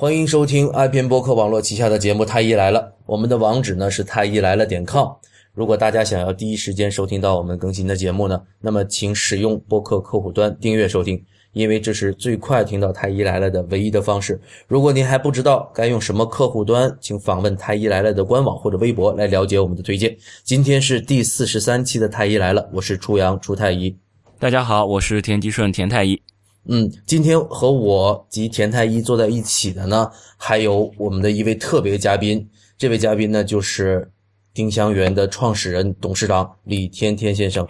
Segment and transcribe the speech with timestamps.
[0.00, 5.08] 欢迎收听爱篇播客网络旗下的节目《太医来了》，我们的网址呢是太医来了点 com。
[5.52, 11.20] 如果大家想要第一时间收听到我们更新的节目呢，那么请使用播客客户端订阅收听，
[11.52, 14.40] 因为这是最快听到太医来了的唯一的方式。
[14.68, 20.16] 如果您还不知道该用什么客户端，请访问太医来了的官网或者微博来了解我们的推荐。
[20.44, 23.96] 今天是第四十三期的太医来了，我是初阳初太医。
[24.38, 26.22] 大家好，我是田吉顺田太医。
[26.70, 32.46] 嗯，今天和我及田太医坐在一起的呢，还有我们的一位特别嘉宾。
[32.76, 34.06] 这位嘉宾呢，就是
[34.52, 37.66] 丁香园的创始人、董事长李天天先生。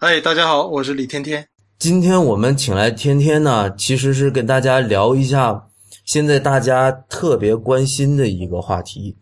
[0.00, 1.48] 哎，大家好，我是李天天。
[1.78, 5.68] 今天我们请来天天呢，其实是跟大家聊一下
[6.04, 9.16] 现在大家特别关心的一个话题。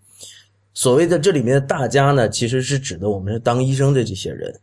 [0.75, 4.61] 所谓的这里面的大家呢，其实是指的我们是当医生的这些人。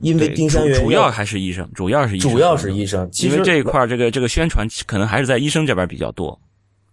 [0.00, 3.08] 因为丁香园主要还是医生，主要是医生，主要是医生。
[3.12, 6.38] 其实这一块这个这个宣传可能还是在医生这边比较多。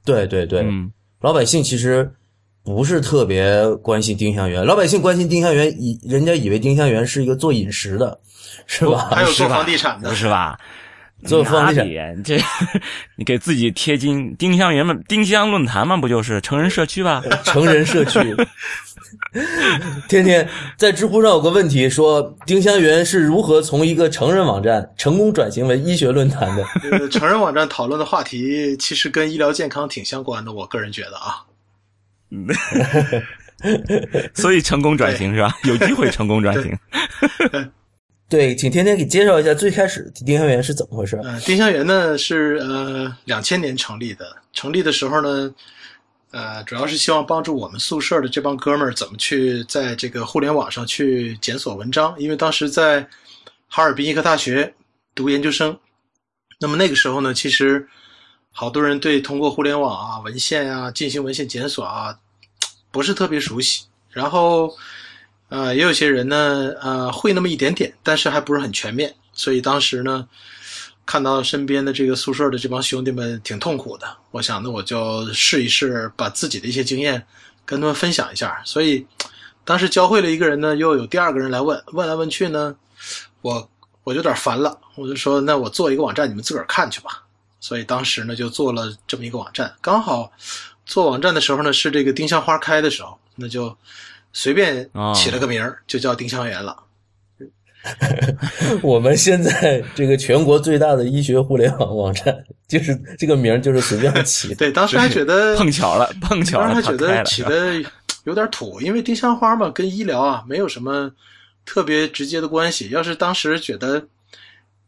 [0.05, 2.09] 对对对，嗯，老百姓其实
[2.63, 8.19] 不是特别关心丁香园，老百姓关心丁香园，以人家以为丁香园是一个做饮食的，
[8.65, 9.09] 是吧？
[9.11, 10.59] 还有做房地产的，不是吧？
[11.25, 12.39] 做房地产，这
[13.17, 14.35] 你给自己贴金。
[14.37, 17.23] 丁香园嘛，丁香论坛嘛，不就是成人社区吧？
[17.43, 18.19] 成人社区。
[20.07, 27.09] 天天在知乎上有个问题说，丁香园是如何从一个成人网站成功转型为医学论坛的？
[27.09, 31.43] 成人网站讨论的话题其实跟医疗健康挺相关的，我个人觉得啊。
[34.33, 35.55] 所以成功转型是吧？
[35.63, 36.77] 有机会成功转型。
[38.29, 41.19] 对，请天天给介绍一下最开始丁香园是怎么回事？
[41.23, 45.53] 嗯，丁香园呢是呃两千年成立的，成立的时候呢。
[46.31, 52.99] 呃，主要是希望帮助我们宿舍的这帮哥们儿怎么去在这个互联网上去检索文章，因为当时在
[53.69, 54.71] 哈尔滨医科大学
[55.15, 55.75] 读研究生，
[56.59, 57.87] 那么那个时候呢，其实
[58.51, 62.19] 好多人对通过互联网啊、文献啊进行文献检索啊
[62.91, 64.75] 不是特别熟悉，然后
[65.49, 70.27] 呃，也有些人呢呃会那么一点点，但是还不是很全面，所以当时呢。
[71.09, 77.25] 看到身边的这个宿舍的这帮兄弟们挺痛苦的，我想那我就试一试，把自己的一些经验
[77.65, 78.61] 跟他们分享一下。
[78.65, 79.07] 所以
[79.63, 82.75] 当时教会了一个人呢，又有第二个人来问，问来问去呢，
[83.41, 83.69] 我
[84.03, 87.23] 我有点烦了，我就说那我做一个网站，你们自个儿看去吧。
[87.61, 90.29] 所以当时呢就做了这么一个网站，刚好
[90.85, 93.73] 做网站的时候呢是这个丁香花开的时候，那就
[94.33, 96.83] 随便起了个名儿，就叫丁香园了。
[98.81, 104.53] 我们现在这个全国最大的医学互联网网站，就是这个名儿就是随便起。
[104.59, 107.81] 对，当时还觉得 碰巧了，碰巧了，当时还觉得起的
[108.25, 111.09] 有点土，因为丁香花嘛，跟医疗啊没有什么
[111.65, 112.89] 特别直接的关系。
[112.89, 114.05] 要是当时觉得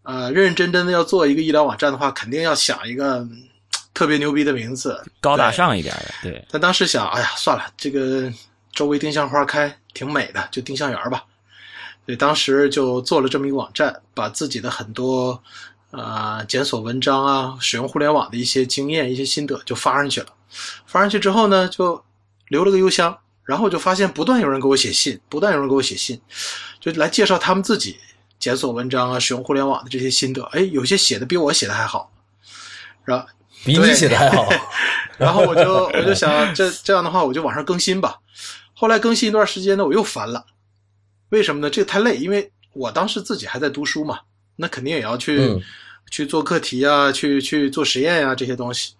[0.03, 3.25] 呃认认真真的要做一个医疗网站的话，肯定要想一个
[3.93, 6.13] 特别牛逼的名字，高大上一点的。
[6.21, 8.29] 对，但当时想，哎呀，算了，这个
[8.79, 11.25] 周围丁香花开挺美的，就丁香园吧。
[12.05, 15.43] 所以当时就做了这么一个网站，把自己的很多，
[15.91, 20.27] 呃，检索文章啊，使用互联网的一些经验、一些心得就发上去了。
[20.85, 22.01] 发上去之后呢，就
[22.47, 26.21] 留了个邮箱，然后就发现不断有人给我写信，不断有人给我写信，
[26.79, 27.99] 就来介绍他们自己
[28.39, 30.41] 检索文章啊、使用互联网的这些心得。
[30.53, 32.09] 哎，有些写的比我写的还好，
[33.03, 33.27] 然后？
[33.65, 34.47] 比你写的还好。
[35.17, 38.17] 然后我就我就想，这这样的话，我就往上更新吧。
[38.79, 40.45] 后来更新一段时间呢，我又烦了。
[41.31, 41.69] 为什么呢？
[41.69, 44.21] 这个太累，因为我当时自己还在读书嘛，
[44.55, 45.61] 那肯定也要去
[46.09, 48.93] 去做课题啊，去去做实验呀这些东西。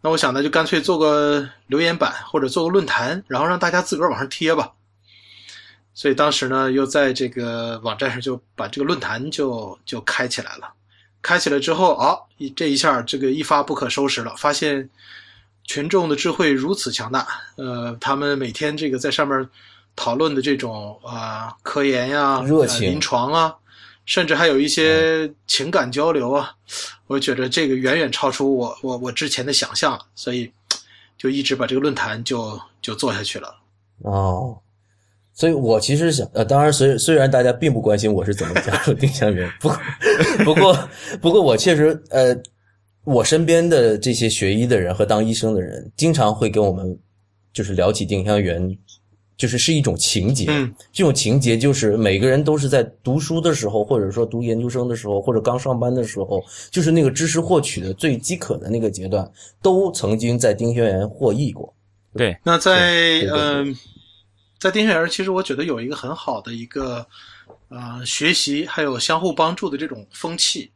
[0.00, 4.70] 那我想呢，就干脆做个留言板或者做个论坛，然后让大家自个儿往上贴吧。
[5.92, 10.72] 所以当时呢，又在这个网站上就把这个论坛就就开起来了。
[11.20, 12.14] 开起来之后啊，
[12.54, 14.88] 这一下这个一发不可收拾了，发现
[15.66, 19.48] 群众的智慧如此强大，呃，他们每天这个在上面。
[19.98, 23.54] 讨论的这种啊，科研呀、热情、临床啊，
[24.04, 26.52] 甚至还有一些情感交流啊，
[27.06, 30.52] 我觉得这个远远超出我我我之前的想象，所以
[31.16, 33.56] 就一直把这个论坛就就做下去了。
[34.02, 34.58] 哦，
[35.32, 39.78] 所以我其实想，呃，当然，虽虽然大家并不关心我是怎么加入丁香园，不过
[40.44, 40.88] 不过
[41.22, 42.36] 不过我确实，呃，
[43.06, 46.98] 我身边的这些学医的人和当医生的人，经常会跟我们
[47.52, 48.76] 就是聊起丁香园。
[49.38, 59.30] 就是是一种情节，嗯这种情节就是每个人都是在读书的时候，或者说读研究生的时候，或者刚上班的时候，就是那个知识获取的最饥渴的那个阶段，
[59.60, 61.70] 都曾经在丁香园获益过。
[62.14, 63.76] 对，那在嗯，
[64.58, 67.06] 在丁香园，其实我觉得有一个很好的一个
[67.68, 70.70] 呃学习还有相互帮助的这种风气，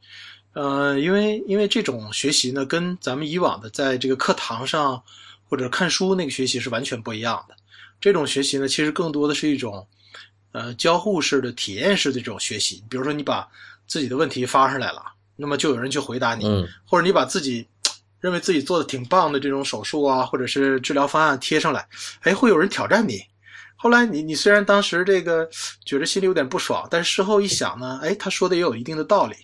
[0.52, 5.00] 呃，因为因为这种学习呢，跟咱们以往的在这个课堂上
[5.48, 7.54] 或者看书那个学习是完全不一样的。
[8.00, 9.86] 这种学习呢，其实更多的是一种
[10.52, 12.82] 呃交互式的、体验式的这种学习。
[12.88, 13.48] 比如说，你把
[13.86, 15.02] 自己的问题发上来了，
[15.36, 17.66] 那么就有人去回答你，嗯或者你把自己
[18.18, 21.86] 认为自己做的挺棒的这种手术啊，或者是治疗方案贴上来，
[22.22, 23.22] 哎，会有人挑战你。
[23.76, 25.48] 后来你你虽然当时这个
[25.84, 29.36] 觉得心里有点不爽，但是事后一想呢，哎，他说的也有一定的道理。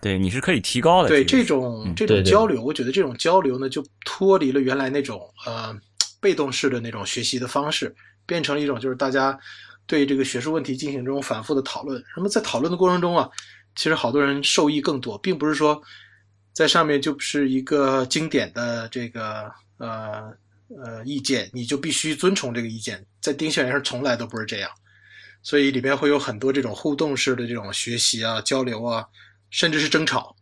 [0.00, 1.08] 对，你是可以提高的。
[1.08, 5.76] 对这种嗯这对对种交流，我觉得这种交流呢，就脱离了原来那种呃
[6.20, 7.94] 被动式的那种学习的方式，
[8.26, 9.38] 变成了一种就是大家
[9.86, 12.02] 对这个学术问题进行这种反复的讨论。
[12.16, 13.28] 那么在讨论的过程中啊，
[13.74, 15.80] 其实好多人受益更多，并不是说
[16.52, 20.30] 在上面就是一个经典的这个呃
[20.68, 23.04] 呃意见，你就必须遵从这个意见。
[23.20, 24.70] 在丁校园上从来都不是这样，
[25.42, 29.04] 所以里面会有很多这种互动式的这种学习啊、交流啊，
[29.50, 30.34] 甚至是争吵。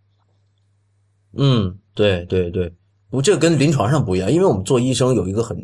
[1.37, 2.73] 嗯，对对对，
[3.11, 5.57] 不，这个跟临床上不一样，因为我们做医生有一个很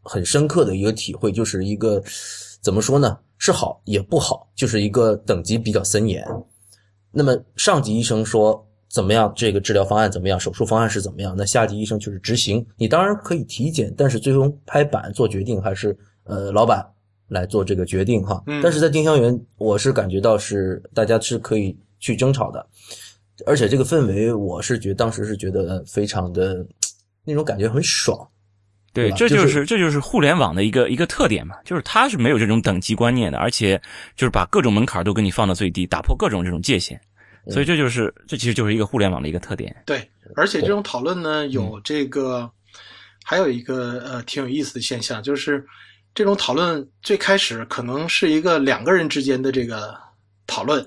[0.00, 2.02] 很深刻的一个体会，就是一个
[2.62, 6.26] 怎么说呢，是好也不好，就是一个等级比较森严。
[7.10, 12.64] 那么上级医生说怎么样，这个治疗方案怎么样，手术方案是怎么样，那下级医生就是执行。
[12.76, 16.86] 你当然可以体检，但是最终拍板做决定还是呃老板
[17.28, 18.42] 来做这个决定哈。
[18.46, 22.66] 嗯但是在丁香园，我是感觉到是大家是可以去争吵的。
[23.46, 26.66] 而且这个氛围，我是觉当时是觉得非常的
[27.24, 28.28] 那种感觉很爽。
[28.92, 33.80] 对，这就是是这就是互联网的一个一个特点嘛，就是它是没有这种等级观念的，而且
[34.16, 37.00] 就是把各种门槛都给你放到最低，打破各种这种界限，
[37.48, 39.76] 所以这就是这其实就是一个互联网的一个特点。
[39.86, 42.50] 对，而且这种讨论呢，有这个，
[43.22, 45.64] 还有一个呃挺有意思的现象，就是
[46.12, 49.96] 这种讨论最开始可能是一个两个人之间的这个
[50.46, 50.84] 讨论，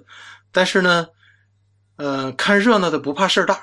[0.52, 1.08] 但是呢，
[1.98, 3.60] 呃，看热闹的不怕事儿大，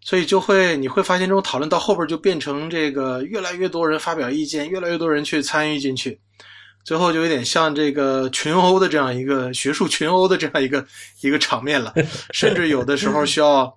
[0.00, 6.18] 所以就会你会发现这种讨论到后边就变成这个越来越多人发表意见，越来越多人去参与进去。
[6.84, 10.86] 最后就有点像这个群殴的这样一个学术群殴的这样一个
[11.20, 11.92] 一个场面了，
[12.32, 13.70] 甚至有的时候需要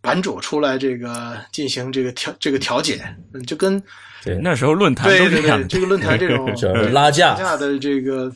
[0.00, 3.00] 版主出来这个进行这个调这个调解，
[3.32, 3.80] 嗯，就跟
[4.24, 6.52] 对那时候论坛对对对，都这样的，这个论坛这种
[6.92, 8.32] 拉架架的这个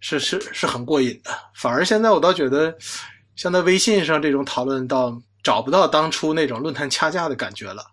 [0.00, 1.30] 是是是很过瘾的。
[1.54, 2.76] 反而现在我倒觉得，
[3.36, 7.84] 像在微信上这种讨论，倒找不到当初那种论坛掐架的感觉了。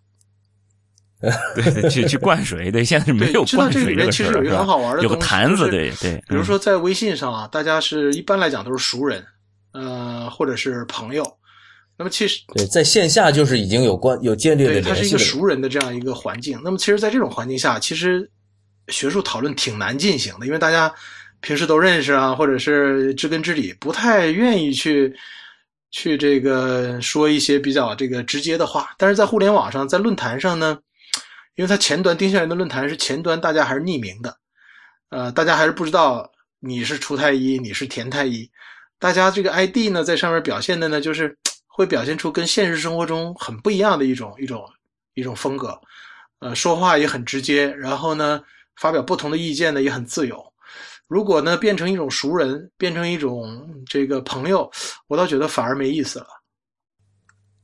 [1.56, 9.25] 对对，去去灌水，对，现在是没有对知道灌这里面水个事儿，其实有一个很好玩的有个坛子，对对，比如嗯说在微信上啊，大家是一般来讲都是熟人，
[9.72, 11.25] 呃，或者是朋友。
[11.98, 14.81] 那么其实对，在线下就是已经有关有建立的。
[14.81, 16.60] 它是一个熟人的这样一个环境。
[16.62, 18.30] 那么其实，在这种环境下，其实
[18.90, 20.94] 学术讨论挺难进行的，因为大家
[21.46, 25.16] 平时都认识啊，或者是知根知底，不太愿意去
[25.92, 28.96] 去这个说一些比较这个直接的话。
[28.98, 30.80] 但是在互联网上，在论坛上呢，
[31.54, 34.36] 因为它前端丁香园的论坛是前端，大家还是匿名的，
[35.10, 36.28] 呃，大家还是不知道
[36.60, 38.50] 你是出太医，你是田太医，
[38.98, 41.38] 大家这个 ID 呢，在上面表现的呢，就是
[41.70, 44.68] 会表现出跟现实生活中很不一样的一种一种
[45.14, 45.80] 一种风格，
[46.40, 48.42] 呃，说话也很直接，然后呢，
[48.78, 50.44] 发表不同的意见呢也很自由。
[51.07, 54.69] 如果呢变成一种熟人，变成一种这个朋友，
[55.07, 56.28] 我倒觉得反而没意思了。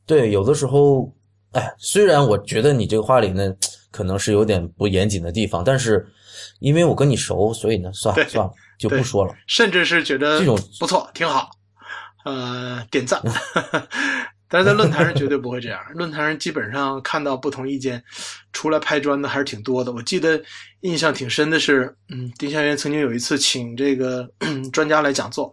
[0.06, 1.12] 对，有的时候，
[1.52, 3.54] 哎，虽然我觉得你这个话里呢
[3.92, 6.06] 可能是有点不严谨的地方，但是
[6.60, 9.34] 因为我跟你熟，所以呢，算了算了，就不说了。
[9.48, 11.50] 甚至是觉得这种不错，挺好，
[12.26, 13.22] 呃，点赞。
[14.52, 18.04] 但是在论坛上绝对不会这样， 论坛上基本上看到不同意见，
[18.52, 19.94] 出来拍砖的还是挺多的。
[19.94, 20.40] 我记得
[20.82, 24.30] 印象挺深的是，嗯，丁香园曾经有一次请这个
[24.74, 25.50] 专家来讲座，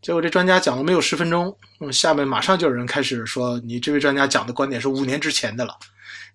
[0.00, 5.76] 结果这专家讲了没有十分钟，嗯，下面马上就有人开始说，你这位专家讲的观点是五年之前的了。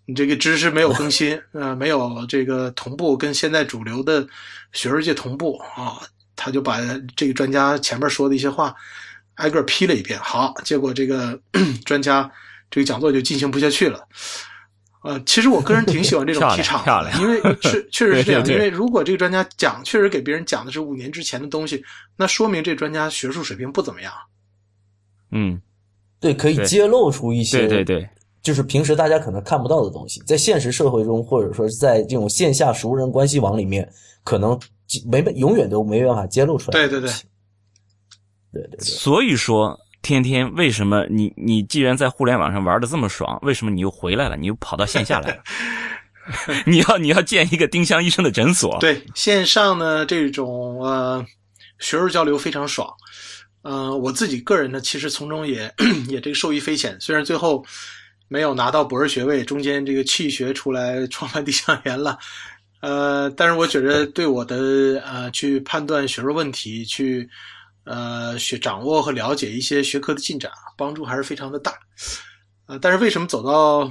[0.07, 4.27] 你这个知识没有更新， 呃，没有这个同步跟现在主流的
[4.71, 5.97] 学术界同步啊，
[6.35, 6.79] 他就把
[7.15, 8.75] 这个专家前面说的一些话
[9.35, 10.19] 挨个批了一遍。
[10.19, 11.39] 好，结果这个
[11.85, 12.29] 专家
[12.69, 14.07] 这个讲座就进行不下去了。
[15.03, 18.43] 呃，其实我个人挺喜欢这种批场漂亮的，因为 确确实是这样。
[18.47, 21.83] 因为如果这个专家讲确实给别人讲的是五年之前的东西，
[22.17, 24.11] 那说明这专家学术水平不怎么样。
[25.31, 25.61] 嗯，
[26.19, 28.09] 对，可以揭露出一些对对对，
[28.41, 33.87] 就是平时大家可能看不到的东西，在现实社会中，或者说是在这种线下熟人关系网里面，
[34.23, 34.59] 可能
[35.05, 36.79] 没永远都没办法揭露出来。
[36.79, 37.11] 对对对，
[38.55, 39.79] 对对对，所以说。
[40.01, 44.37] 天天，为什么你你既然在互联网上玩的这么爽，为什么你又回来了？
[44.37, 45.41] 你又跑到线下来了？
[46.67, 48.77] 你要你要建一个丁香医生的诊所？
[48.79, 51.25] 对，线上呢这种呃
[51.79, 52.87] 学术交流非常爽，
[53.63, 55.73] 呃，我自己个人呢，其实从中也
[56.07, 56.95] 也这个受益匪浅。
[57.01, 57.65] 虽然最后
[58.27, 62.15] 没有拿到博士学位，中间这个弃学出来创办丁香园了，
[62.81, 67.27] 呃，但是我觉得对我的呃去判断学术问题，去
[67.85, 71.73] 呃学掌握和了解一些学科的进展，帮助还是非常的大。
[72.67, 73.89] 呃，但是为什么走到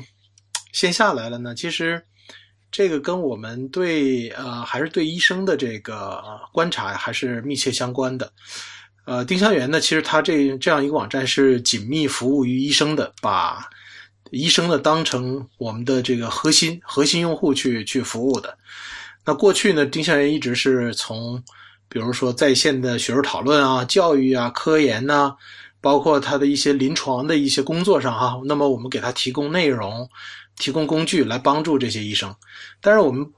[0.73, 1.55] 线下来了呢？
[1.55, 2.05] 其实
[2.71, 6.23] 这个跟我们对呃还是对医生的这个
[6.53, 8.33] 观察还是密切相关的。
[9.07, 13.69] 呃，丁香园呢，其实它这这样一个网站是紧密服务于医生的，把
[14.31, 18.57] 医生呢当成我们的这个核心核心用户去去服务的。
[19.25, 21.41] 那过去呢，丁香园一直是从
[21.95, 25.37] 比如说在线的学术讨论啊、教育啊、科研呐。
[25.85, 30.09] 包括他的一些临床的一些工作上哈，那么我们给他提供内容、
[30.57, 32.35] 提供工具来帮助这些医生。
[32.81, 33.31] 但是我们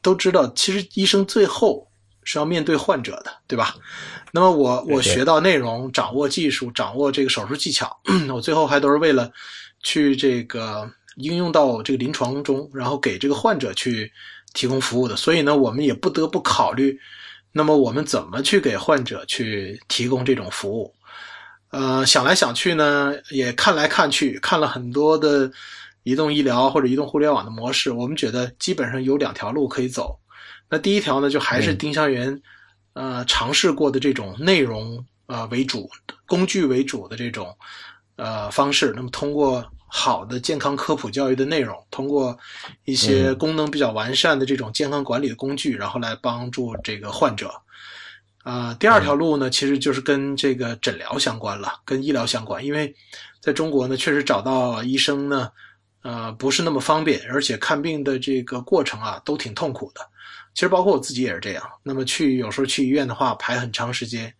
[0.00, 1.88] 都知道，其实医生最后
[2.22, 3.74] 是要面对患者的，对吧？
[4.30, 7.98] 那么我我学到内容、掌握技术、掌握这个手术技巧，
[8.32, 9.28] 我最后还都是为了
[9.82, 14.08] 去这个应用到这个临床中，然后给这个患者去
[14.54, 15.16] 提供服务的。
[15.16, 16.96] 所以呢，我们也不得不考虑，
[17.52, 20.94] 那么我们怎么去给患者去提供这种服务？
[21.70, 25.50] 呃，想来想去呢，也看来看去，看了很多的
[26.02, 30.18] 移动医疗或者移动互联网的模式，我们觉得基本上有两条路可以走。
[30.70, 32.40] 那第一条呢，就还是丁香园
[32.94, 35.90] 呃尝试过的这种内容呃为主、
[36.26, 37.54] 工具为主的这种
[38.16, 38.92] 呃方式。
[38.96, 42.38] 那么通过好的健康科普教育的内容，通过
[42.84, 47.50] 一些功能比较完善的这种健康管理的工具，然后来帮助这个患者。
[48.44, 52.64] 啊，第二条路呢，其实就是跟这个诊疗相关了，跟医疗相关。
[52.64, 52.94] 因为
[53.40, 55.50] 在中国呢，确实找到医生呢，
[56.02, 60.00] 呃，不是那么方便，而且看病的这个过程啊，都挺痛苦的。
[60.54, 61.62] 其实包括我自己也是这样。
[61.82, 64.32] 那么去有时候去医院的话，排很长时间，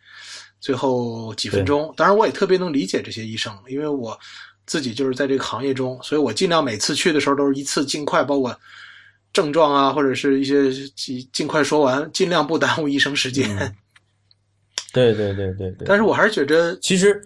[0.59, 1.93] 最后几分钟。
[1.95, 4.19] 当然，我也特别能理解这些医生，因为我
[4.69, 8.57] 自己就是在这个行业中，所以我尽量每次去的时候都是一次尽快把我
[9.33, 13.49] 症状啊，或者是一些尽尽快说完，尽量不耽误医生时间。
[14.93, 17.21] 对对对对对，但是我还是觉得，其实，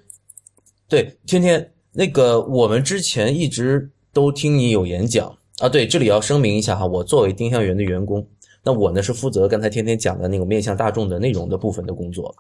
[0.89, 5.69] 对天天那个，我们之前一直都听你有演讲啊。
[5.69, 8.27] 对，这里要声明一下哈，我作为丁香园的员工，
[8.65, 12.35] 那我呢是负责刚才天天讲的那个面向大众的内容的部分的工作，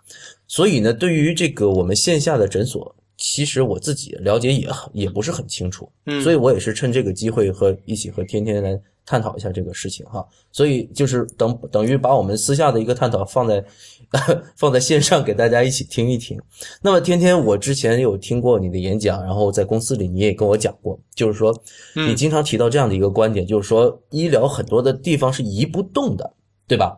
[0.48, 8.76] 所以呢，对于这个我们线下的诊所，其实我自己了解也也不是很清楚，嗯，所以我也是趁这个机会和一起和天天来。
[9.04, 13.62] 探讨一下这个事情哈，所以就是等等于把我们私下的一个探讨放在
[14.56, 16.40] 放在线上给大家一起听一听。
[16.80, 21.52] 那么天天，我之前有听过你的演讲，然后在公司里你也跟我讲过，就是说
[21.96, 26.34] 你经常提到这样的一个观点，就是说医疗很多的地方是移不动的，
[26.68, 26.96] 对吧？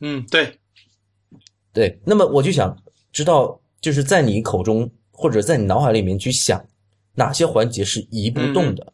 [0.00, 0.58] 嗯，对，
[1.74, 2.00] 对。
[2.06, 2.74] 那么我就想
[3.12, 6.62] 知道，就是在你口中或者在你脑海里面去想
[7.14, 8.92] 哪些环节是移不动的。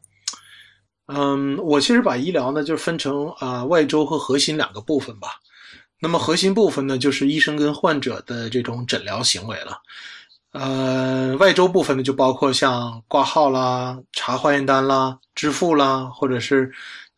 [1.07, 5.29] 嗯，我其实把医疗呢就分成啊外周和核心两个部分吧。
[6.00, 9.79] 那么核心部分呢，就是医生跟患者的这种诊疗行为了。
[10.52, 16.71] 呃，外周部分呢，就包括像挂号啦、查化验单啦、支付啦，或者是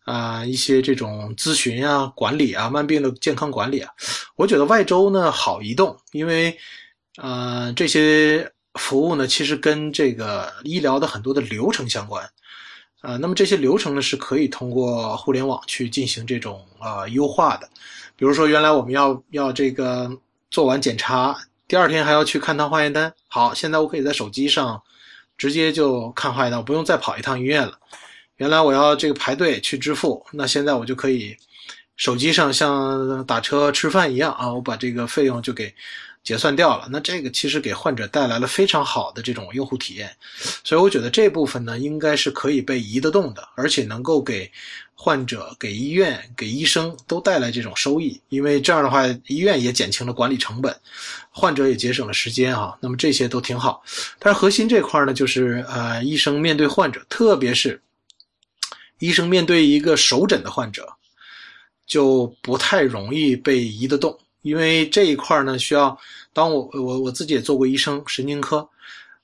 [0.05, 3.91] 啊一些这种咨询啊、管理啊、慢病的健康管理啊。
[4.37, 6.57] 我觉得外周呢好移动，因为
[7.17, 12.29] 呃这些服务呢其实跟这个医疗的很多的流程相关。
[13.01, 17.69] 啊，那么这些流程呢是可以通过互联网去进行这种啊优化的，
[18.17, 20.11] 比如说原来我们要要这个
[20.51, 21.37] 做完检查，
[21.69, 24.83] 第二天还要去看趟化验单，好，现在我可以在手机上
[25.37, 27.79] 直接就看化验单，不用再跑一趟医院了。
[28.37, 31.37] 原来我要这个排队去支付，那现在我就可以
[31.99, 35.75] 手机上像打车吃饭一样啊，我把这个费用就给。
[36.25, 40.11] 结算掉了，那这个其实给患者带来了非常好的这种用户体验，
[40.65, 44.51] 所以我觉得这部分呢应该是可以被移得动的，而且能够给
[44.95, 50.75] 患者、给医院、给医生都带来这种收益，因为这样的话，医院也减轻了管理成本，
[51.31, 52.75] 患者也节省了时间啊。
[52.81, 53.85] 那么这些都挺好，
[54.19, 57.79] 但是核心这块呢，就是呃，医生面对患者，特别是
[58.99, 60.89] 医生面对一个首诊的患者，
[61.87, 64.19] 就不太容易被移得动。
[64.45, 65.99] 因为这一块呢，需要
[66.35, 68.69] 当我我我自己也做过医生，神经科。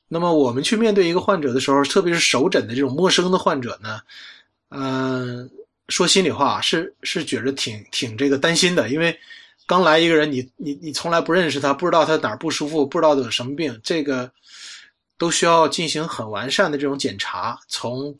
[0.08, 4.00] 那么我们去面对一个患者的时候，特别是首诊的这种陌生的患者呢，
[4.70, 5.48] 嗯，
[5.88, 8.88] 说心里话，是是觉得挺挺这个担心的。
[8.88, 9.14] 因为
[9.66, 14.32] 刚来一个人，你你你从来不认识他，不知道他哪儿不舒服，不知道有什么病，这个
[15.18, 18.16] 都需要进行很完善的这种检查，从。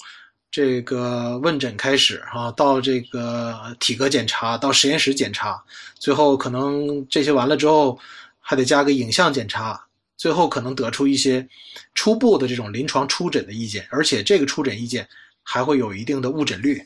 [0.51, 5.63] 这个问诊开始哈，到这个体格检查，到实验室检查，
[5.99, 7.99] 最后可能这些完了之后，
[8.41, 9.81] 还得加个影像检查，
[10.17, 11.47] 最后可能得出一些
[11.95, 15.09] 初步的这种临床出诊的意见，而且这个出诊意见
[15.43, 16.85] 还会有一定的误诊率。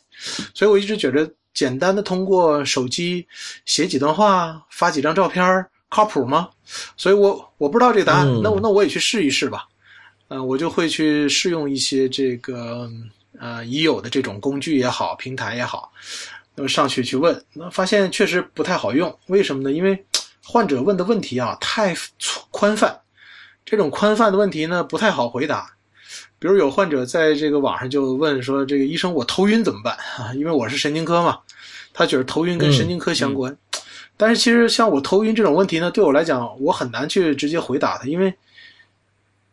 [0.52, 3.26] 所以我一直觉得，简单的通过手机
[3.64, 6.50] 写几段话、发几张照片靠谱吗？
[6.98, 9.66] 所以我我不知道这个答案，嗯那我那我也去试一试吧。
[10.28, 12.90] 呃，我就会去试用一些这个
[13.38, 15.92] 呃已有的这种工具也好，平台也好，
[16.54, 19.18] 那么上去去问，那发现确实不太好用。
[19.26, 19.72] 为什么呢？
[19.72, 20.04] 因为
[20.44, 23.00] 患者问的问题啊太粗宽泛，
[23.64, 25.70] 这种宽泛的问题呢不太好回答。
[26.38, 30.34] 比如有患者在这个网上就问说：“这个医生，我头晕怎么办 啊？
[30.34, 31.38] 因为我是神经科嘛，
[31.94, 33.56] 他觉得头晕跟神经科相关。
[34.16, 38.34] 但是其实像我头晕这种问题呢，对我来讲，我很难去直接回答他，因为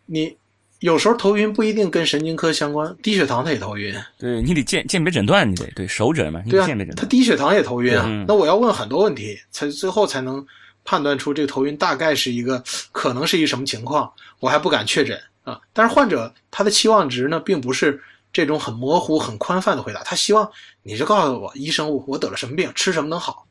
[0.05, 0.35] 你
[0.81, 7.09] 有时候头晕不一定跟神经科相关，低血糖他也头晕，对你得鉴鉴别诊断，你得对手诊嘛，你对啊得鉴别诊，他断。
[7.09, 8.03] 低血糖也头晕啊。
[8.07, 10.45] 嗯那我要问很多问题，才最后才能
[10.83, 15.61] 判断出这个头晕大概是一个可能是一什么情况，我还不敢确诊啊。
[15.71, 18.01] 但是患者他的期望值呢，并不是
[18.33, 20.49] 这种很模糊、很宽泛的回答，他希望
[20.81, 23.45] 你就告诉我，医生，我我得了什么病，吃什么能好。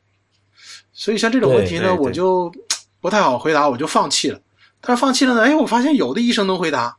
[0.93, 2.53] 所以像这种问题呢，我就
[3.01, 4.41] 不太好回答，我就放弃了。
[4.81, 6.97] 但是放弃了呢，哎，我发现有的医生能回答，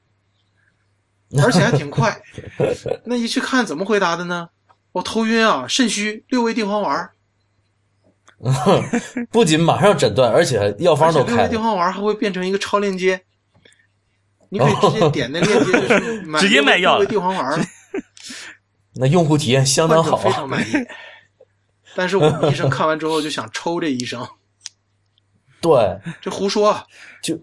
[1.43, 2.21] 而且还挺快。
[3.05, 4.49] 那一去看怎么回答的呢？
[4.91, 7.13] 我头晕啊，肾虚，六味地黄丸儿，
[9.31, 11.55] 不仅马上诊断，而且药方都而且六味地。
[11.57, 13.21] 黄丸儿还会变成一个超链接，
[14.49, 17.65] 你可以直接点那链接，就是买直接卖药六味地黄丸儿，
[18.95, 20.49] 那用户体验相当好啊非常！
[20.49, 20.73] 满意。
[21.95, 24.27] 但是我们医生看完之后就想抽这医生，
[25.61, 26.71] 对，这胡说。
[26.71, 26.85] 啊
[27.21, 27.39] 就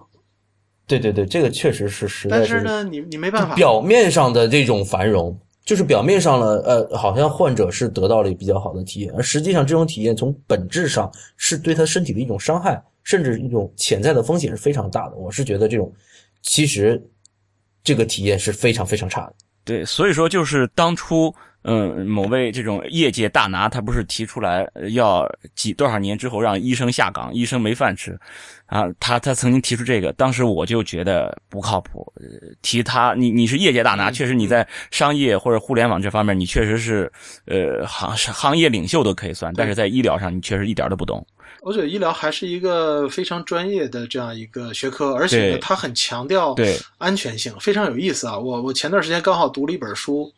[0.88, 15.16] 对对对，这个确实是实在但是呢，你你没办法，表面上的这种繁荣，就是表面上了，呃，好像患者是得到了比较好的体验，而实际上这种体验从本质上是对他身体的一种伤害，甚至一种潜在的风险是非常大的。
[15.16, 15.92] 我是觉得这种
[16.42, 17.00] 其实
[17.84, 19.34] 这个体验是非常非常差的。
[19.64, 21.34] 对，所以说就是当初，
[21.70, 28.18] 嗯，某位这种业界大拿，他不是提出来呃要几多少年之后让医生下岗，医生没饭吃，
[28.64, 32.10] 啊，他他曾经提出这个，当时我就觉得不靠谱。
[32.16, 32.24] 呃
[32.62, 37.12] 提他，你你是业界大拿，嗯确实你在商业或者互联网这方面，你确实是
[37.44, 41.26] 呃行行业领袖都可以算，但是在医疗上你确实一点都不懂。
[41.62, 48.38] 我觉得医疗还是一个非常专业的这样一个学科，而且呢，它很强调对安全性，非常有意思啊。
[48.38, 50.32] 我我前段时间刚好读了一本书，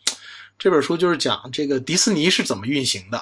[0.60, 3.18] 这本书就是讲这个迪士尼是怎么运行的。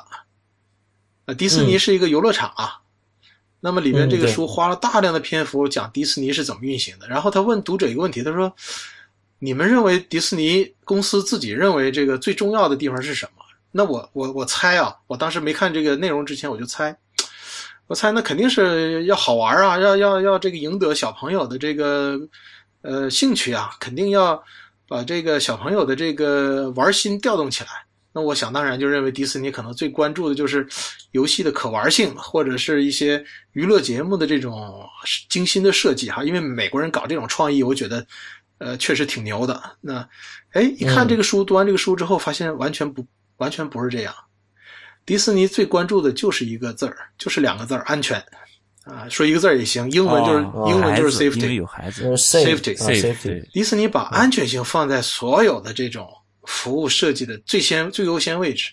[1.25, 2.81] 啊，迪士尼是一个游乐场啊，
[3.61, 7.07] 那么里面这个书花了大量的篇幅讲迪士尼是怎么运行的。
[7.07, 8.53] 然后他问读者一个问题，他说
[9.39, 16.97] ：“你们认为迪士尼公司自己认为这个最重要的地方是什么？”那我我我猜啊，我当时没看这个内容之前我就猜，
[17.87, 22.19] 我猜那肯定是要好玩啊，要要要这个赢得小朋友的这个
[22.81, 24.43] 呃兴趣啊，肯定要
[24.89, 27.71] 把这个小朋友的这个玩心调动起来。
[28.11, 30.67] 那我想当然就认为迪士尼可能最关注的就是
[31.13, 33.23] 游戏的可玩性，或者是一些
[33.53, 34.83] 娱乐节目的这种
[35.29, 36.25] 精心的设计哈。
[36.25, 38.05] 因为美国人搞这种创意，我觉得
[38.57, 39.63] 呃确实挺牛的。
[39.81, 40.09] 那
[40.53, 44.15] 哎，一看这个书，读完这个书之后，发现完全不完全不是这样。
[45.05, 48.23] 迪士尼最关注的就是一个字儿，就是两个字儿“安全”
[48.89, 51.53] 啊，说一个字儿也行，英文就是、哦英文就是 safety。
[51.53, 56.09] 有孩子就是 Safety safety 迪士尼把安全性放在所有的这种
[56.45, 58.73] 服务设计的最先最优先位置。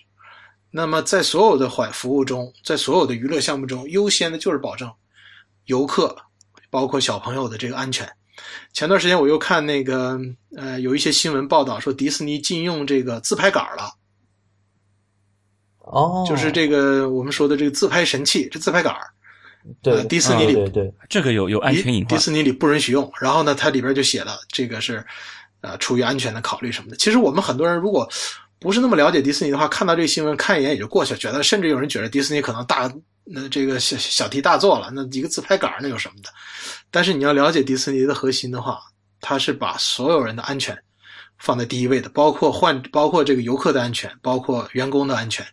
[0.70, 4.90] 那么在所有的环服务中，在所有的娱乐项目中，优先的就是保证
[5.66, 6.16] 游客，
[6.70, 8.08] 包括小朋友的这个安全。
[8.72, 10.18] 前段时间我又看那个
[10.56, 13.94] 呃有一些新闻报道说迪士尼禁用这个自拍杆了。
[15.78, 19.06] 哦，就是这个我们说的这个自拍神器，这自拍杆儿，
[19.82, 22.08] 对呃迪士尼里对对这个有有安全隐患。
[22.08, 23.10] 迪士尼里不允许用。
[23.20, 25.04] 然后呢，它里边就写了这个是
[25.60, 26.96] 呃出于安全的考虑什么的。
[26.96, 28.08] 其实我们很多人如果
[28.58, 32.92] 不是那么了解迪士尼的话，看到这个新闻看一眼也就过去了，觉得甚至有人觉得迪士尼可能大
[33.24, 36.30] 那这个小小题大做了，那一个自拍杆那有什么的？
[36.90, 38.80] 但是你要了解迪士尼的核心的话，
[39.20, 40.76] 它是把所有人的安全
[41.38, 45.44] 放在第一位的，包括换包括这个游客的安全，包括员工的安全。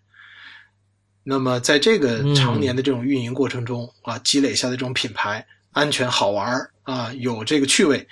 [1.24, 8.06] 那么在这个常年的这种运营过程中、啊，积累下的这种品牌安全好玩啊，有这个趣味，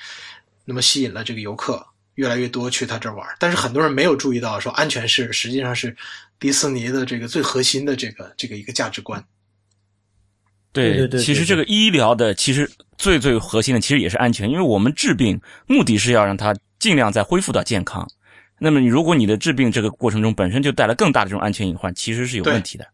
[0.63, 3.27] 那么吸引了这个游客越来越多去他这儿玩。
[3.37, 5.95] 但是很多人没有注意到，说安全是实际上是
[6.39, 9.23] 迪士尼的这个最核心的这个这个一个价值观。
[10.73, 18.09] 对对对对对其实这个医疗的，其实最最核心的，其实也是安全，因为我们治病目的是要让它尽量再恢复到健康。
[18.57, 22.87] 那么你如果你的治病这个过程中本身就带来更大的这种安全隐患，其实是有问题的，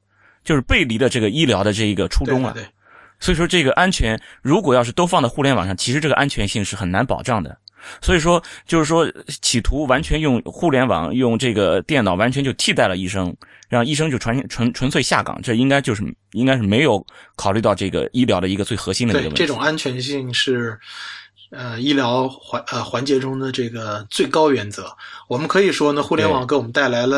[0.47, 2.51] 就是背离了这个医疗的这一个初衷啊。
[2.53, 2.71] 对对对
[3.19, 7.57] 所以说这个安全如果要是都放在互联网上，其实这个安全性是很难保障的。
[8.01, 9.10] 所以说，就是说，
[9.41, 13.33] 企图完全用互联网、用这个电脑完全就替代了医生，
[13.69, 17.05] 让医生就纯纯纯粹下岗，这应该就是应该是没有
[17.36, 19.38] 考虑到这个医疗的一个最核心的一个问题。
[19.38, 20.77] 这种安全性是
[21.51, 24.91] 呃医疗环呃环节中的这个最高原则。
[25.29, 27.17] 我们可以说呢，互联网给我们带来了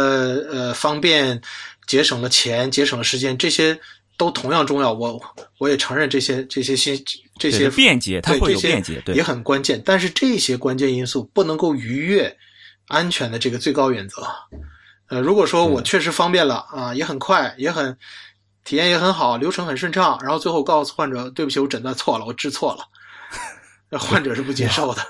[0.51, 1.41] 呃方便，
[1.89, 3.79] 节省了钱，节省了时间，这些
[4.15, 4.93] 都同样重要。
[4.93, 5.19] 我
[5.57, 7.03] 我也承认这些这些新。
[7.39, 9.81] 这些便捷，它会有便捷，对，也很关键。
[9.85, 12.37] 但是这些关键因素不能够逾越
[12.89, 14.27] 安全的这个最高原则。
[15.07, 17.97] 呃，如果说我确实方便了啊，也很快，也很
[18.65, 22.83] 体验也很好，流程很顺畅，然后最后告诉患者对不起，我诊断错了，我治错了，
[23.89, 25.01] 那 患者是不接受的。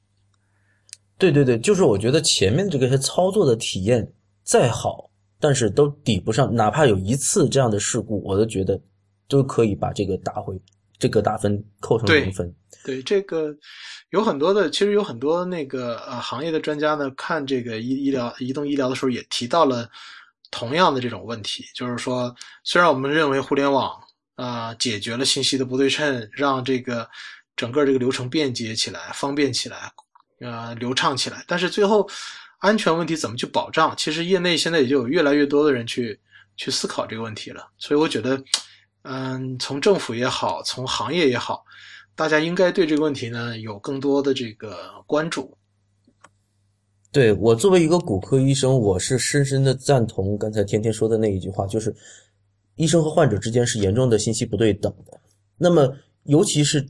[1.16, 4.12] 对对对，就是我觉得前面这个操作的体验
[4.44, 5.05] 再好，
[5.46, 8.80] 但是都抵不上，哪怕有一次这样的事故，我都觉得
[9.28, 10.60] 都可以把这个打回。
[10.98, 13.54] 这个打分扣成零分，对这个
[14.08, 19.86] 有很多的，其实有很多那个呃行业的专家呢，看这个医医疗移动医疗的时候，也提到了
[20.50, 23.92] 同样的这种问题，就是说，虽然我们认为互联网
[24.36, 27.06] 啊解决了信息的不对称，让这个
[27.56, 29.92] 整个这个流程便捷起来、方便起来、
[30.40, 32.08] 呃流畅起来，但是最后
[32.66, 33.94] 安全问题怎么去保障？
[33.96, 36.18] 其实业内现在也就有越来越多的人去
[36.56, 38.42] 去思考这个问题了，所以我觉得。
[39.08, 41.64] 嗯，从政府也好，从行业也好，
[42.16, 44.76] 大家应该对这个问题呢有更多的这个
[45.06, 45.56] 关注。
[47.12, 51.94] 对我作为一个骨科医生，我是深深的赞同刚才天天说的那一句话，就是
[52.74, 55.20] 医生和患者之间是严重的信息不对等的。
[55.56, 56.84] 那么，尤其是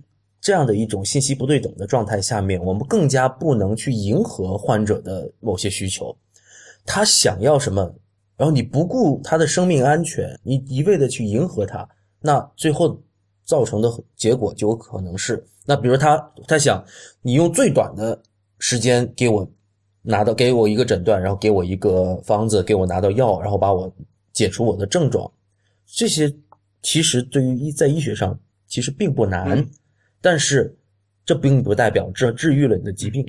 [0.46, 6.16] 这样的一种信息不对等的状态下面，我们更加不能去迎合患者的某些需求，
[6.84, 7.82] 他想要什么，
[8.36, 11.84] 然后你不顾他的生命安全，你一味的去迎合他。
[12.20, 12.96] 那最后
[13.44, 16.84] 造成的结果就有可能是，那比如他他想
[17.22, 18.16] 你用最短的
[18.60, 19.44] 时间给我
[20.00, 23.92] 拿到给我一个诊断，然后给我一个方子，给我拿到药，然后把我
[24.32, 25.28] 解除我的症状，
[25.84, 26.32] 这些
[26.82, 29.66] 其实对于医在医学上其实并不难，
[30.20, 30.74] 但是
[31.24, 33.26] 这并不代表这治愈了你的疾病。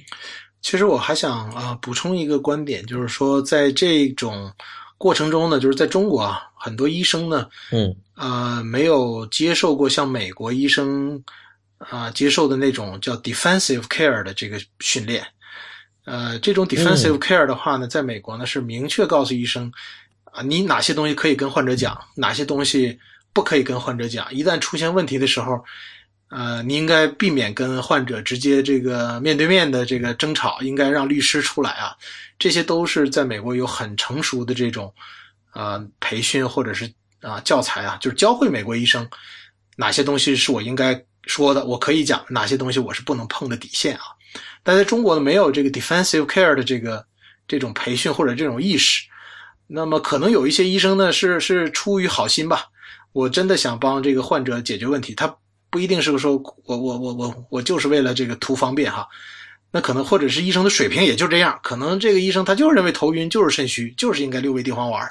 [0.61, 4.51] 其实我还想啊补充一个观点，就是说在这种
[4.97, 7.95] 过程中呢，就是在中国啊，很多医生呢，嗯。
[8.19, 11.23] 呃，没有接受过像美国医生
[11.77, 15.23] 啊接受的那种叫 defensive care 的这个训练。
[16.03, 19.71] 呃，这种 defensive care 的话呢，在美国呢是明确告诉医生
[20.23, 22.97] 啊，你哪些东西可以跟患者讲，哪些东西
[23.33, 24.33] 不可以跟患者讲。
[24.33, 25.63] 一旦出现问题的时候，
[26.29, 31.95] 呃，你应该避免跟患者直接这个面对面的这个争吵，应该让律师出来啊。
[32.37, 34.93] 这些都是在美国有很成熟的这种
[35.51, 36.91] 啊培训或者是。
[37.19, 39.05] 啊，教材啊，就是教会美国医生
[39.75, 44.03] 哪些东西是我应该说的，我可以讲哪些东西我是不能碰的底线啊。
[44.61, 47.03] 但在中国呢，没有这个 defensive care 的这个
[47.47, 49.07] 这种培训或者这种意识。
[49.65, 52.65] 那么可能有一些医生呢，是是出于好心吧，
[53.11, 55.35] 我真的想帮这个患者解决问题，他
[55.69, 59.07] 不一定是说我我我我我就是为了这个图方便哈。
[59.69, 65.05] 那可能或者是医生的水平也就这样，可能这个医生他就是认为头晕就是肾虚，就是应该六味地黄丸。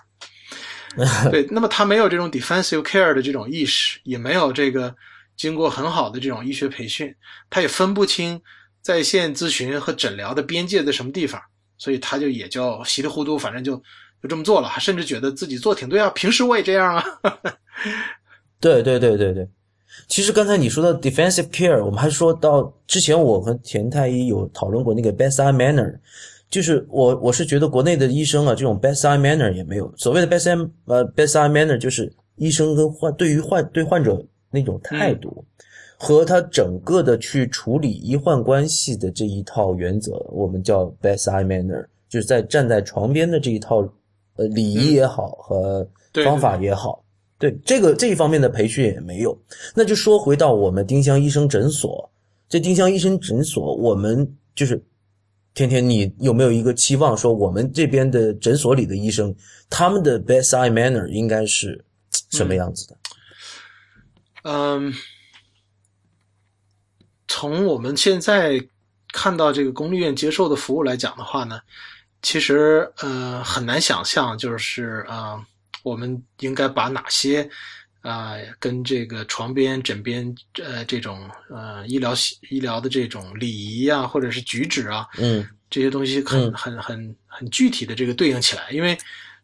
[1.31, 4.97] 对，那么他没有这种 defensive care 的这种意识，也没有这个
[5.37, 7.15] 经过很好的这种医学培训，
[7.51, 8.41] 他也分不清
[8.81, 11.39] 在线咨询和诊疗的边界在什么地方，
[11.77, 13.77] 所以他就也就稀里糊涂，反正就
[14.23, 17.05] 就这么做了，甚至觉得自己做挺对啊，平时我也这样啊。
[18.59, 19.47] 对对对对对，
[20.09, 25.99] 其实刚才你说到 defensive care，我们还说到之前我和田太医有讨论过那个 bedside manner。
[26.49, 29.93] 就是我，我是觉得国内的医生啊，这种 bedside manner 也没有。
[29.97, 35.45] 所谓的 bedside 呃 bedside manner，就是医生跟患对于患对患者那种态度，
[35.99, 43.79] 和他整个的去处理医患关系的这一套原则，我们叫 bedside manner，就是在站在床边的这一套
[44.37, 45.85] 呃礼仪也好和
[46.25, 47.06] 方法也好，对
[47.65, 49.39] 这个这一方面的培训也没有。
[49.75, 52.11] 那就说回到我们丁香医生诊所，
[52.49, 54.83] 这丁香医生诊所，我们就是。
[55.55, 59.35] 天天，你有没有一个期望说，我们这边的诊所里的医生，
[59.71, 61.83] 他们的 bedside manner 应该是
[62.31, 62.97] 什么样子的？
[64.43, 64.93] 嗯，
[67.27, 68.63] 从我们现在
[69.15, 71.59] 看到这个公立医院接受的服务来讲的话呢，
[72.21, 75.43] 其实呃很难想象，就是啊，
[75.87, 77.49] 我们应该把哪些
[78.01, 82.13] 啊跟这个床边、枕边呃这种呃医疗
[82.51, 85.47] 医疗的这种礼仪啊，或者是举止啊，嗯。
[85.69, 88.97] 这些东西很很很很具体的这个对应起来，因为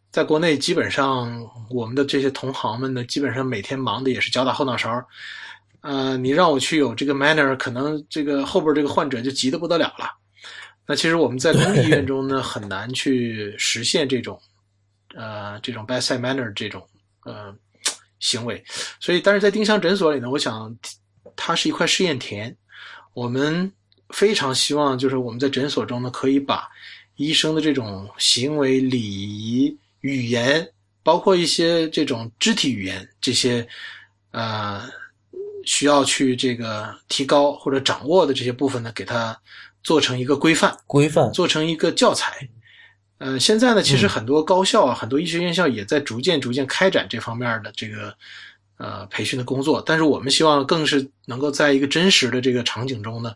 [0.09, 1.37] 在国内基本上
[1.69, 4.89] 我们的这些同行们呢，基本上每天忙的也是脚打后脑勺。
[5.81, 10.09] 呃，你让我去有这个 manner，可能这个后边这个患者就急得不得了了。
[10.87, 14.41] 那其实我们在公立医院中呢，很难去实现这种，
[15.15, 16.87] 呃，这种 bedside manner 这种
[17.23, 17.55] 呃
[18.19, 18.63] 行为。
[18.99, 20.75] 所以，但是在丁香诊所里呢，我想
[21.35, 22.55] 它是一块试验田。
[23.13, 23.71] 我们
[24.09, 26.67] 非常希望，就是我们在诊所中呢，可以把
[27.15, 30.67] 医生的这种行为、礼仪、语言，
[31.03, 33.67] 包括一些这种肢体语言这些，
[34.31, 34.89] 呃。
[35.65, 39.33] 需要去这个提高或者掌握的这些部分呢，给它
[39.81, 42.45] 做成一个规范，规范做成一个教材。
[43.17, 48.15] 呃，现在呢，其实很多高校啊，很多医学院校也在逐渐逐渐开展这方面的这个
[48.77, 49.81] 呃培训的工作。
[49.85, 53.33] 但是我们希望更是能够在一个真实的这个场景中呢，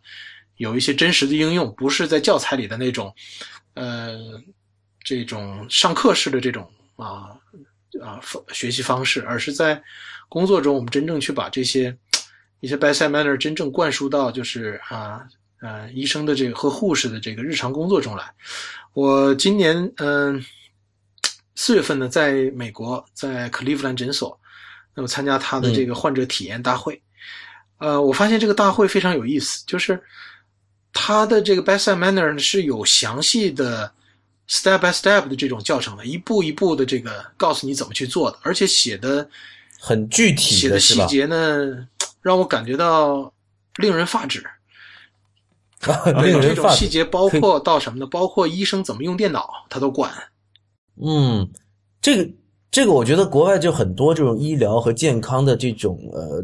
[0.58, 3.14] 有一些真实的应用，不是在教材里的那种
[3.76, 4.18] 呃
[5.04, 7.36] 这种上课式的这种啊
[8.02, 8.20] 啊
[8.52, 9.82] 学习方式，而是在
[10.28, 11.98] 工作中我们真正去把这些。
[12.60, 15.22] 一些 bedside manner 真正灌输到就是啊
[15.62, 18.24] 呃医生的这个和护士的这个日常工作中来。
[18.94, 20.44] 我今年嗯
[21.56, 24.40] 四月份呢，在美国在克利夫兰诊所，
[24.94, 27.02] 那么参加他的这个患者体验大会。
[27.80, 30.02] 呃，我发现这个大会非常有意思，就是
[30.94, 33.92] 他的这个 bedside manner 是有详细的
[34.48, 39.28] step by step 的这种教程的，一步一步的这个告诉你怎么去做的，而且写的
[39.80, 41.88] 很具体，写的细节呢。
[42.20, 43.32] 让我感觉到
[43.78, 44.46] 令人发指。
[46.20, 48.08] 对这种细节包括到什么呢？
[48.08, 50.12] 包括医生怎么用电脑，他都管。
[51.00, 51.48] 嗯，
[52.02, 52.30] 这个
[52.72, 56.44] 这个，我觉得国外就很多这种医疗和健康的这种呃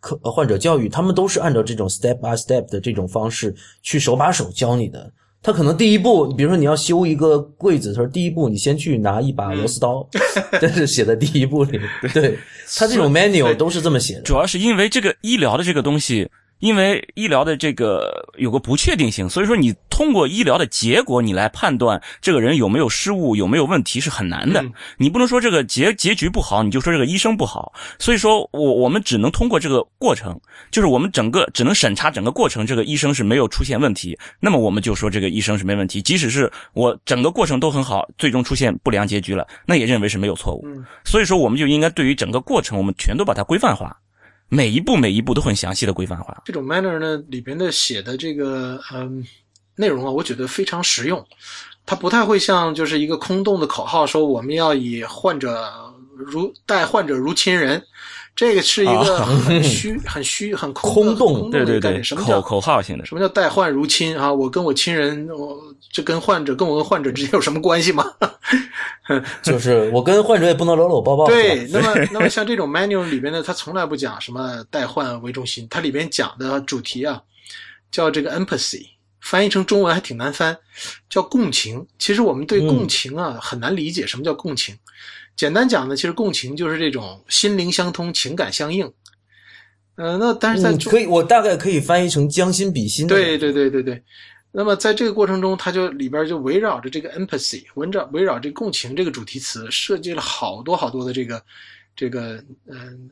[0.00, 5.12] 科患者教育，他们都是按照这种 step by step 的这种方式去手把手教你的。
[5.40, 10.04] 他可能第一步，比如说你要修一个柜子，他说第一步你先去拿一把螺丝刀，
[10.60, 11.80] 这是写在第一步里。
[12.12, 12.36] 对
[12.76, 14.22] 他这种 manual 都是这么写的。
[14.22, 16.28] 主要是因为这个医疗的这个东西。
[16.62, 24.64] 因为医疗的这个有个不确定性，所以说你通过医疗的结果，你来判断这个人有没有失误、有没有问题是很难的。
[24.96, 27.72] 你不能说这个结结局不好，你就说这个医生不好。
[27.98, 36.00] 所以说我我们只能通过这个过程，就是我们整个只能审查整个过程，这个医生是没有出现问题，那么我们就说这个医生是没问题。
[36.00, 40.64] 即使是我整个过程都很好，最终出现不良结局了，那也认为是没有错误。
[41.04, 43.98] 所以说我们就应该对于整个过程，我们全都把它规范化。
[44.54, 46.42] 每一步每一步都很详细的规范化。
[46.44, 49.26] 这种 manner 呢，里边的写的这个嗯
[49.76, 51.26] 内容啊，我觉得非常实用。
[51.86, 55.72] 它不太会像就是一个空洞的口号，说我们要以患者
[56.14, 57.82] 如待患者如亲人。
[58.34, 62.02] 这个是一个很虚、 很虚、很空洞的概念。
[62.02, 63.04] 什么叫口号性的？
[63.04, 64.32] 什么叫代患如亲啊？
[64.32, 68.10] 我跟我亲人，我这跟患者跟我跟患者之间有什么关系吗？
[69.42, 71.26] 就是我跟患者也不能搂搂抱抱。
[71.26, 77.20] 对，那么那么像这种 manual 里边呢，它从来不讲什么代患为中心，它里边讲的主题啊，
[77.90, 78.86] 叫这个 empathy，
[79.20, 80.56] 翻译成中文还挺难翻，
[81.10, 81.86] 叫共情。
[81.98, 84.74] 其实我们对共情啊很难理解，什么叫共情？
[85.34, 88.92] 简单讲呢，其实共情就是这种心灵相通、情感相应。
[89.96, 93.06] 呃，那但是在可以，我大概可以翻译成将心比心。
[93.06, 94.02] 对对对对对。
[94.50, 101.42] 那么在这个过程中，它就里边就围绕着这个 empathy，围绕围绕这共情这个主题词，设计了好多好多的这个
[101.96, 103.10] 这个嗯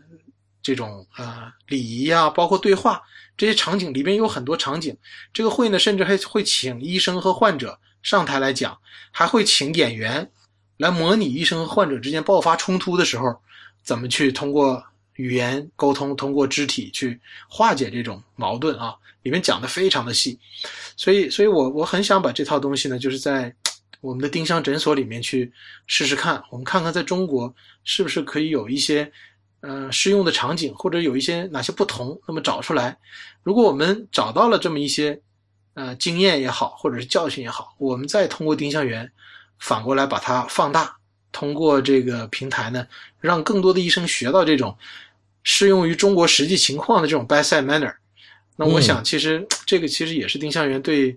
[0.62, 3.02] 这种啊礼仪啊，包括对话
[3.36, 4.96] 这些场景里边有很多场景。
[5.32, 8.78] 这个会呢，甚至还会请医生和患者上台来讲，
[9.10, 10.30] 还会请演员。
[10.80, 13.38] 来模拟医生和患者之间爆发冲突的时候，
[13.82, 14.82] 怎么去通过
[15.16, 18.96] 语言沟通，通过肢体去化解这种矛盾啊？
[19.22, 20.38] 里面讲的非常的细，
[20.96, 23.54] 所以，所以我我很想把这套东西呢，就是在
[24.00, 25.52] 我们的丁香诊所里面去
[25.86, 29.12] 试试看，我们看看在中国是不是可以有一些
[29.60, 32.96] 呃适用的场景，或者有一些哪些不同，那么找出来。
[33.42, 35.20] 如果我们找到了这么一些
[35.74, 39.12] 呃经验也好，或者是教训也好，我们再通过丁香园。
[39.60, 40.96] 反过来把它放大，
[41.30, 42.84] 通过这个平台呢，
[43.20, 44.76] 让更多的医生学到这种
[45.44, 47.94] 适用于中国实际情况的这种 bedside manner。
[48.56, 51.16] 那我想，其实这个其实也是丁香园对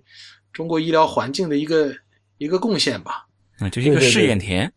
[0.52, 1.92] 中国医疗环境的一个
[2.38, 3.26] 一个贡献吧。
[3.58, 4.72] 啊，就是一个试验田。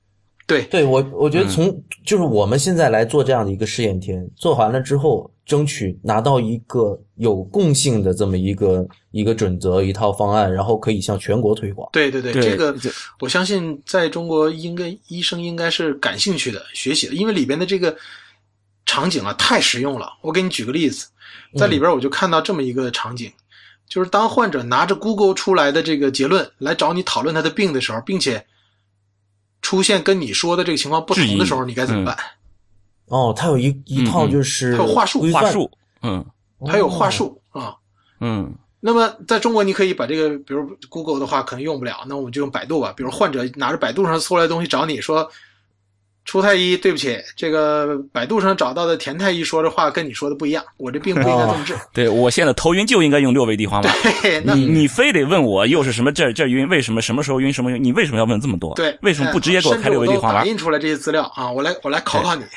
[0.45, 11.89] 对，对我我觉得从就是我们现在来做这样的一个试验田，做完了之后，争取拿到一个有共性的这么一个一个准则、一套方案，然后可以向全国推广。
[11.93, 12.75] 对对对，这个
[13.21, 17.95] 我相信在中国应该医生应该是感兴趣的、学习的，因为里边的这个
[18.85, 20.11] 场景啊太实用了。
[20.21, 21.07] 我给你举个例子，
[21.55, 23.31] 在里边我就看到这么一个场景，
[23.87, 28.45] 就是当患者拿着 Google 出来的这个结论来找你讨论他的病的时候，并且。
[29.59, 32.15] 出现跟你说的这个情况不同的时候，你该怎么办？
[33.07, 35.69] 哦，他有一一套就是它有话术话术，
[36.01, 36.25] 嗯
[36.65, 37.75] 他有话术啊。
[38.19, 42.93] 嗯那么在中国，你可以把这个，比如 Google 的话可能用不了，那我们就用百度吧。
[42.95, 45.27] 比如患者拿着百度上搜来的东西找你说，
[46.25, 51.75] 初太医，对不起，这个百度上找到的田太医说的话跟你说的不一样，我这病不应该这么治。
[51.91, 53.95] 对我现在头晕就应该用六味地黄丸。
[54.21, 57.83] 对，那你你非得问我又是什么这这晕，为什么什么时候晕什么晕？
[57.83, 58.75] 你为什么要问这么多？
[58.75, 60.45] 对，为什么不直接给我开六味地黄丸打？
[60.45, 62.43] 印出来这些资料啊，我来我来考考你。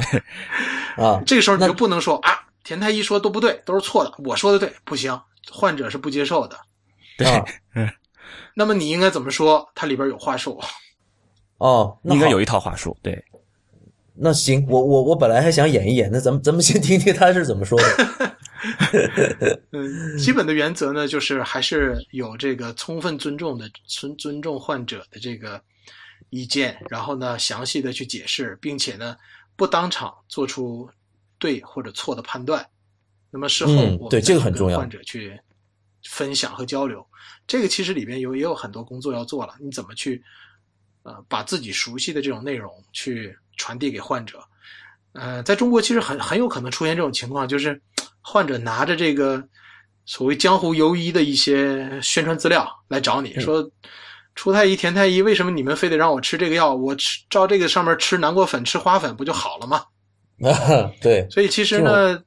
[0.96, 5.18] 啊， 这个时候你就不能说啊，田太医说都不对，都是错的，我说的对，不行，
[5.50, 6.58] 患者是不接受的。
[7.18, 7.26] 对，
[7.74, 7.88] 嗯
[8.54, 9.70] 那么你应该怎么说？
[9.74, 10.60] 它里边有话术。
[11.58, 12.96] 哦，应该有一套话术。
[13.02, 13.24] 对，
[14.14, 18.36] 那行，我我我本来还想演一演，那咱们咱们先听听他是怎么说的。
[19.72, 25.60] 嗯，基本的原则呢，就是还是有这个充分尊重的尊尊重患者的这个
[26.30, 29.16] 意见，然后呢，详细的去解释，并且呢，
[29.56, 30.88] 不当场做出
[31.38, 32.66] 对或者错的判断。
[33.30, 35.40] 那么事后我们再跟这个很重要患者去
[36.04, 37.06] 分享和交流，
[37.46, 39.54] 这个其实里边有也有很多工作要做了。
[39.60, 40.22] 你怎么去
[41.02, 44.42] 呃把自己熟悉的这种内容去传递给患者？
[45.12, 47.80] 呃，在中国其实很很有可能出现这种情况，就是
[48.20, 49.46] 患者拿着这个
[50.04, 53.70] 所谓江湖游医的一些宣传资料来找你、说，
[54.34, 56.74] 初太医、田太医，为什么你们非得让我吃这个药？
[56.74, 59.84] 我吃照这个上面吃南瓜粉、吃花粉不就好了吗？
[60.42, 62.22] 啊， 对，所以其实呢，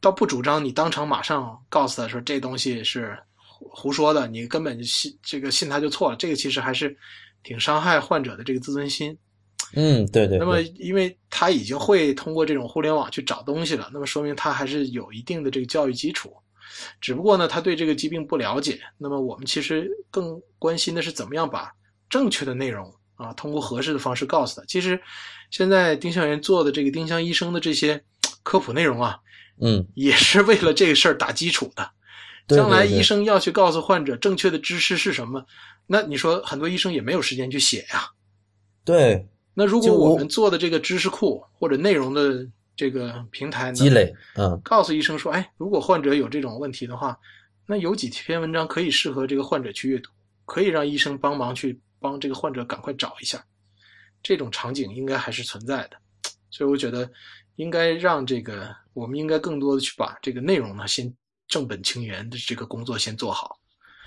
[0.00, 6.16] 倒不主张你当场马上告诉他说这东西是胡胡说的，你根本信这个信他就错了。
[6.16, 6.96] 这个其实还是
[7.42, 9.16] 挺伤害患者的这个自尊心。
[9.74, 10.38] 嗯，对对。
[10.38, 16.34] 那么，因为他已经会通过这种互联网去找东西了，那么说明他还是有一定的这个教育基础。
[17.00, 18.80] 只不过呢，他对这个疾病不了解。
[18.98, 21.72] 那么我们其实更关心的是怎么样把
[22.08, 24.66] 正确的内容啊，通过合适的方式告诉他。
[24.66, 25.00] 其实
[25.50, 28.02] 现在丁香园做的这个丁香医生的这些
[28.42, 29.18] 科普内容啊，
[29.60, 31.90] 嗯，也是为了这个事儿打基础的。
[32.48, 35.46] 将来医生要去告诉患者正确的知识是什么，
[35.86, 38.10] 那你说很多医生也没有时间去写呀。
[38.84, 42.48] 对那如果我们做的这个知识库或者内容的
[42.80, 47.14] 这个平台呢，积累，嗯，告诉医生说，哎，如果患者有这种问题的话，
[47.66, 50.10] 那有几篇文章可以适合这个患者去阅读，
[50.46, 53.44] 可以让医生帮忙去帮这个患者赶快找一下，
[54.22, 55.98] 这种场景应该还是存在的。
[56.48, 57.06] 所以我觉得
[57.56, 61.14] 应该让这个，我们应该更多的去把这个内容呢，先
[61.48, 63.59] 正本清源的这个工作先做好。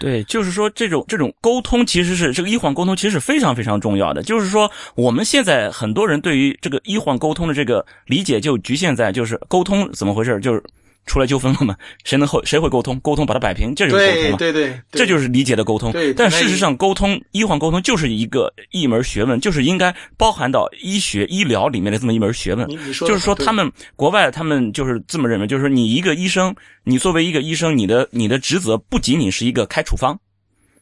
[0.04, 4.22] 对，就是说这种这种沟通其实是这个医患沟通其实是非常非常重要的。
[4.22, 10.62] 就是说我们现在很多人对于这个医患沟通的这个理解就局限在就是沟通怎么回事，就是
[11.06, 14.38] 出来纠纷了嘛， 谁能会谁会沟通，沟通把它摆平，这就是沟通嘛。
[14.38, 16.14] 对对对，这就是理解的沟通对。
[16.14, 22.68] 但事实上，沟通医患沟通就是一个一门学问，就是应该包含到医学医疗里面的这么一门学问。
[22.68, 30.18] 就是说，他们国外他们就是这么认为，就是说，你一个医生，你作为一个医生，你的你的职责不仅仅是一个开处方，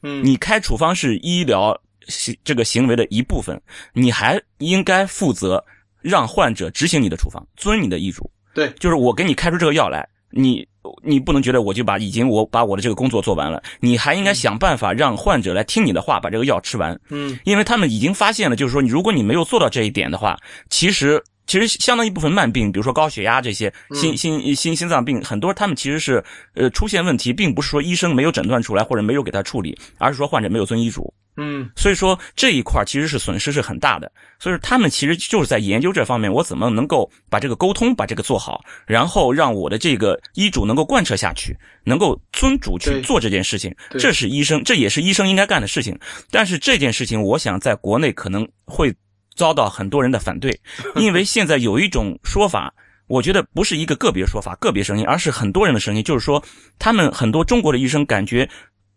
[0.04, 1.76] 嗯你开处方是医疗
[2.08, 3.60] 行这个行为的一部分，
[3.94, 5.64] 你还应该负责
[6.02, 8.30] 让患者执行你的处方，遵你的医嘱。
[8.54, 10.68] 对就是我给你开出这个药来，你
[11.04, 17.00] 你不能觉得我就把已经我把我的这个工作做完了，你还应该想办法让患者来听你的话，把这个药吃完。
[17.10, 20.38] 嗯因为他们已经发现了，就是说，如果你没有做到这一点的话，
[20.70, 31.14] 其实其实相当一部分慢病，比如说高血压这些心嗯心心心脏病，很多他们其实是呃出现问题，并不是说医生没有诊断出来或者没有给他处理，而是说患者没有遵医嘱。
[31.36, 34.10] 嗯所以说这一块其实是损失是很大的。
[34.40, 43.76] 所以说他们其实就是在研究这方面，我怎么能够把这个沟通把这个做好，然后让我的这个医嘱能够贯彻下去，能够遵嘱去做这件事情。
[44.00, 46.00] 这是医生，这也是医生应该干的事情。
[46.30, 48.94] 但是这件事情，我想在国内可能会
[49.36, 50.60] 遭到很多人的反对，
[50.96, 52.74] 因为现在有一种说法。
[53.08, 56.42] 我觉得不是一个个别说法、个别声音，而是很多人的声音，就是说，
[56.80, 58.50] 他们很多中国的医生感觉，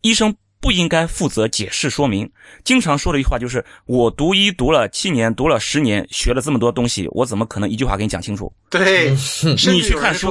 [0.02, 2.30] 医生不应该负责解释说明。
[2.62, 10.30] 经常说的一句话就是：“我读医读了七年，读了十年，学了这么多东西，我怎么可能一句话给你讲清楚对，你去看书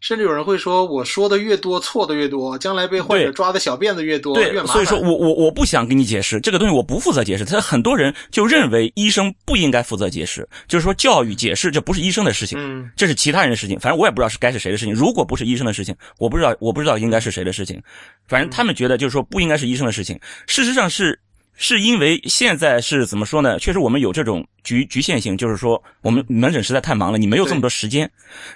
[0.00, 4.72] 甚至有人会说，我说的越多，错的越多，将来被患者抓的小辫子越？”多，对越麻，烦。
[4.72, 7.44] 所以说我我我不想跟你解释这个东西，我不负责解释。
[7.44, 12.58] 他很多人就认为医生不应该负责解释，就是说教育解释这不是医生的事情。
[12.60, 14.94] 嗯这是其他人的事情，反正我也不知道是该是谁的事情。
[14.94, 17.80] 如果不是医生的事情，我不知道，我不知道应该是谁的事情。
[18.26, 20.18] 反正他们觉得就是说不应该是医生的事情。
[20.46, 21.18] 事实上是
[21.62, 23.58] 是因为现在是怎么说呢？
[23.58, 28.10] 确实我们有这种局局限性，就是说我们门诊实在太忙了，你没有这么多时间。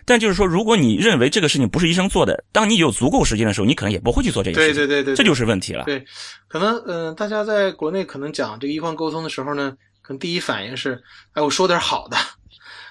[0.07, 4.75] 但就是说，如果你认为这个事情不是医生做的，当你有足够时间的时候，你可能也不会去做这个事情。
[4.75, 5.85] 对对对对，这就是问题了。
[5.85, 6.03] 对，
[6.49, 10.99] 可能嗯、呃大家在国内可能讲这个医患沟通的时候呢，可能第一反应是，
[11.35, 12.17] 哎，我说点好的，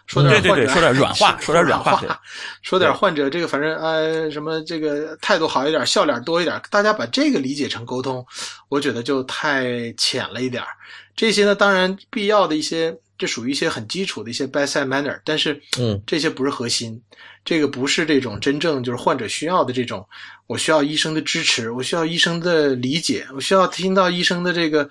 [0.06, 2.20] 说点患者，对对对说点软话 说点软话
[2.62, 8.26] 说点患者这个反正呃什么这个态度好一点，笑脸多一点，大家把这个理解成沟通，
[8.70, 10.70] 我觉得就太浅了一点儿。
[11.16, 17.00] 这些呢，当然必要的一些，这属于一些很基础的一些 bedside manner，但是嗯，这些不是核心，
[17.46, 20.06] 这个不是这种真正就是患者需要的这种，
[20.48, 24.90] 我需要医生的支持，我需要医生的理解，我需要听到医生的这个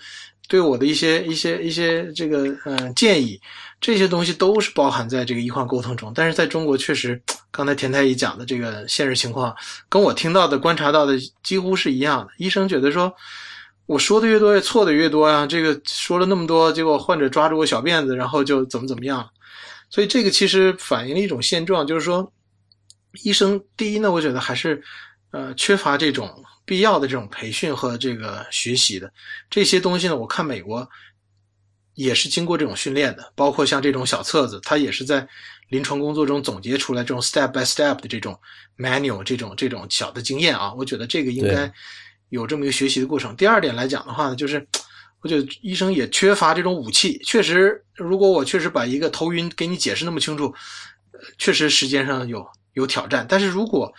[0.49, 3.41] 对我的一些一些一些这个嗯、呃建议，
[3.83, 6.11] 这些东西都是包含在这个医患沟通中。
[6.15, 7.21] 但是在中国，确实
[7.51, 9.55] 刚才田太医讲的这个现实情况，
[9.91, 12.33] 跟我听到的、观察到的几乎是一样的。
[12.39, 13.15] 医生觉得说。
[13.87, 19.29] 我说的越多，越错的越多呀、这个说了那么多，结果患者抓住我小辫子，然后就怎么怎么样。
[19.91, 22.33] 所以这个其实反映了一种现状，就是说，
[23.25, 24.81] 医生第一呢，我觉得还是
[25.33, 29.13] 呃缺乏这种必要的这种培训和这个学习的
[29.51, 30.17] 这些东西呢。
[30.17, 30.89] 我看美国
[31.95, 35.27] 也是经过这种训练的，包括像这种小册子，它也是在
[35.69, 38.39] 临床工作中总结出来这种 step by step 的这种
[38.79, 40.73] manual 这种这种小的经验啊。
[40.75, 41.71] 我觉得这个应该
[42.31, 43.37] 有这么一个学习的过程。
[43.37, 44.67] 第二点来讲的话呢，就是
[45.21, 47.21] 我觉得医生也缺乏这种武器。
[47.25, 50.55] 确实，如果我确实把一个头晕给你解释那么清楚，
[51.13, 53.27] 呃确实时间上有有挑战。
[53.29, 53.93] 但是如果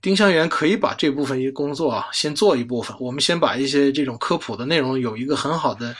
[0.00, 5.94] 丁香园可以把这部分一个工作啊，先做一部分，我们先把一些这种科普的内容有一个很好的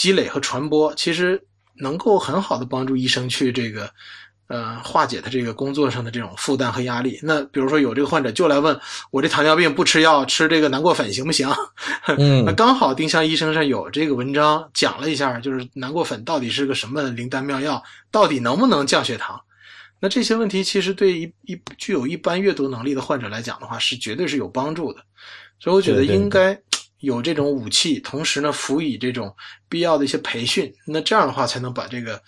[0.00, 1.38] 积累和传播，其实
[1.76, 3.90] 能够很好的帮助医生去这个
[4.46, 7.20] 呃化解他这个工作上的这种负担和压力。
[7.22, 8.80] 那比如说有这个患者就来问
[9.10, 11.46] 我这糖尿病不吃药，吃这个南瓜粉行不行？
[12.16, 19.38] 嗯那刚好丁香医生上有这个文章讲了一下，就是南瓜粉到底是个什么灵丹妙药，到底能不能降血糖？
[20.00, 25.00] 那这些问题其实对一一具有一般阅读能力的患者来讲的话，是绝对是有帮助的。
[25.58, 26.58] 所以我觉得应该
[27.00, 29.34] 有这种武器，同时呢辅以这种
[29.68, 30.72] 必要的一些培训。
[30.86, 32.20] 那这样的话才能把这个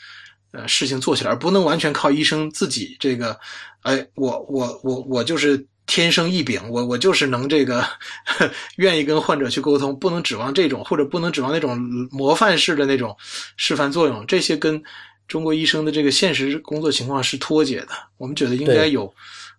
[0.52, 3.38] 呃事情做起来，而不能完全靠医生自己这个，
[3.82, 7.86] 哎，我我我我就是天生异禀，我我就是能这个
[8.76, 11.78] 愿意跟患者去沟通，不能指望这种，或者不能指望那种
[12.10, 13.16] 模范式的那种
[13.56, 14.82] 示范作用，这些跟
[15.28, 17.88] 中国医生的这个现实工作情况是脱节的。
[18.16, 19.12] 我们觉得应该有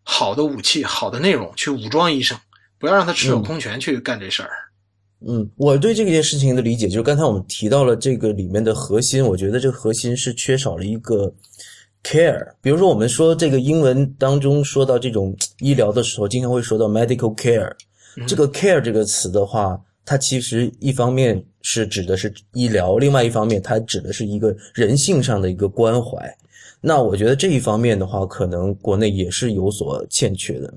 [0.03, 2.37] 好的武器、好的内容去武装医生，
[2.79, 4.49] 不要让他持有嗯空拳去干这事儿。
[4.49, 4.72] 嗯，
[5.55, 11.33] 我对这件事情的理解就是，刚才我们提到了这个里面的核心，我觉得这个核心是缺少了一个
[12.03, 12.53] care。
[12.61, 17.71] 比如说，我们说这个英文当中说到这种医疗的时候，经常会说到 medical care。
[18.27, 26.37] 这个 care 这个词的话，它其实一方面是指的是医疗，另外一方面它指的是一个人性上的一个关怀。
[26.81, 30.73] 那我觉得这一方面的话，可能国内也是有所欠缺的。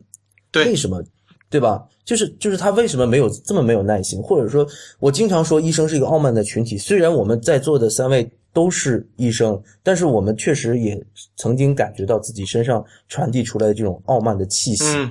[0.52, 1.02] 对为什么？
[1.48, 1.84] 对吧？
[2.04, 4.22] 就是就是他为什么没有这么没有耐心？
[4.22, 4.66] 或者说，
[4.98, 6.76] 我经常说医生是一个傲慢的群体。
[6.78, 11.00] 虽然我们在座的三位都是医生，但是我们确实也
[11.36, 15.10] 曾经感觉到自己身上传递出来的这种傲慢的气息，嗯，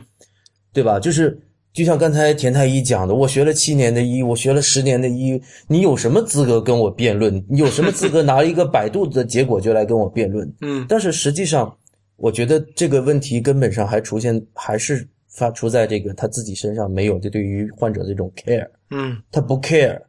[0.74, 1.00] 对吧？
[1.00, 1.38] 就是
[1.74, 7.44] 就像刚才田太医讲的，我学了七年的医，我学了十年的医，你有什么资格跟我辩论？
[7.50, 10.50] 你有什么资格拿一个百度的结果就来跟我辩论？
[10.62, 11.76] 嗯，但是实际上，
[12.16, 15.06] 我觉得这个问题根本上还出现，还是
[15.36, 20.02] 发出在这个他自己身上没有的对于患者的这种 care，嗯，他不 care。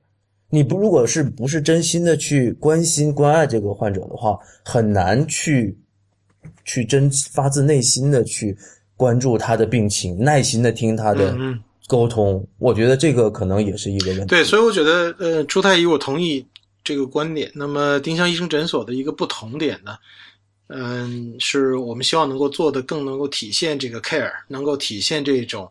[0.49, 5.77] 你不如果是不是真心的去关心关爱这个患者的话，很难去
[6.65, 8.57] 去真发自内心的去
[8.97, 12.47] 关注他的病情，耐心的听他的嗯嗯沟通。
[12.59, 14.27] 我觉得这个可能也是一个问题。
[14.27, 16.47] 对，所以我觉得，呃，朱太医，我同意
[16.85, 17.51] 这个观点。
[17.53, 19.97] 那么，丁香医生诊所的一个不同点呢，
[20.69, 25.71] 嗯，是我们希望能够做的更能够体现这个 care，能够体现这种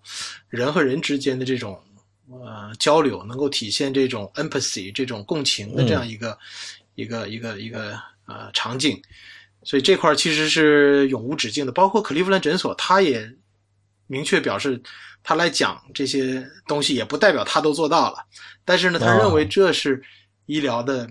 [0.50, 1.78] 人和人之间的这种
[2.30, 6.38] 呃交流，能够体现这种 empathy 这种共情的这样一个、
[6.96, 9.02] 一个一个一个呃场景。
[9.64, 13.30] 所以这块其实是永无止境的，包括克利夫兰诊所，他也
[14.08, 14.80] 明确表示，
[15.24, 18.24] 他来讲这些东西也不代表他都做到了，
[18.64, 20.02] 但是呢，他啊认为这是
[20.46, 21.10] 医疗的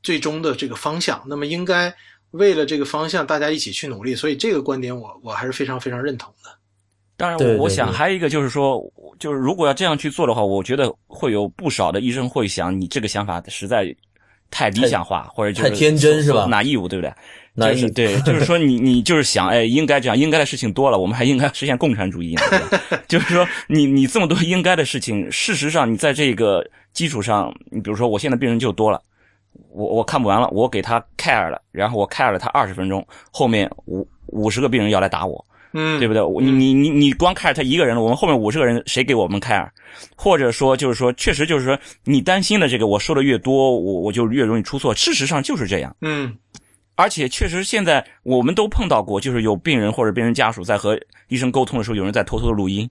[0.00, 1.92] 最终的这个方向，那么应该
[2.32, 6.50] 为了这个方向大家一起去努力，所以这个观点我我还是非常非常认同的。
[7.16, 8.82] 当然，对对对我想还有一个就是说，
[9.18, 13.94] 就是如果要这样去做的话，我觉得会有不少的医生会想，你这个想法实在
[14.50, 17.12] 太理想化，或者就是太天真是吧拿义务，对不对？
[17.54, 22.42] 拿义务就是对，就是说你你就是想，哎，应该这样，应该的事情多了，我们还应该实现共产主义呢。
[22.50, 29.00] 对 就是说，你你这么多应该的事情，事实上你在这个基础上，你比如说我现在病人就多了，
[29.70, 36.22] 我我看不完了，我给他 care 了，然后我 care 了他二十分钟，后面五五十个病人要来打我，嗯，对不对？
[36.22, 39.68] 我你你你你光 care 他一个人了，我们后面五十个人谁给我们 care？
[40.16, 44.94] 或者说就是说，确实就是说，你担心的这个，我说的越多，我我就越容易出错。
[44.94, 45.94] 事实上就是这样。
[46.00, 46.36] 嗯
[46.94, 50.98] 而且确实，现在我们都碰到过，就是有病人或者病人家属在和
[51.28, 52.88] 医生沟通的时候，有人在偷偷的录音，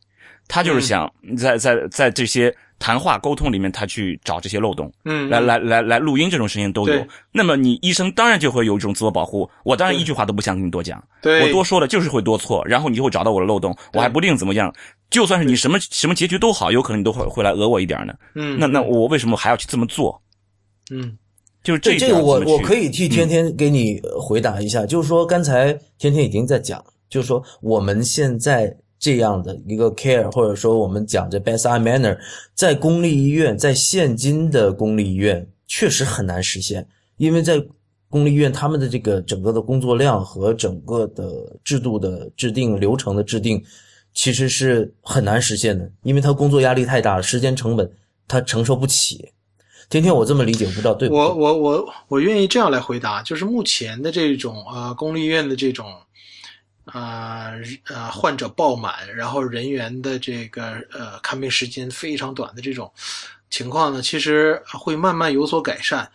[0.48, 7.06] 他就是想在在在这些谈话沟通里面，他去找这些漏洞，嗯，来来来来录音这种事情都有。
[7.32, 14.74] 那么你医生当然就会有一种自我保护，我当然一句话都不想跟你多讲，对我多说了就是会多错，然后你就会找到我的漏洞，我还不定怎么样。
[15.12, 18.14] 就算是你什么什么结局都好，有可能你都会会来讹我一点呢。
[18.34, 20.22] 嗯，那那我为什么还要去这么做？
[20.90, 21.18] 嗯
[21.64, 32.16] 就是这这个我我可以以替天天给你呃回答一下，就是说刚才天天已经在讲，就是说我们现在这样的一个 care，或者说我们讲这 best eye manner，
[32.54, 36.88] 在公立医院，在现今的公立医院确实很难实现，
[37.18, 37.60] 因为在
[38.08, 43.64] 公立医院他们的这个整个的工作量和整个的制度的制定、流程的制定，
[44.14, 47.92] 其实是很难实现的，因为他工作压力太大了，时间成本
[48.28, 49.32] 他承受不起。
[49.90, 51.16] 天天我这么理解，我不知道对不？
[51.16, 55.88] 我我我我愿意这样来回答，就是目前的这种呃公立医院的这种
[56.94, 57.54] 呃
[57.88, 62.92] 呃患者爆满，然后人员的这个呃看病时间非常短的这种
[63.50, 66.10] 情况呢，其实会慢慢有所改善。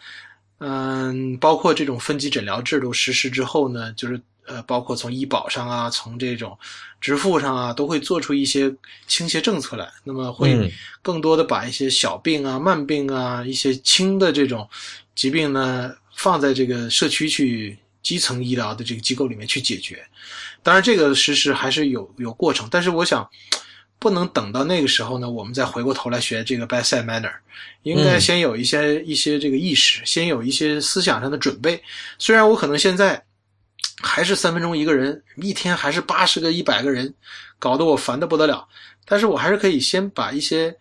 [0.58, 6.58] 嗯，包括这种分级诊疗制度实施之后呢，就是呃，包括从医保上啊，从这种
[6.98, 8.74] 支付上啊，都会做出一些
[9.06, 9.86] 倾斜政策来。
[10.02, 10.70] 那么会嗯
[11.02, 14.66] 更多的把一些小病啊、慢病啊、一些轻的这种
[15.14, 20.02] 疾病呢，放在这个社区去基层医疗的这个机构里面去解决。
[20.66, 23.28] 当然，这个实施还是有有过程，但是我想。
[23.98, 27.32] 不能等到那个时候呢，我们再回过头来学这个 bedside manner，
[27.82, 31.82] 应该嗯先有一些、一些这个意识，先有一些思想上的准备。
[32.18, 33.20] 虽然我可能现在
[34.02, 37.12] 还是三分钟一个人，一天还是八十个、一百个人，
[37.58, 38.68] 搞得我烦得不得了，
[39.06, 40.76] 但是我还是可以先把一些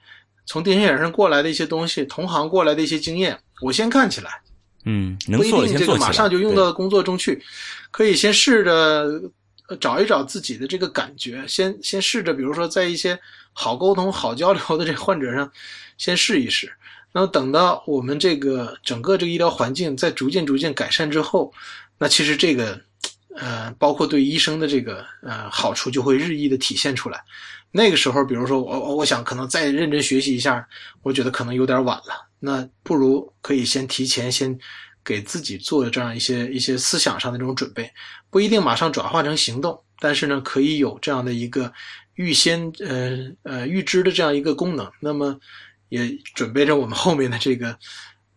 [0.46, 4.42] 从电线杆上过来的一些东西，同行过来的一些经验，我先干起来。
[4.84, 7.42] 嗯，能做先做起来，定这个马上就用到工作中去，
[7.92, 9.32] 可以先试着呃
[9.80, 13.20] 找一找自己的这个感觉，先先试着，比如说在一些
[13.54, 15.52] 好沟通、好交流的这患者上，
[15.98, 16.72] 先试一试。
[17.12, 21.54] 那么等到我们这个整个这个医疗环境在逐渐逐渐改善之后，
[21.98, 22.80] 那其实这个
[23.36, 27.24] 呃，包括对医生的这个呃好处就会日益的体现出来。
[27.72, 30.66] 那个时候，比如说我我我想可能再认真学习一下，
[31.02, 32.28] 我觉得可能有点晚了。
[32.40, 34.58] 那不如可以先提前先
[35.04, 37.92] 给自己做这样一些一些思想上的这种准备，
[38.36, 41.72] 不一定马上转化成行动，但是呢，可以有这样的一个
[42.16, 44.92] 预先呃呃预知的这样一个功能。
[45.00, 45.40] 那么
[45.88, 47.80] 也准备着我们后面的这个，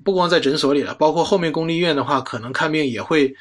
[0.05, 3.35] 不光在诊所里了，包括后面公立医院的话，可能看病也会。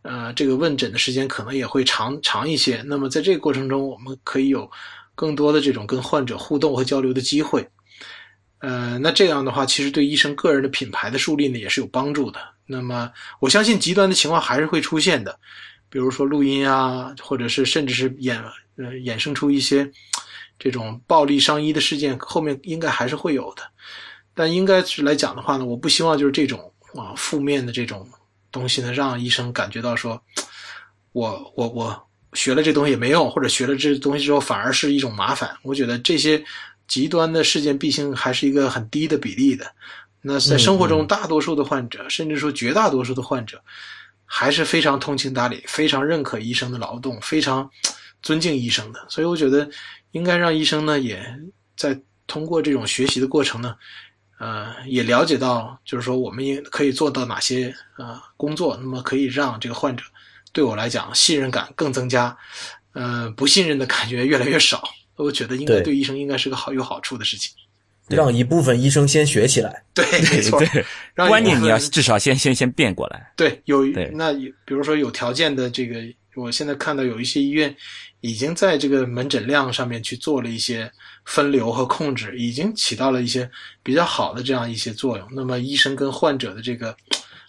[0.00, 2.82] 呃，这个问诊的时间可能也会长长一些。
[2.86, 4.70] 那么在这个过程中，我们可以有
[5.14, 7.68] 更多的这种跟患者互动和交流的机会。
[8.60, 12.40] 呃，那这样的话，其实对医生个人的品牌的树立呢，也是有帮助的。
[12.64, 15.38] 那么，我相信极端的情况还是会出现的，
[15.90, 18.40] 比如说录音啊，或者是甚至是衍
[18.76, 19.90] 呃衍生出一些
[20.58, 23.62] 这种暴力伤医的事件，后面应该还是会有的。
[24.34, 28.08] 但应该是来讲的话呢，我不希望就是这种啊负面的这种
[28.52, 30.22] 东西呢，让医生感觉到说，
[31.12, 35.56] 我我我学了这东西也没用，或者学了这东西之后反而是一种麻烦。
[35.62, 36.44] 我觉得这些
[36.86, 39.66] 极端的事件，毕竟还是一个很低的比例的。
[40.20, 43.62] 那在生活中，大多数的患者，甚至说绝大多数的患者，
[44.30, 47.68] 还是非常通情达理，非常认可医生的劳动，非常
[48.22, 49.04] 尊敬医生的。
[49.08, 49.68] 所以，我觉得
[50.10, 51.24] 应该让医生呢，也
[51.74, 53.74] 在通过这种学习的过程呢，
[54.38, 60.04] 呃，也了解到，就是说我们也可以做到哪些呃工作，那么可以让这个患者
[60.52, 62.36] 对我来讲信任感更增加，
[62.92, 64.86] 呃，不信任的感觉越来越少。
[65.16, 67.52] 我觉得应该对对医生应该是个好有好处的事情。
[68.08, 69.82] 让一部分医生先学起来。
[69.94, 70.60] 对，没错。
[71.14, 73.32] 观念你要至少先先先变过来。
[73.36, 76.00] 对，有对那比如说有条件的这个，
[76.34, 77.74] 我现在看到有一些医院
[78.20, 80.90] 已经在这个门诊量上面去做了一些
[81.24, 83.48] 分流和控制，已经起到了一些
[83.82, 85.28] 比较好的这样一些作用。
[85.32, 86.96] 那么医生跟患者的这个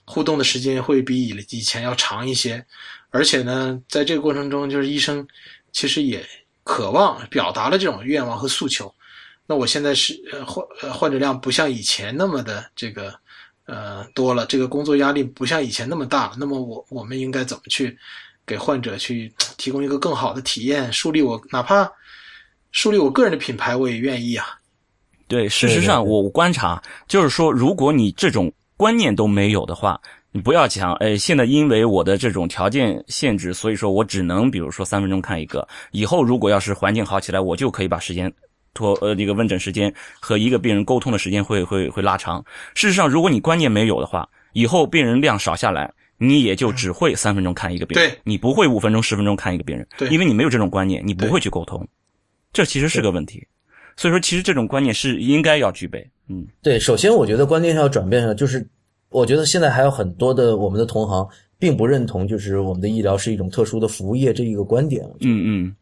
[0.06, 2.66] 互动的时间会比以以前要长一些，
[3.12, 5.26] 而且呢，在这个过程中，就是医生
[5.72, 6.26] 其实也
[6.64, 8.94] 渴望表达了这种愿望和诉求。
[9.50, 13.12] 那我现在是呃患呃患者量不像以前那么的这个
[13.66, 16.34] 呃多了，这个工作压力不像以前那么大了。
[16.38, 17.98] 那么我我们应该怎么去
[18.46, 21.92] 给患者去提供一个更好的体验，树立我哪怕
[22.72, 24.46] 树立我个人的品牌，我也愿意啊。
[25.28, 30.00] 对，事实上我观察就是说，如果你这种观念都没有的话，
[30.32, 35.68] 你不要讲，哎，现在因为我的这种条件限制，所以说我只能比如说三分钟看一个。
[35.90, 38.32] 以后如果要是环境好起来，我就可以把时间
[38.80, 42.44] 拖呃这个问诊时间和一个病人沟通的时间会会会拉长。
[42.74, 51.86] 事实上，如果你观念没有的话，以后病人量少下来，你也就只会三分钟看一个病人，对你不会五分钟十分钟看一个病人，对因为你没有这种观念，你不会去沟通，
[52.54, 53.46] 这其实是个问题。
[53.98, 56.10] 所以说，其实这种观念是应该要具备。
[56.30, 58.66] 嗯，对，首先我觉得观念上要转变上，就是
[59.10, 61.28] 我觉得现在还有很多的我们的同行
[61.58, 65.04] 并不认同，就是我们的医疗是一种特殊的服务业这一个观点。
[65.20, 65.76] 嗯嗯，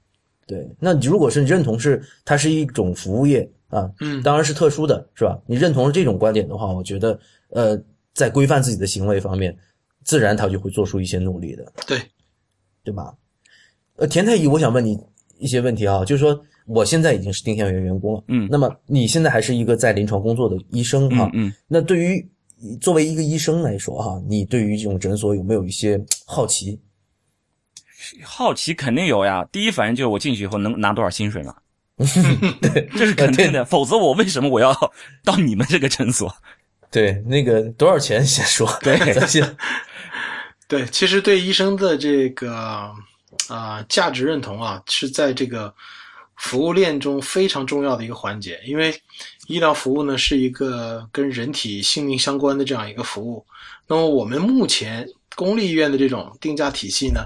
[0.47, 5.37] 对，那你如果是你认同是它是一种服务业啊，嗯当然是特殊的，是吧？
[5.45, 7.19] 你认同了这种观点的话，我觉得
[7.49, 7.77] 呃，
[8.13, 9.55] 在规范自己的行为方面，
[10.05, 11.99] 自然他就会做出一些努力的，对，
[12.81, 13.13] 对吧？
[13.97, 14.97] 呃，田太医，我想问你
[15.37, 22.25] 一些问题啊，就是说我现在已经是丁香园员工了，嗯那么你现在还是一个在临床工作的医生哈，嗯嗯，那对于
[22.79, 26.79] 作为一个医生来说哈，你对于这种诊所有没有一些好奇？
[28.23, 29.47] 好奇肯定有呀。
[29.51, 31.55] 第一反应就是我进去以后能拿多少薪水嘛？
[32.61, 33.65] 对， 这是肯定的。
[33.65, 34.71] 否则我为什么我要
[35.23, 36.33] 到你们这个诊所？
[36.91, 39.57] 对，那个多少钱先说，对咱先
[40.67, 42.91] 对，其实对医生的这个
[43.49, 45.73] 啊、价值认同啊，是在这个
[46.35, 48.59] 服务链中非常重要的一个环节。
[48.65, 48.93] 因为
[49.47, 53.45] 医疗服务呢是一个跟人体性命相关的这样一个服务。
[53.87, 57.25] 那么我们目前公立医院的这种定价体系呢，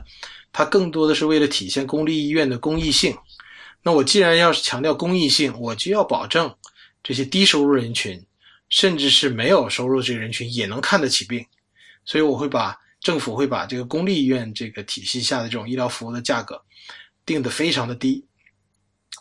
[0.53, 3.15] 它更多的是为了体现公立医院的公益性。
[3.83, 6.53] 那我既然要是强调公益性，我就要保证
[7.01, 8.23] 这些低收入人群，
[8.69, 11.45] 甚至是没有收入这个人群也能看得起病。
[12.05, 16.61] 所以我会把政府会把这个公立医院这个体系下的这种医疗服务的价格
[17.25, 18.23] 定得非常的低。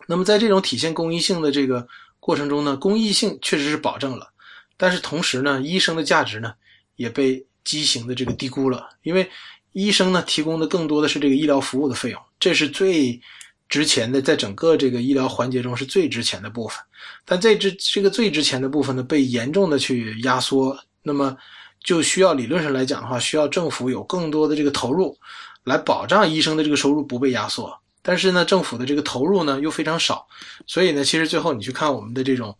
[0.06, 1.86] 那么在这种体现公益性的这个
[2.18, 4.30] 过程中呢，公益性确实是保证了，
[4.76, 6.52] 但是同时呢，医生的价值呢
[6.96, 9.30] 也被畸形的这个低估了，因为
[9.72, 13.20] 医生呢提供的更多的是这个医疗服务的费用，这是最
[13.68, 16.78] 值钱的，在整个这个医疗环节中是最值钱的部分。
[17.24, 21.36] 但这这这个最值钱的部分呢，被严重的去压缩，那么
[21.84, 25.16] 就需要理论上来讲的话，需要政府有更多的这个投入，
[25.64, 27.72] 来保障医生的这个收入不被压缩。
[28.02, 30.26] 但是呢，政府的这个投入呢又非常少，
[30.66, 32.56] 所以呢，其实最后你去看我们的这种，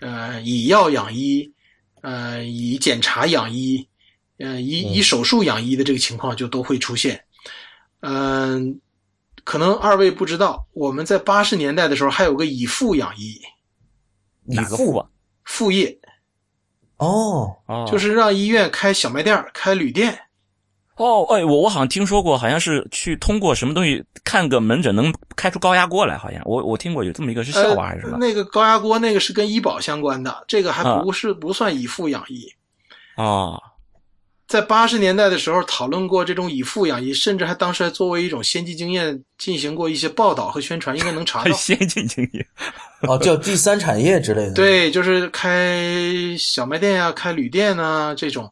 [0.00, 1.50] 呃，以药养医，
[2.02, 3.86] 呃，以检查养医，
[4.38, 7.24] 呃，以以手术养医的这个情况就都会出现。
[8.00, 8.80] 嗯、
[9.44, 13.40] 可能二位不知道，我们在八十年代的时候还有个以父养医，
[14.44, 15.06] 哪个付啊？
[15.44, 15.98] 副业
[16.96, 20.18] 哦，哦，就是让医院开小卖店、开旅店。
[20.96, 28.12] 哦，哎，我我好像听说过，好像是去通过什么东西看个门诊能开出高压锅来，好像我我听过有这么一个是笑话还是什么？
[28.12, 28.18] 呃？
[28.18, 32.46] 那个高压锅那个是跟医保相关的，这个还啊不是、不算以父养医。
[33.16, 33.60] 哦，
[34.54, 41.50] 在八十年代的时候讨论过这种以父养医，甚至还当时还作为一种先进经验进行过一些报道和宣传，应该能查到。
[41.58, 42.46] 先进经验。
[43.00, 44.52] 哦，叫第三产业之类的。
[44.54, 45.82] 对，就是开
[46.38, 48.48] 小卖店呀、开旅店啊这种。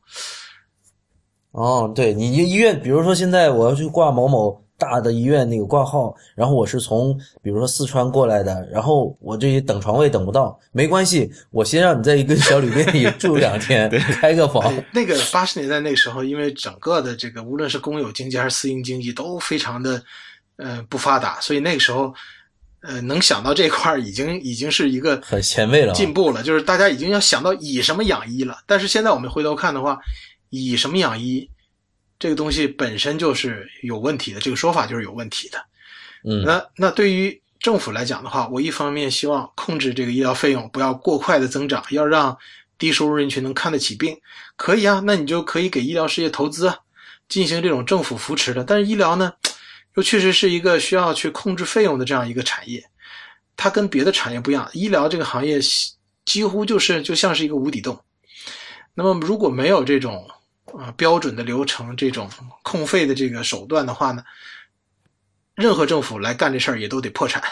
[1.52, 14.74] 哦，对你医院，比如说现在我要去挂某某大的医院那个挂号，然后我是从比如说四川过来的，然后我这里等床位等不到，没关系，我先让你在一个小旅店里住两天， 开个房。
[14.92, 20.02] 那个八十年代那时候，因为整个的这个无论是公有经济还是私营经济都非常的
[20.56, 22.12] 呃不发达，所以那个时候
[22.80, 28.58] 呃能想到这块儿已经已经是一个很前卫了啊进步了，就是大家已经要想到以什么养医了。
[28.66, 30.00] 但是现在我们回头看的话，
[30.50, 31.48] 以什么养医
[32.22, 35.58] 这个东西本身就是有问题的，这个说法就是有问题的。
[36.22, 42.38] 嗯，那那对于政府来讲的话，我一方面希望控制这个医疗费用不要过快的增长，要让
[42.78, 44.16] 低收入人群能看得起病，
[44.54, 46.78] 可以啊，那你就可以给医疗事业投资啊，
[47.28, 48.62] 进行这种政府扶持的。
[48.62, 49.32] 但是医疗呢，
[49.96, 52.88] 又确实是一个需要去控制费用的这样一个产业，
[53.56, 55.58] 它跟别的产业不一样，医疗这个行业
[56.24, 58.00] 几乎就是就像是一个无底洞。
[58.94, 60.24] 那么如果没有这种
[60.78, 62.28] 啊、呃标准的流程、这种
[62.62, 64.22] 控费的这个手段的话呢，
[65.54, 67.42] 任何政府来干这事儿也都得破产。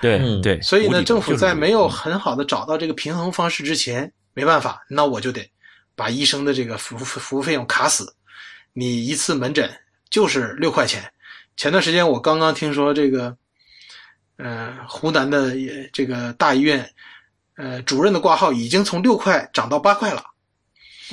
[0.00, 5.50] 对嗯对，所以呢，政府在没有很好的找到这个平衡方式之前，没办法，那我就得
[5.94, 8.14] 把医生的这个服务服务费用卡死。
[8.74, 9.70] 你一次门诊
[10.10, 11.10] 就是六块钱。
[11.56, 13.34] 前段时间我刚刚听说这个，
[14.36, 15.54] 呃，湖南的
[15.94, 16.86] 这个大医院，
[17.56, 20.22] 呃，主任的挂号已经从六块涨到八块了。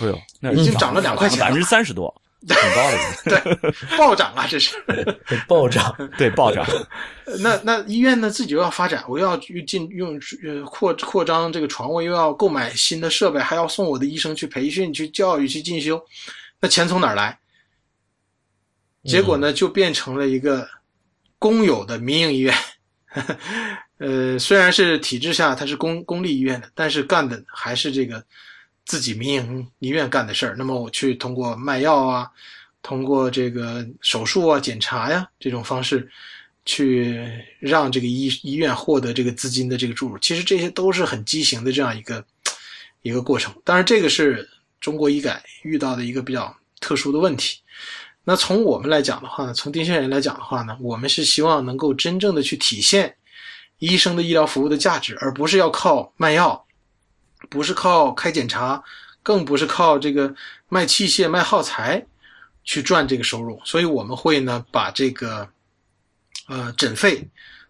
[0.01, 2.13] 哎呦，那已经涨了两块钱了百分之三十多，
[2.47, 3.41] 挺高的。
[3.41, 4.75] 对，暴涨啊，这是。
[5.47, 6.65] 暴涨， 对，暴涨。
[7.39, 16.03] 那那医院呢自己又要发展，我又要去进用呃扩扩张这个床位，又要购买新的设备，还要送我的医生去培训、去教育、去进修，
[16.59, 17.37] 那钱从哪儿来？
[19.05, 20.67] 结果呢，就变成了一个
[21.37, 22.55] 公有的民营医院。
[23.99, 28.23] 呃，虽然是体制下它是公公立医院的，但是干的还是这个
[28.85, 30.55] 自己民营医院干的事儿。
[30.57, 32.29] 那么我去通过卖药啊，
[32.81, 36.09] 通过这个手术啊、检查呀这种方式，
[36.65, 37.21] 去
[37.59, 40.17] 让这个医医院获得这个资金的这个注入。
[40.19, 42.23] 其实这些都是很畸形的这样一个
[43.01, 43.53] 一个过程。
[43.63, 44.47] 当然，这个是
[44.79, 47.59] 中国医改遇到的一个比较特殊的问题。
[48.25, 53.13] 那从我们来讲的话呢，从丁香园来讲的话呢，我们是希望能够真正的去体现
[53.79, 56.65] 医生的医疗服务的价值，而不是要靠卖药，
[57.49, 58.83] 不是靠开检查，
[59.21, 60.33] 更不是靠这个
[60.69, 62.05] 卖器械、卖耗材
[62.63, 63.59] 去赚这个收入。
[63.63, 65.47] 所以我们会呢，把这个
[66.47, 67.27] 呃诊费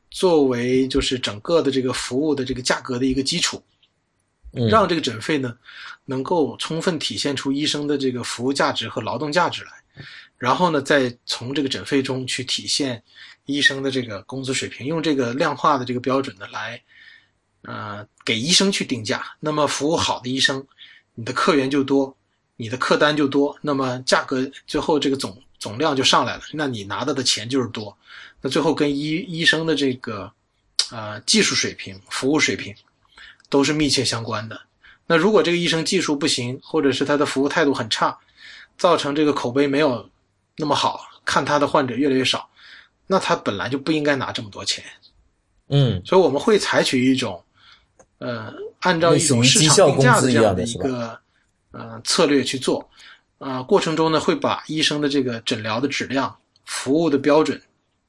[0.10, 3.64] 作为就是整个的这个服务的这个价格的一个基础，
[4.70, 5.58] 让这个诊费呢
[6.06, 9.72] 能够充分体现出医生的这个服务价值和劳动价值来。
[10.38, 13.02] 然后呢，再从这个诊费中去体现
[13.46, 16.82] 医生的这个工资水平，用这个量化的这个标准呢来，
[17.64, 19.26] 呃，给医生去定价。
[19.40, 20.66] 那么服务好的医生，
[21.16, 22.16] 你的客源就多，
[22.56, 27.98] 你的客单就多，那么价格最后这个总总量就上来了，那你拿到的钱就是多。
[28.42, 30.32] 那最后跟医医生的这个，
[30.92, 32.76] 呃，技术水平、服务水平
[33.50, 34.60] 都是密切相关的。
[35.06, 38.18] 那如果这个医生技术不行，或者是他的服务态度很差，
[38.78, 40.10] 造成这个口碑没有。
[40.56, 42.48] 那么好看他的患者越来越少，
[43.08, 44.86] 那他本来就不应该拿这么多钱，
[45.70, 47.44] 嗯，所以我们会采取一种，
[48.24, 51.20] 呃，按照一种市场定价的这样的一个
[51.72, 52.90] 呃策略去做，
[53.38, 56.34] 啊，过程中呢会把医生的这个诊疗的质量、
[56.66, 57.62] 服务的标准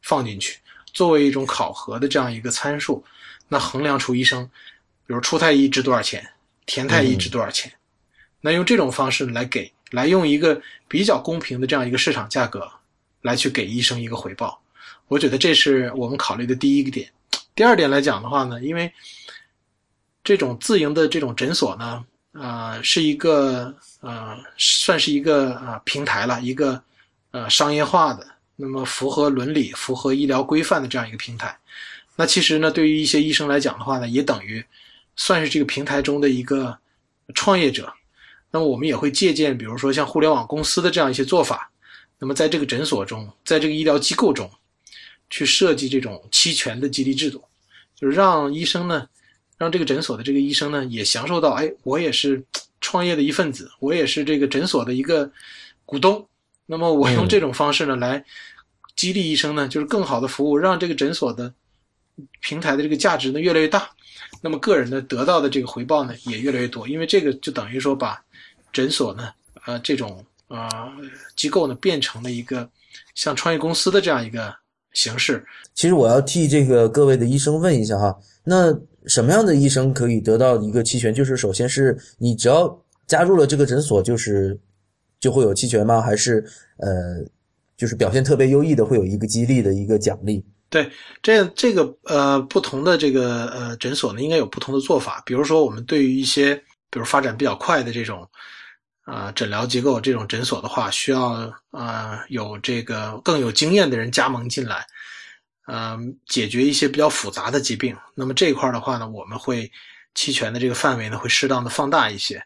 [0.03, 0.59] 放进去，
[0.93, 3.05] 作为一种考核的这样一个参数，
[3.49, 4.45] 那衡量出医生，
[5.07, 6.25] 比如出太医值多少钱，
[6.65, 7.73] 填太医值多少钱，
[8.41, 9.71] 那用这种方式来给。
[9.91, 12.69] 来用一个比较公平的这样一个市场价格，
[13.23, 14.61] 来去给医生一个回报，
[15.07, 17.09] 我觉得这是我们考虑的第一个点。
[17.55, 18.93] 第二点来讲的话呢，因为
[20.25, 26.83] 这种自营的这种诊所呢，啊，是一个呃，算是一个啊平台了，一个
[27.31, 31.57] 呃商业化的，那么符合伦理、符合医疗规范的这样一个平台。
[32.17, 34.65] 那其实呢，对于一些医生来讲的话呢，也等于
[35.15, 36.77] 算是这个平台中的一个
[37.35, 37.93] 创业者。
[38.51, 41.71] 那么我们也会借鉴，比如说像互联网公司的这样一些做法。
[42.21, 44.49] 那么在这个诊所中，在这个医疗机构中，
[45.29, 47.43] 去设计这种期权的激励制度，
[47.97, 49.07] 就是让医生呢，
[49.65, 52.45] 让这个诊所的这个医生呢，也享受到，哎，我也是
[52.81, 55.31] 创业的一份子，我也是这个诊所的一个
[55.85, 56.25] 股东。
[56.67, 58.23] 那么我用这种方式呢，来
[58.95, 61.53] 激励医生呢，就是更好的服务，让这个诊所的
[62.41, 63.89] 平台的这个价值呢越来越大。
[64.43, 68.23] 那么个人呢得到的这个回报呢也越来越多，因为这个就等于说把。
[68.73, 69.31] 诊所呢，
[69.67, 70.69] 呃，这种呃
[71.37, 72.69] 机构呢，变成了一个
[73.15, 74.53] 像创业公司的这样一个
[74.95, 75.47] 形式。
[75.75, 78.77] 其实我要替这个各位的医生问一下哈，那
[79.07, 81.13] 什么样的医生可以得到一个期权？
[81.13, 84.59] 就是首先是你只要加入了这个诊所，就是
[85.21, 86.01] 就会有期权吗？
[86.01, 86.45] 还是
[86.79, 87.25] 呃，
[87.77, 90.45] 就是表现特别优异的会有一个激励的一个奖励？
[90.71, 90.91] 对，
[91.23, 95.23] 这这个呃不同的这个呃诊所呢，应该有不同的做法。
[95.25, 96.55] 比如说，我们对于一些
[96.91, 98.29] 比如发展比较快的这种。
[99.07, 104.83] 啊，诊疗机构这种诊所的话，需要啊有这个更有经验的人加盟进来，
[105.67, 107.97] 嗯，解决一些比较复杂的疾病。
[108.15, 109.71] 那么这一块的话呢，我们会
[110.15, 112.43] 期权的这个范围呢会适当的放大一些。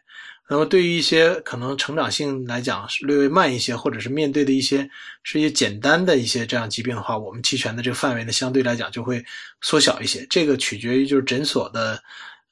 [0.47, 4.89] 那么对于一些可能成长性来讲略微慢一些，或者是面对的一些
[5.23, 9.23] 是一些简单的一些这样疾病的话，我们期权的这个范围呢相对来讲就会
[9.61, 10.25] 缩小一些。
[10.29, 12.01] 这个取决于就是诊所的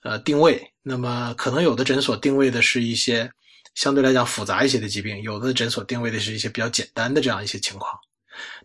[0.03, 0.61] 呃定位。
[0.83, 3.31] 那么可能有的诊所定位的是一些。
[3.75, 7.93] 相对来讲复杂一些的疾病，有的诊所定位的是一些比较简单的这样一些情况，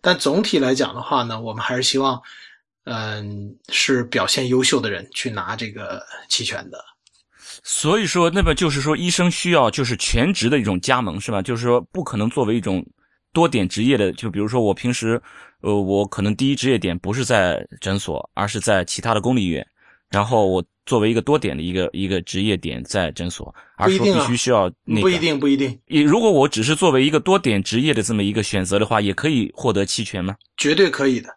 [0.00, 2.20] 但总体来讲的话呢，我们还是希望，
[2.84, 6.78] 嗯，是表现优秀的人去拿这个期权的。
[7.62, 11.42] 所以说，那么就是说，医生需要就是全职的一种加盟，是吧？
[11.42, 12.84] 就是说，不可能作为一种
[13.32, 15.20] 多点职业的，就比如说我平时，
[15.60, 19.66] 呃，我可能第一职业点不是在诊所，而是在其他的公立医院，
[20.10, 20.64] 然后我。
[20.84, 25.78] 作为一个多点的一个一个职业点在诊所，而说必须需要那个不一定不一定。
[26.06, 30.36] 如果我只是作为一个多点职业的这么一个选择的话，也可以获得期权吗？
[30.56, 31.36] 绝对可以的。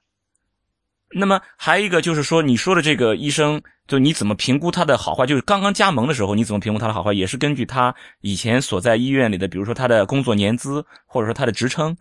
[1.18, 5.26] 那么还有一个就是说，你说的这个医生，就你怎么评估他的好坏？
[5.26, 7.14] 就是刚刚加盟的时候，你怎么评估他的好坏？
[7.14, 11.96] 也是根据他以前所在医院里的，比如说他的工作年资，或者说他的职称，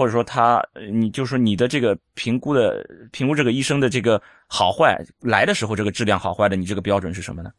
[0.00, 2.82] 或者说他，你就是说你的这个评估的
[3.12, 7.50] 评估这个医生的这个好坏来的时候，这个质量好坏的，你这个标准是什么呢？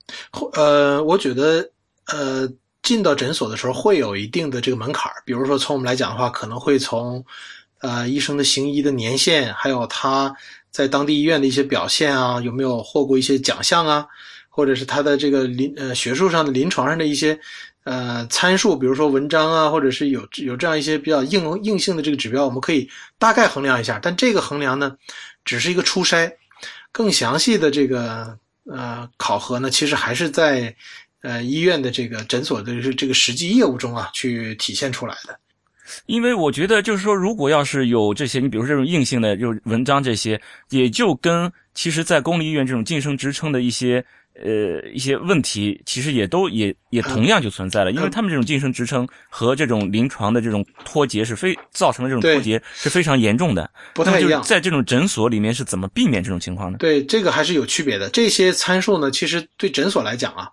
[0.54, 1.70] 呃，我觉得
[2.08, 7.24] 呃，进到诊所的时候会有一定的这个门槛儿比如说从我们来讲的话，可能会从
[7.82, 10.36] 呃医生的行医的年限，还有他
[10.72, 14.08] 在当地医院的一些表现啊，有没有获过一些奖项啊，
[14.50, 17.40] 或者是他的这个临呃学术上的临床上的一些
[17.84, 24.00] 呃参数，比如说文章啊，或者是有有这样一些比较硬硬性的这个指标，我们可以大概衡量一下。
[24.02, 24.96] 但这个衡量呢，
[25.46, 26.32] 只是一个初筛，
[26.92, 30.76] 更详细的这个呃考核呢，其实还是在
[31.22, 35.38] 呃医院的这个诊所的这个实际业务中啊去体现出来的。
[36.06, 44.06] 因为我觉得，就是说，如果要是有这些，你比如这种硬性的，就文章这些，也就跟其实，在公立医院这种晋升职称的一些
[44.44, 53.70] 呃一些问题，其实也都也也同样就存在了，因为他们这种晋升职称和这种临床的这种脱节是非造成的这种脱节是非常严重的。
[53.94, 56.78] 不太一样在这种诊所里面是怎么避免这种情况呢？
[56.80, 58.10] 对，这个还是有区别的。
[58.10, 60.50] 这些参数呢，其实对诊所来讲啊，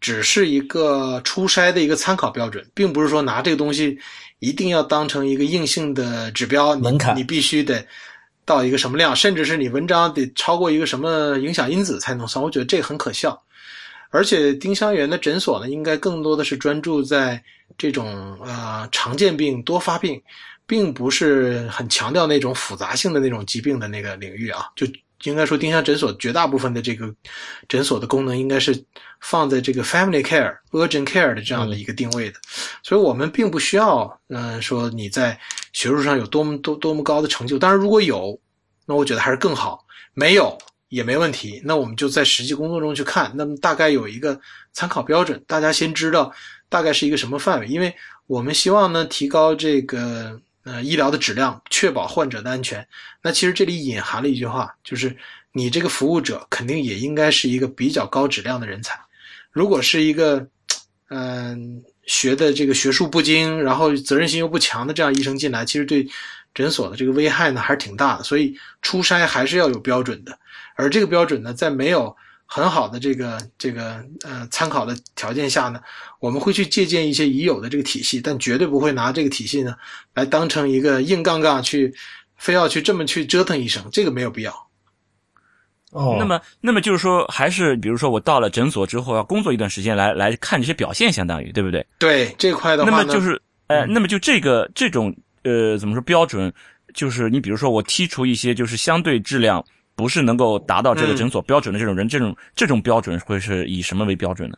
[0.00, 3.98] 只是一个初筛的一个参考标准，并不是说拿这个东西
[4.40, 7.84] 一定要当成一个硬性的指标，门槛你必须得
[8.48, 12.42] 到一个什么量，甚至是你文章得超过一个什么影响因子才能算。
[12.42, 13.38] 我觉得这个很可笑。
[14.10, 17.40] 而且丁香园的诊所呢，应该更多的是专注在
[17.76, 20.18] 这种呃常见病、多发病，
[20.66, 24.64] 并不是很强调那种复杂性的那种疾病的那个领域啊。
[24.74, 24.86] 就
[25.24, 27.14] 应该说，丁香诊所绝大部分的这个
[27.68, 28.72] 诊所的功能应该是
[29.20, 32.38] 放在这个 family care、urgent care 的这样的一个定位的。
[32.82, 35.38] 所以我们并不需要，嗯、说你在
[35.72, 37.58] 学术上有多么多多么高的成就。
[37.58, 38.38] 当然，如果有，
[38.86, 39.78] 那我觉得还是更好；
[40.14, 40.56] 没有
[40.88, 41.60] 也没问题。
[41.64, 44.40] 那我们就在实际工作中去看，那么大概有一个
[44.72, 46.32] 参考标准，大家先知道
[46.68, 47.66] 大概是一个什么范围。
[47.66, 47.94] 因为
[48.26, 52.86] 我们希望呢提高这个呃医疗的质量，确保患者的安全。
[53.22, 55.16] 那其实这里隐含了一句话，就是
[55.52, 58.98] 你这个服务者肯定也应该是一个比较高质量的人才。
[59.50, 60.46] 如果是一个
[61.10, 66.08] 嗯、学的这个学术不精，然后责任心又不强的这样医生进来，其实对
[66.54, 68.24] 诊所的这个危害呢还是挺大的。
[68.24, 70.36] 所以初筛还是要有标准的，
[70.74, 75.80] 而这个标准呢，在没有很好的这个这个呃参考的条件下呢，
[76.18, 79.76] 我们会去借鉴一些已有的这个体系，但绝对不会拿这个体系呢
[80.14, 81.94] 来当成一个硬杠杠去，
[82.36, 84.67] 非要去这么去折腾医生，这个没有必要。
[85.92, 91.86] 哦，那么，那么就是说，还是比如说，我到了诊所之后，要工作一段时间来来看这些表现，相当于对不对？
[91.98, 95.14] 对这块的话，那么就是，呃，那么就这个这种
[95.44, 96.52] 呃，怎么说标准？
[96.94, 99.64] 就是你比如说，我剔除一些就是相对质量
[99.94, 104.56] 不是能够达到这个嗯诊所标准的这种人，这种这种标准会是以什么为标准呢？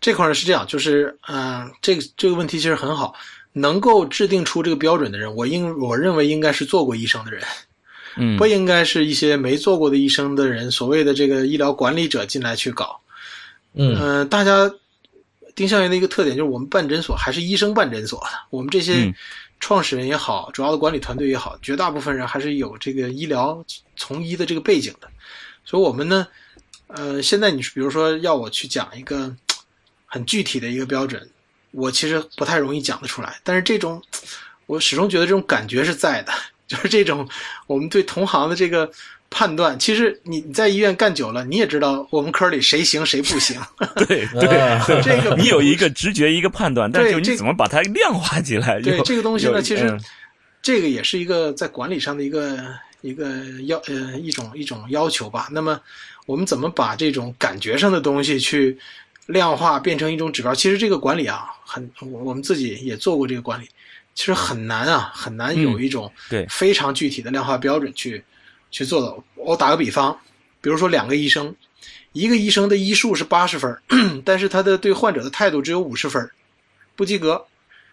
[0.00, 3.14] 这块儿是这样，就是嗯、呃这个这个问题其实很好，
[3.52, 7.42] 能够制定出这个标准的人，我应我认为应该是做过医生的人，
[8.16, 8.36] 嗯。
[8.36, 13.00] 不应该是一些没做过的医生的人，所谓的这个医疗管理者进来去搞。
[13.74, 13.94] 嗯。
[13.94, 14.70] 呃，大家
[15.54, 19.14] 丁香园的一个特点就是我们办诊所还是医生办诊所的，我们这些嗯。
[19.60, 23.64] 创始人也好，主要的管理团队也好，绝大部分人还是有这个医疗
[23.96, 25.08] 从医的这个背景的，
[25.64, 26.26] 所以我们呢，
[26.88, 29.34] 呃，现在你比如说要我去讲一个
[30.04, 31.26] 很具体的一个标准，
[31.70, 34.02] 我其实不太容易讲得出来，但是这种
[34.66, 36.32] 我始终觉得这种感觉是在的，
[36.66, 37.28] 就是这种
[37.66, 38.90] 我们对同行的这个
[39.30, 43.60] 判断，其实你你在医院干久了，你也知道我们科里谁行谁不行。
[43.96, 44.24] 对
[44.58, 48.80] 啊对，这个你有一个直觉，一个判断，但是你怎么把它量化起来？
[48.80, 50.00] 对有这个东西呢，其实嗯
[50.62, 52.58] 这个也是一个在管理上的一个
[53.02, 55.48] 一个要呃一种一种要求吧。
[55.50, 55.78] 那么
[56.24, 58.78] 我们怎么把这种感觉上的东西去
[59.26, 60.54] 量化变成一种指标？
[60.54, 63.68] 其实这个管理啊，很我我们自己也做过这个管理，
[64.14, 68.22] 其实很难啊，很难有一种对非常具体的量化标准去
[68.70, 69.14] 去做的。
[69.34, 70.16] 我打个比方，
[70.60, 71.54] 比如说两个医生，
[72.12, 73.82] 一个医生的医术是八十分儿，
[74.24, 76.30] 但是他的对患者的态度只有五十分儿，
[76.94, 77.44] 不及格。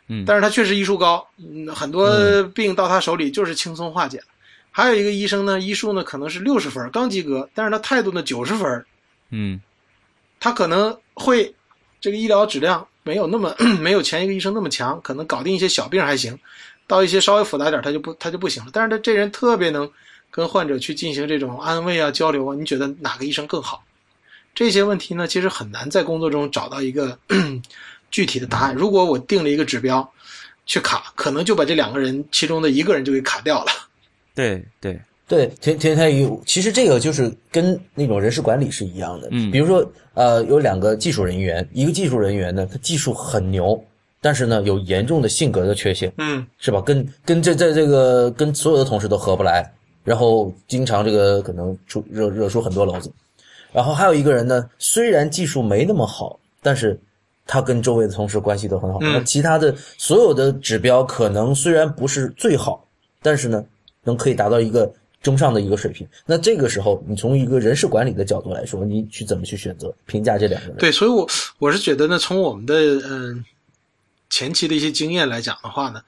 [0.07, 4.25] 嗯但是他确实医术高，嗯，很多病到他手里就是轻松化解了。
[4.69, 8.85] 还有一个医生呢，医术呢可能是六十分，刚及格，但是他态度呢九十分，
[9.29, 9.61] 嗯
[10.39, 11.53] 他可能会
[12.01, 16.37] 这个医疗质量没有那么 没有前一个医生那么强，可能搞定一些小病还行，
[16.87, 18.69] 到一些稍微复杂点他就不他就不行了。
[18.73, 19.89] 但是他这人特别能
[20.29, 23.83] 跟患者去进行这种安慰啊交流啊，你觉得哪个医生更好？
[24.53, 27.17] 这些问题呢，其实很难在工作中找到一个
[28.11, 28.75] 具体的答案。
[28.75, 30.11] 如果我定了一个指标
[30.65, 33.71] 去卡，可能就把这两个人其中的一个人就给卡掉了。
[34.35, 34.99] 对对，
[35.31, 39.29] 对，田田太医，其实这个就是跟那种人事管理是一样的。
[39.31, 43.81] 嗯比如说，呃，有两个技术人员，一个技术人员呢，他技术很牛，
[44.19, 46.81] 但是呢，有严重的性格的缺陷，嗯是吧？
[46.81, 49.65] 跟跟这在这个跟所有的同事都合不来，
[50.03, 53.09] 然后经常这个可能出惹惹出很多篓子。
[53.71, 56.99] 然后还有一个人呢，虽然技术没那么好，但是
[57.47, 58.99] 他跟周围的同事关系都很好。
[59.01, 62.85] 嗯那其他的所有的指标可能虽然不是最好，
[63.21, 63.63] 但是呢，
[64.03, 64.91] 能可以达到一个
[65.21, 66.07] 中上的一个水平。
[66.25, 70.77] 那这个时候，你从一个人事管理的角度来说，你去怎么去选择评价这两个人？
[70.77, 72.75] 对，所以我我是觉得呢，从我们的
[73.07, 73.45] 嗯、
[74.29, 76.01] 前期的一些经验来讲的话呢，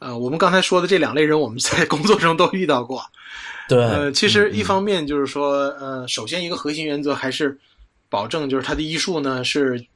[0.00, 3.02] 呃，我们刚才说的这两类人，我们在工作中都遇到过。
[3.68, 7.58] 对，呃，其实一方面就是说，呃，首先一个核心原则还是
[8.08, 9.86] 保证，就是他的医术呢是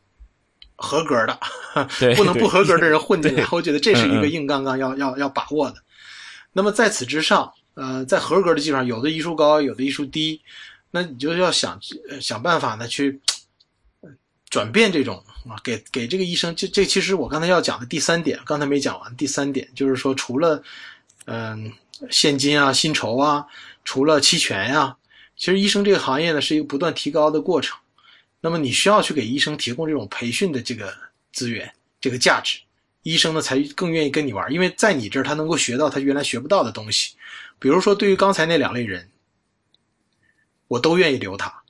[0.76, 1.38] 合格的，
[1.98, 3.46] 对不能不合格的人混进来。
[3.50, 5.76] 我觉得这是一个硬杠杠要要要把握的。
[6.52, 10.40] 那么在此之上，呃，在合格的基础上，有的医术高，有的医术低，
[10.90, 11.80] 那你就要想
[12.20, 13.20] 想办法呢去
[14.00, 14.10] 呃
[14.50, 19.16] 转变这种啊，给给这个医生，这这其实我刚才要讲的第三点，刚才没讲完。
[19.16, 20.62] 第三点就是说，除了
[21.26, 21.72] 嗯、
[22.10, 23.46] 现金啊、薪酬啊，
[23.84, 24.96] 除了期权呀、
[25.36, 27.78] 其实医生这个行业呢是一个不断提高的过程。
[28.40, 30.92] 那么你需要去给医生提供这种培训的这个
[31.32, 32.58] 资源、这个价值，
[33.03, 37.14] 医生呢才更愿意跟你玩，因为在你这儿他能够学到他原来学不到的东西。
[37.59, 39.09] 比如说，对于刚才那两类人，
[40.68, 41.62] 我都愿意留他，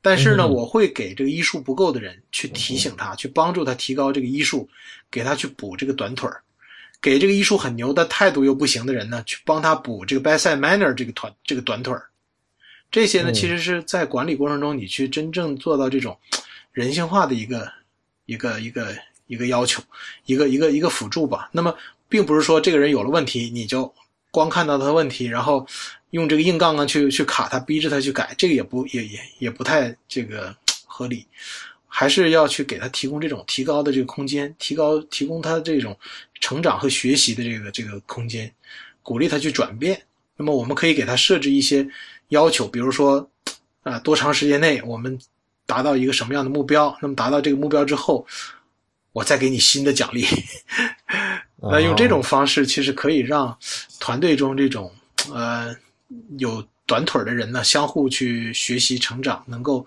[0.00, 4.68] 但是呢，嗯我会给这个医术不够的人去提醒他，去帮助他提高这个医术，
[5.10, 6.42] 给他去补这个短腿儿。
[7.02, 12.06] 给这个医术很牛但态度又不行的人呢，去帮他补这个 bedside manner 这个团这个短腿儿。
[12.90, 16.18] 这些呢，嗯其实是在管理过程中，你去真正做到这种
[16.72, 17.70] 人性化的一个
[18.26, 18.94] 一个一个
[19.30, 19.80] 一个要求，
[20.26, 21.48] 一个一个一个辅助吧。
[21.52, 21.72] 那么，
[22.08, 23.90] 并不是说这个人有了问题，你就
[24.32, 25.64] 光看到他的问题，然后
[26.10, 30.54] 用这个硬杠杠去去卡他，逼着他去改，这个也不也也也不太这个
[30.84, 31.24] 合理。
[31.86, 35.96] 还是要去给他提供这种提高的这个空间，提高提供他这种
[36.40, 38.52] 成长和学习的这个这个空间，
[39.02, 40.00] 鼓励他去转变。
[40.36, 41.86] 那么我们可以给他设置一些
[42.28, 43.28] 要求，比如说，
[43.82, 45.18] 啊、多长时间内我们
[45.66, 46.96] 达到一个什么样的目标？
[47.02, 48.24] 那么达到这个目标之后，
[49.12, 50.24] 我再给你新的奖励。
[51.62, 53.56] 那用这种方式，其实可以让
[53.98, 54.90] 团队中这种
[55.32, 55.74] 呃
[56.38, 59.86] 有短腿儿的人呢，相互去学习成长，能够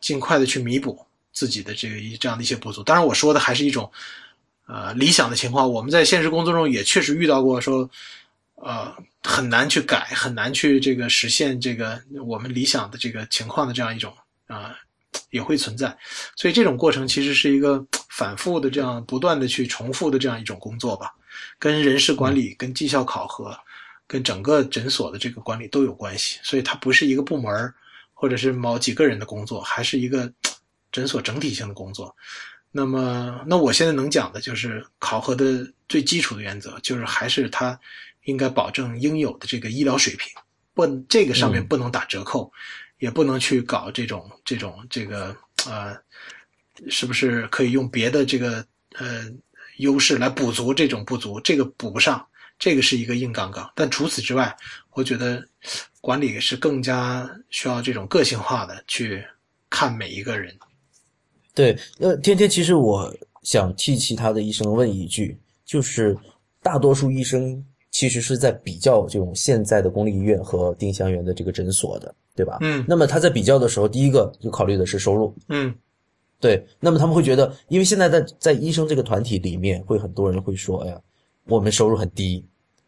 [0.00, 2.82] 尽快的去弥补自己的这个一这样的一些不足。
[2.82, 3.90] 当然，我说的还是一种
[4.66, 5.68] 呃理想的情况。
[5.70, 7.88] 我们在现实工作中也确实遇到过说，
[8.56, 14.14] 呃很难去改，很难去这个实现这个我们理想的这个情况的这样一种
[14.46, 14.76] 啊、
[15.30, 15.96] 也会存在。
[16.36, 21.12] 所以这种过程其实是一个反复的这样不断的去重复的这样一种工作吧，
[21.58, 23.56] 跟人事管理、跟绩效考核、
[24.06, 26.38] 跟整个诊所的这个管理都有关系。
[26.42, 27.74] 所以它不是一个部门儿
[28.12, 30.32] 或者是某几个人的工作，还是一个
[30.92, 32.14] 诊所整体性的工作。
[32.76, 37.78] 那么，那我现在能讲的就是考核的最基础的原则，就是还是它
[38.24, 40.32] 应该保证应有的这个医疗水平，
[40.74, 42.52] 不，这个上面嗯不能打折扣，
[42.98, 45.36] 也不能去搞这种这种这个
[45.66, 45.96] 呃，
[46.88, 48.64] 是不是可以用别的这个
[48.94, 49.30] 呃
[49.78, 51.40] 优势来补足这种不足？
[51.40, 52.24] 这个补不上，
[52.58, 53.70] 这个是一个硬杠杠。
[53.74, 54.56] 但除此之外，
[54.92, 55.46] 我觉得
[56.00, 59.24] 管理是更加需要这种个性化的去
[59.68, 60.56] 看每一个人。
[61.54, 66.16] 对，呃，天天，其实我想替其他的医生问一句，就是
[66.62, 67.64] 大多数医生
[67.94, 72.58] 其实是在比较这种现在的公立医院和丁香园的这个诊所的，对吧？
[72.60, 75.72] 嗯那么他在比较的时候，第一个就考虑的是收入，嗯
[76.40, 76.66] 对。
[76.80, 81.00] 那么他们会觉得，因为现在在在医生这个团体里面，会很多人会说，哎呀，
[81.46, 82.44] 我们收入很低，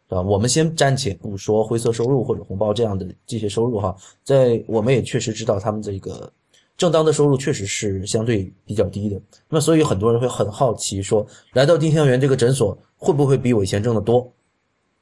[0.09, 0.21] 是吧？
[0.21, 3.95] 我们先暂且不说灰色收入或者红包这样的这些收入哈，
[4.25, 6.29] 在我们也确实知道他们这个
[6.75, 9.21] 正当的收入确实是相对比较低的。
[9.47, 14.29] 那所以很多人会很好奇说，来到丁香园这个诊所会不会比我以前挣的多？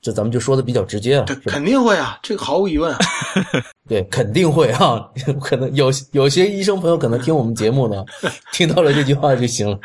[0.06, 1.36] 这咱们就说的比较直接啊，对？
[1.52, 3.00] 肯定会啊，这个毫无疑问啊。
[3.90, 5.04] 对，肯定会啊，
[5.42, 8.06] 可能有有些医生朋友可能听我们节目呢，
[8.54, 9.80] 听到了这句话就行了，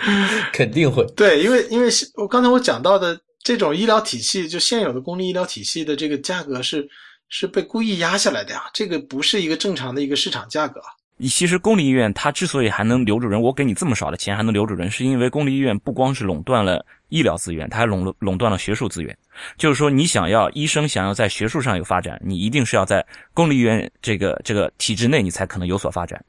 [0.53, 1.07] 肯定会。
[1.17, 6.87] 对，因为因为是我刚才我讲到的这种医疗体系，就现有的公立医疗体系的这个价格是
[7.31, 10.83] 是被故意压下来的呀，这个不是一个正常的一个市场价格。
[11.31, 19.17] 其实公立医院它之所以还能留住人，我给你这么少的钱还能留住人，是因为公立医院不光是垄断了医疗资源，它还垄垄断了学术资源。
[19.57, 26.25] 就是说，你想要医生想要在学术上有发展，你一定是要在公立医院这个这个体制内，你才可能有所发展。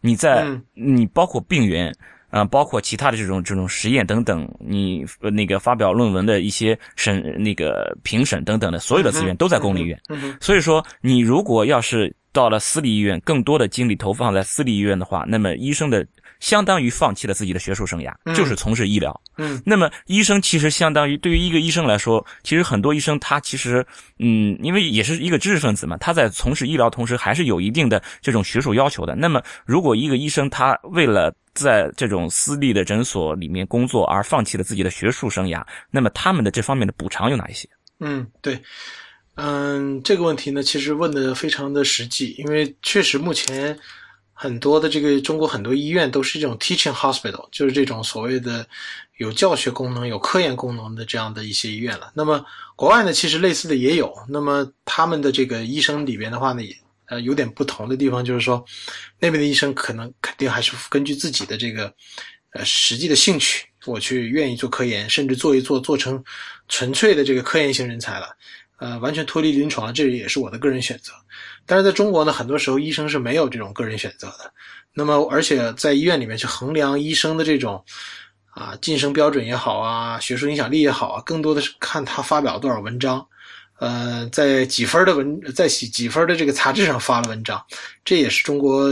[0.00, 1.92] 你在、嗯你包括病源，
[2.30, 10.00] 啊、包括其他的这种这种实验等等，你呃那个发表论文的一些审那个评审等等的所有的资源都在公立医院。
[10.40, 16.06] 所以说，你如果要是到了私立医院，更多的精力投放在私立医院的话，那么医生的
[16.38, 19.20] 相当于放弃了自己的学术生涯，嗯就是从事医疗。
[19.38, 23.84] 嗯那么医生其实相当于对于一个医生来说，其实很多医生他其实
[24.20, 29.16] 嗯，因为也是一个知识分子嘛，他在从事医疗同时还是有一定的这种学术要求的。
[29.16, 35.60] 那么如果一个医生他为了在这种私立的诊所里面工作而放弃了自己的学术生涯，
[35.90, 37.68] 那么他们的这方面的补偿有哪一些？
[37.98, 38.62] 嗯，对，
[39.40, 43.78] 嗯，这个问题呢，其实问的非常的实际，因为确实目前
[44.32, 48.66] 很多的这个中国很多医院都是这种 teaching hospital，就是这种所谓的
[49.18, 52.10] 有教学功能、有科研功能的这样的一些医院了。
[52.16, 56.76] 那么国外呢，其实类似的也有，那么他们的这个医生里边的话呢，也
[57.06, 58.64] 呃有点不同的地方，就是说
[59.20, 61.94] 那边的医生可能肯定还是根据自己的这个
[62.54, 66.20] 呃实际的兴趣，我去愿意做科研，甚至做一做做成
[66.66, 68.34] 纯粹的这个科研型人才了。
[68.78, 71.12] 呃，完全脱离临床，这也是我的个人选择。
[71.66, 74.52] 但是在中国呢，很多时候医生是没有这种个人选择的。
[74.94, 77.84] 那么，而且在医院里面去衡量医生的这种
[78.50, 83.24] 啊晋升标准也好啊，学术影响力也好啊，更多的是看他发表多少文章，
[83.80, 87.62] 呃，在几分的文，在几几分的这个杂志上发了文章，
[88.04, 88.90] 这也是中国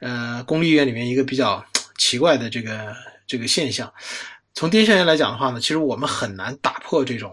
[0.00, 1.64] 呃公立医院里面一个比较
[1.98, 2.96] 奇怪的这个
[3.26, 3.92] 这个现象。
[4.54, 7.30] 从丁香园来讲的话呢，其实我们很难打破这种。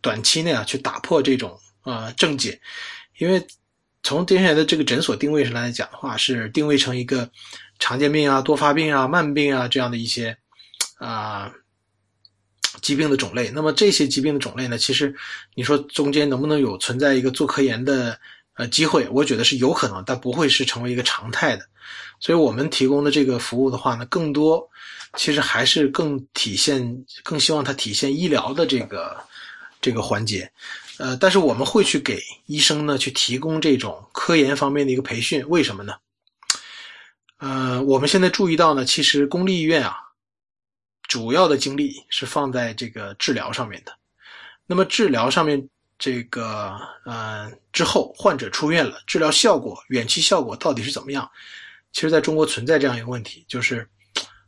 [0.00, 2.60] 短期内啊，去打破这种呃症结，
[3.18, 3.46] 因为
[4.02, 7.30] 从丁香园的这个诊所定位上来讲的话，是定位成一个
[7.78, 10.36] 常见病啊、多发病啊、慢病啊这样的一些
[10.98, 11.52] 啊、
[12.80, 13.50] 疾病的种类。
[13.50, 15.14] 那么这些疾病的种类呢，其实
[15.54, 18.18] 你说中间能不能有存在一个做科研的
[18.54, 19.08] 呃机会？
[19.10, 21.64] 我觉得是有可能，但不会是成为一个常态的。
[22.18, 24.68] 所以我们提供的这个服务的话呢，更多
[25.16, 29.16] 其实还是更体现、更希望它体现医疗的这个。
[29.82, 30.50] 这个环节，
[30.98, 35.94] 呃，但是我们会去给医生呢去提供这种科研方面的一个培训，为什么呢？
[37.38, 39.96] 呃，我们现在注意到呢，其实公立医院啊，
[41.08, 43.92] 主要的精力是放在这个治疗上面的。
[44.66, 45.68] 那么治疗上面
[45.98, 51.28] 这个呃之后，患者出院了，治疗效果、远期效果到底是怎么样？
[51.92, 53.84] 其实在中国存在这样一个问题，就是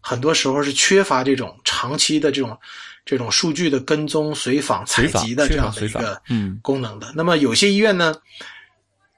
[0.01, 2.57] 很多时候是缺乏这种长期的这种。
[3.05, 8.15] 这种数据的跟踪、随访、采集的这样的一个嗯功能的，那么有些医院呢，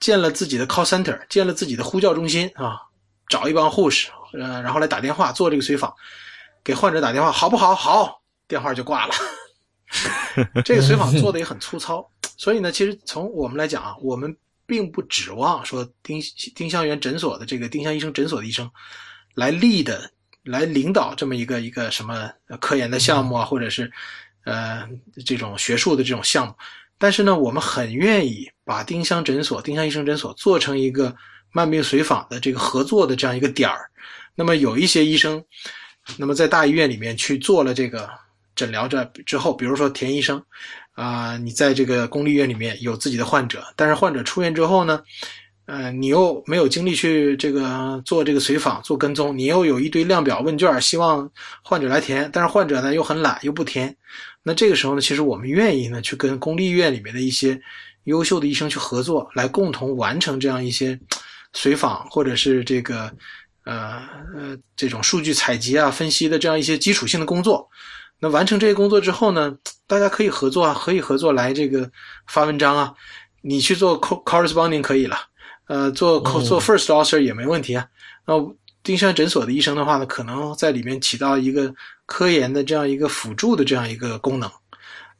[0.00, 2.80] 建了自己的 call center，建了自己的呼叫中心啊，
[3.28, 5.94] 找一帮护士，呃，然后来打电话做这个随访，
[6.64, 7.76] 给患者打电话，好不好？
[7.76, 9.14] 好，电话就挂了。
[10.64, 16.20] 这个随访做的也很粗糙，所以呢，其实从我们来讲啊，我们并不指望说丁
[16.56, 18.68] 丁香园诊所的这个丁香医生诊所的医生
[19.34, 20.10] 来立的。
[20.46, 22.30] 来领导这么一个一个什么
[22.60, 23.90] 科研的项目啊，或者是
[24.44, 24.88] 呃
[25.24, 26.54] 这种学术的这种项目，
[26.96, 31.14] 但是呢，我们很愿意把丁香诊所、丁香医生诊所做成一个
[31.50, 33.90] 慢病随访的这个合作的这样一个点儿。
[34.36, 35.44] 那么有一些医生，
[36.16, 38.08] 那么在大医院里面去做了这个
[38.54, 40.38] 诊疗这之后，比如说田医生
[40.92, 45.02] 啊、呃，你在这个公立医院里面有自己的患者，但是患者出院之后呢？
[45.66, 51.28] 呃，你又没有精力去这个做这个随访、做跟踪，你又有一堆量表问卷，希望
[51.60, 53.96] 患者来填，但是患者呢又很懒，又不填。
[54.44, 57.60] 那这个时候呢，其实我们愿意呢去跟公立医院里面的一些
[58.04, 60.96] 优秀的医生去合作，来共同完成这样一些
[61.52, 63.10] 随访或者是这个
[63.64, 64.04] 呃
[64.36, 67.68] 呃这种数据采集啊、分析的这样一些基础性的工作。
[68.20, 69.52] 那完成这些工作之后呢，
[69.88, 71.90] 大家可以合作啊，可以合作来这个
[72.28, 72.94] 发文章啊，
[73.42, 75.18] 你去做 corresponding 可以了。
[75.66, 77.86] 呃，做做 first author 也没问题啊。
[78.26, 78.34] 那
[78.82, 81.74] 丁香诊所的医生的话呢，可能在里面起到一个
[82.06, 84.48] 科研的这样一个辅助的这样一个功能。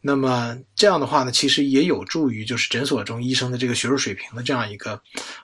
[0.01, 5.01] 那么这样的话呢，其实也有助于就是诊所中医生的这个学术水平的这样一个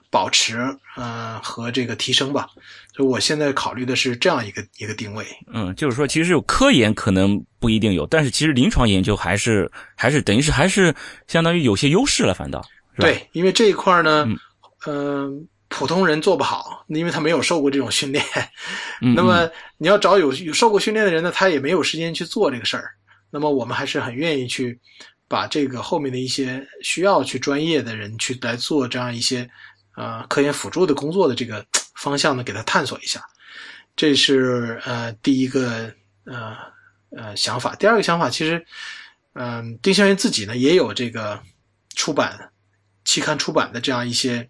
[0.09, 0.57] 保持，
[0.95, 2.47] 呃和这个提升吧。
[2.95, 5.25] 所以我现在考虑的是这样一个一个定位。
[5.53, 10.95] 嗯，就是说，其实有科研可能不一定有，但是其实临床研究还是还是等于是还是
[11.27, 12.61] 相当于有些优势了，反倒
[12.97, 14.25] 对，因为这一块呢。
[14.25, 14.37] 嗯
[14.85, 18.23] 嗯、呃，普通人做不好，因为他没有受过这种训练。
[19.01, 22.91] 嗯、 那么你要找有有受过训练的人呢，他也没有时间去做这个事儿。
[23.31, 24.79] 那么我们还是很愿意去
[25.27, 29.49] 把这个后面的一些需要去专业的人去来做这样一些
[29.95, 31.65] 呃科研辅助的工作的这个
[31.95, 33.19] 方向呢，给他探索一下。
[33.95, 35.91] 这是呃第一个
[36.25, 36.55] 呃
[37.17, 37.73] 呃想法。
[37.75, 38.63] 第二个想法，其实
[39.33, 41.41] 嗯、呃，丁香园自己呢也有这个
[41.95, 42.51] 出版
[43.05, 44.47] 期刊出版的这样一些。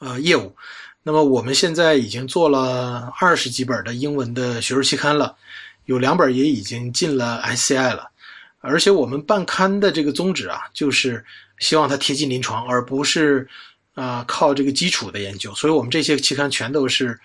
[0.00, 0.54] 呃，业务，
[1.02, 5.36] 那么我们现在已经做了二十几本的英文的学术期刊了，
[5.84, 8.10] 有两本也已经进了 SCI 了，
[8.60, 11.24] 而且我们办刊的这个宗旨啊，就是
[11.58, 13.48] 希望它贴近临床，而不是
[13.94, 17.18] 啊、靠这个基础的研究，所以我们这些期刊全都是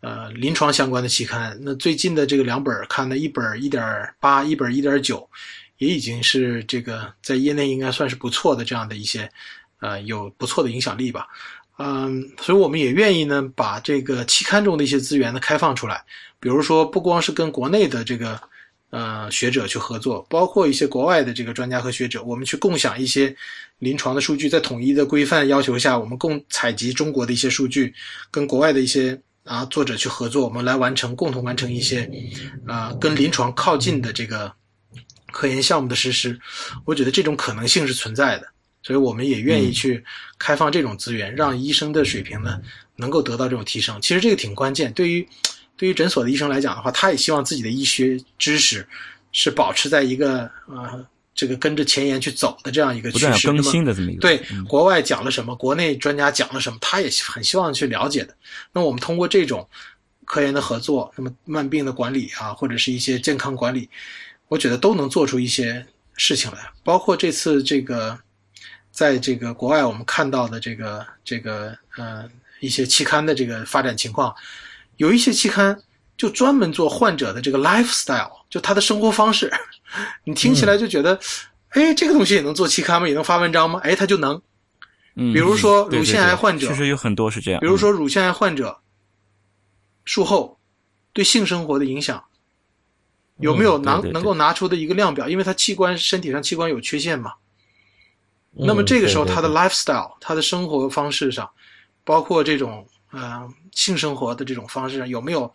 [0.00, 1.56] 呃临床相关的期刊。
[1.62, 5.28] 那最近的这个两本看的，一本一点八，一本一点九，
[5.78, 9.30] 也已经是这个在业内应该算是不错的这样的一些
[9.78, 11.28] 呃有不错的影响力吧。
[11.82, 16.04] 嗯，所以我们也愿意呢，把这个期刊中的一些资源呢开放出来，
[16.38, 18.38] 比如说不光是跟国内的这个
[18.90, 23.34] 呃学者去合作，包括一些国外的这个专家和学者，我们去共享一些
[23.78, 27.94] 临床的数据，在统一的规范要求下，我们共采集中国的一些数据，
[28.30, 32.06] 跟国外的一些啊作者去合作，我们来完成共同完成一些
[32.66, 34.52] 啊跟临床靠近的这个
[35.32, 36.38] 科研项目的实施。
[36.84, 38.46] 我觉得这种可能性是存在的。
[38.82, 40.02] 所以我们也愿意去
[40.38, 42.60] 开放这种资源，让医生的水平呢
[42.96, 44.00] 能够得到这种提升。
[44.00, 45.26] 其实这个挺关键，对于
[45.76, 48.86] 对于诊所的医生来讲的话，他也希望自己的医学知识
[49.32, 53.46] 是保持在一个呃这个跟着前沿去走的这样一个趋势。
[53.46, 58.34] 更新的这么一个对嗯，国外讲了什么，国内专家讲了什么，他也很希望去了解的。
[58.72, 59.66] 那我们通过这种
[60.26, 63.88] 科研的合作，那么慢病的管理啊，或者是一些健康管理，
[64.48, 65.84] 我觉得都能做出一些
[66.14, 66.58] 事情来。
[66.84, 68.18] 包括这次这个，
[69.00, 72.28] 在这个国外我们看到的这个这个呃
[72.60, 74.34] 一些期刊的这个发展情况，
[74.98, 75.74] 有一些期刊
[76.18, 79.50] 就专门做患者的这个 lifestyle，就他的生活方式，
[80.24, 81.18] 你听起来就觉得，
[81.70, 83.08] 哎，这个东西也能做期刊吗？
[83.08, 83.80] 也能发文章吗？
[83.82, 84.42] 哎，他就能。
[85.14, 87.60] 嗯，比如说乳腺癌患者确实有很多是这样。
[87.62, 88.80] 比如说乳腺癌患者
[90.04, 90.60] 术后
[91.14, 92.22] 对性生活的影响，
[93.38, 95.26] 有没有能、能够拿出的一个量表？
[95.26, 97.32] 因为他器官身体上器官有缺陷嘛。
[98.52, 101.48] 那么嗯这个时候，他的 lifestyle，他的生活方式上，
[102.04, 105.52] 包括这种呃性生活的这种方式上，有没有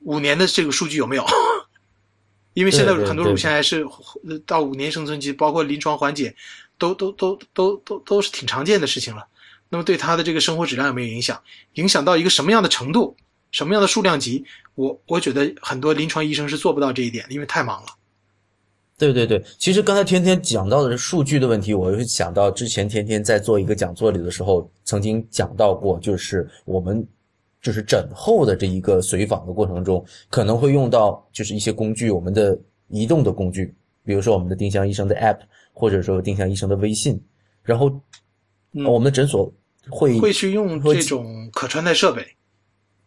[0.00, 1.24] 五年的这个数据有没有？
[2.54, 3.84] 因为现在很多乳腺癌是
[4.28, 6.34] 呃到五年生存期，包括临床缓解，
[6.78, 9.26] 都都都都都都是挺常见的事情了。
[9.68, 11.42] 那么对他的这个生活质量有没有影响？
[11.74, 13.16] 影响到一个什么样的程度？
[13.50, 14.44] 什么样的数量级？
[14.74, 17.88] 我我觉得很多临床医生是做不到这一点的，因为太忙了。
[18.96, 27.04] 对对对，其实刚才天天讲到的是数据的问题，我又想到之前天天在做一个讲座里的时候，曾经讲到过，就是我们
[27.60, 32.56] 就是诊后的这一个随访的过程中，可能会用到就是一些工具，我们的
[32.88, 35.38] 移动的工具，比如说我们的丁香医生的 App，
[35.72, 37.20] 或者说丁香医生的微信，
[37.62, 37.90] 然后
[38.72, 38.84] 嗯。
[38.84, 39.52] 我们的诊所
[39.90, 42.24] 会会去用这种可穿戴设备，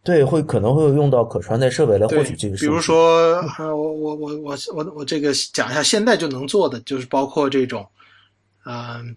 [0.08, 7.86] 对会可能会用到可穿戴设备来获取这个数据，比如说，呃，我我我我我我这个讲一下，现在就能做的就是包括这种，
[8.64, 9.14] 嗯、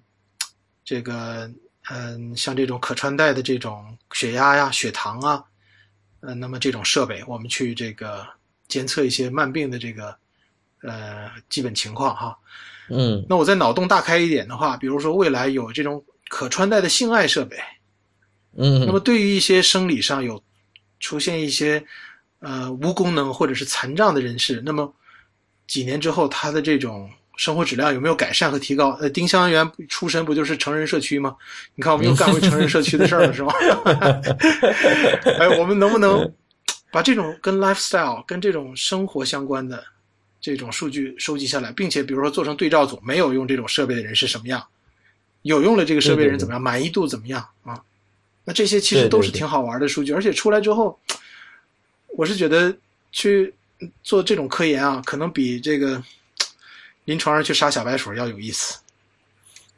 [0.84, 1.48] 这个
[1.88, 5.44] 嗯、像这种可穿戴的这种血压呀、血糖啊，
[6.22, 8.26] 呃，那么这种设备，我们去这个
[8.66, 10.12] 监测一些慢病的这个
[10.82, 12.36] 呃基本情况哈。
[12.88, 17.56] 嗯那我再脑洞大开一点的话，比如说未来有这种可穿戴的性爱设备，
[18.56, 20.42] 嗯，那么对于一些生理上有
[21.00, 21.84] 出现一些
[22.38, 24.94] 呃无功能或者是残障的人士，那么
[25.66, 28.90] 几年之后他的这种生活质量有没有改善和提高？
[29.00, 31.34] 呃，丁香园出身不就是成人社区吗？
[31.74, 33.52] 你看我们又干回成人社区的事儿了，是吗？
[35.40, 36.30] 哎，我们能不能
[36.92, 39.82] 把这种跟 lifestyle、跟这种生活相关的
[40.40, 44.62] 这种数据收集下来，并且比如说做成对照组，没有用这种设备的人是什么样？
[45.42, 46.60] 有用了这个设备的人怎么样？
[46.60, 47.80] 满意度怎么样啊？
[48.50, 50.98] 那这些其实都是挺好玩的数据，而且出来之后，
[52.16, 52.76] 我是觉得
[53.12, 53.54] 去
[54.02, 56.02] 做这种科研啊，可能比这个
[57.04, 58.76] 临床上去杀小白鼠要有意思。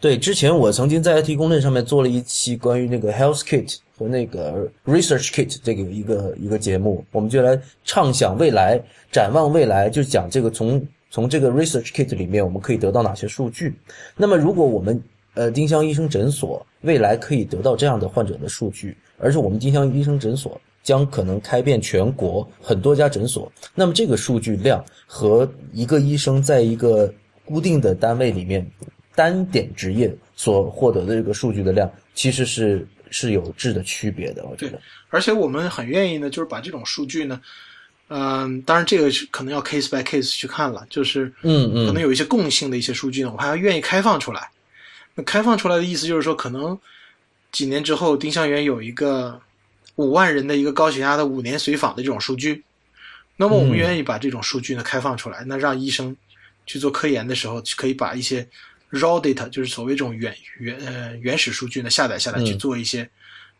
[0.00, 8.80] 对，之前我曾经在 IT 公论上面做了一期关于那个 Health Kit 和那个 Research Kit 这个一个一个节目，我们就来畅想未来、
[9.12, 13.74] 展望未来，就讲这个从从这个 Research Kit 里面我们可以得到哪些数据。
[14.16, 14.98] 那么，如果我们
[15.34, 27.12] 呃丁香医生诊所未来可以得到这样的患者的数据，而且我们丁香医生诊所将可能开遍全国很多家诊所，那么这个数据量和一个医生在一个
[27.44, 28.68] 固定的单位里面
[29.14, 34.44] 单点职业所获得的这个数据的量，其实是是有质的区别的。
[34.46, 34.80] 我觉得，
[35.10, 37.40] 而且我们很愿意呢，就是把这种数据呢，
[38.08, 44.50] 嗯、当然这个是可能要 case by case 去看了，就是嗯嗯，可能有一些共性的一些数据呢，我还要愿意开放出来。
[45.14, 46.78] 那开放出来的意思就是说，可能
[47.50, 49.40] 几年之后，丁香园有一个
[49.96, 52.64] 五万人的一个高血压的五年随访的这种数据，
[53.36, 56.16] 那么我们嗯愿意把这种数据呢开放出来，那让医生
[56.66, 58.48] 去做科研的时候，可以把一些
[58.90, 63.08] raw data，就是所谓这种原原呃原始数据呢下载下来，嗯去做一些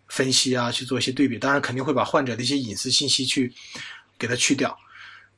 [0.08, 1.38] 分析啊，去做一些对比。
[1.38, 3.52] 当然，肯定会把患者的一些隐私信息去
[4.18, 4.74] 给它去掉。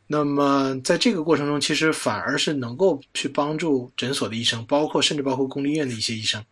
[0.07, 6.45] 那么在这个过程中，其实反而是能够去帮助诊所的医生，包括甚至包括公立医院的一些医生，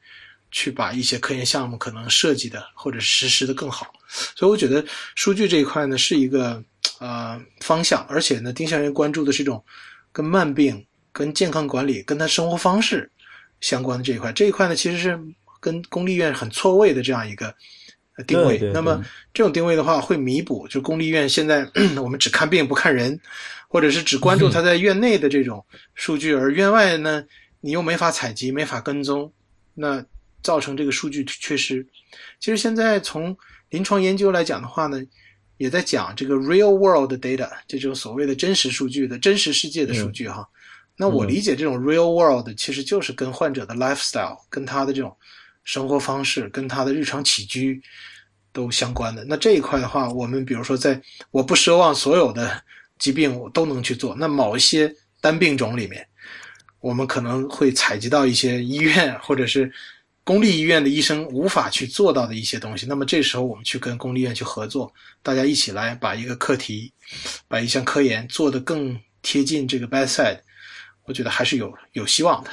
[0.50, 3.92] 去把一些科研项目可能设计的或者实施的更好。
[4.34, 4.84] 所以我觉得
[5.14, 6.62] 数据这一块呢是一个
[6.98, 9.62] 呃方向，而且呢，丁香园关注的是一种
[10.12, 13.10] 跟慢病、跟健康管理、跟他生活方式
[13.60, 14.32] 相关的这一块。
[14.32, 15.20] 这一块呢，其实是
[15.60, 17.54] 跟公立医院很错位的这样一个
[18.26, 18.58] 定位。
[18.58, 19.02] 对对那么
[19.32, 21.68] 这种定位的话，会弥补就公立医院现在
[22.02, 23.18] 我们只看病不看人，
[23.68, 25.64] 或者是只关注他在院内的这种
[25.94, 27.24] 数据，而院外呢，
[27.60, 29.32] 你又没法采集、没法跟踪，
[29.74, 30.04] 那
[30.42, 31.86] 造成这个数据缺失。
[32.38, 33.36] 其实现在从
[33.70, 35.00] 临床研究来讲的话呢，
[35.56, 40.46] 也在讲这个 real world data 这种所谓的真实数据的真实世界的数据哈。
[40.96, 45.16] 那我理解这种 real world 其实就是跟患者的 lifestyle、跟他的这种
[45.64, 47.80] 生活方式、跟他的日常起居
[48.52, 49.24] 都相关的。
[49.24, 52.62] 那这一块的话，我们比如说在我不奢望所有的
[52.98, 56.06] 疾病我都能去做，那某一些单病种里面，
[56.80, 59.72] 我们可能会采集到一些医院或者是
[60.24, 62.86] 公立医院的医生无法去做到的一些东西。
[62.86, 66.92] 那么这时候我们去跟公立医院去合作，大家一起来把一个课题，
[67.48, 70.40] 把一项科研做得更贴近这个 bedside，
[71.04, 72.50] 我觉得还是有有希望的。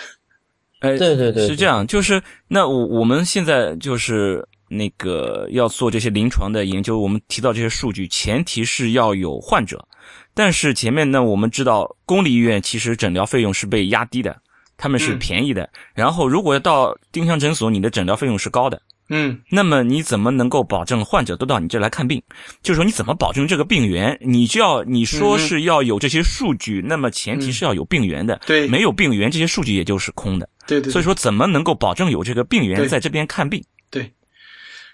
[0.79, 9.85] 哎，对对对是这样，就是那我我们现在就是那个要做这些临床的研究，我们提到这些数据，前提是要有患者，
[10.33, 14.37] 但是前面呢，我们知道公立医院其实诊疗费用是被压低的，
[14.77, 18.81] 他们是嗯便宜的，然后如果到丁香诊所，你的诊疗费用是高的。
[19.11, 22.21] 嗯那么你怎么能够保证患者都到你这来看病？
[22.61, 24.15] 就是说你怎么保证这个病源？
[24.21, 28.39] 你就要你说嗯是要有这些数据，那么前提是要有病源的。
[28.45, 30.47] 对没有病源，这些数据也就是空的。
[30.69, 33.63] 对对对所以说，怎么能够保证有这个病源在这边看病？
[33.89, 34.13] 对。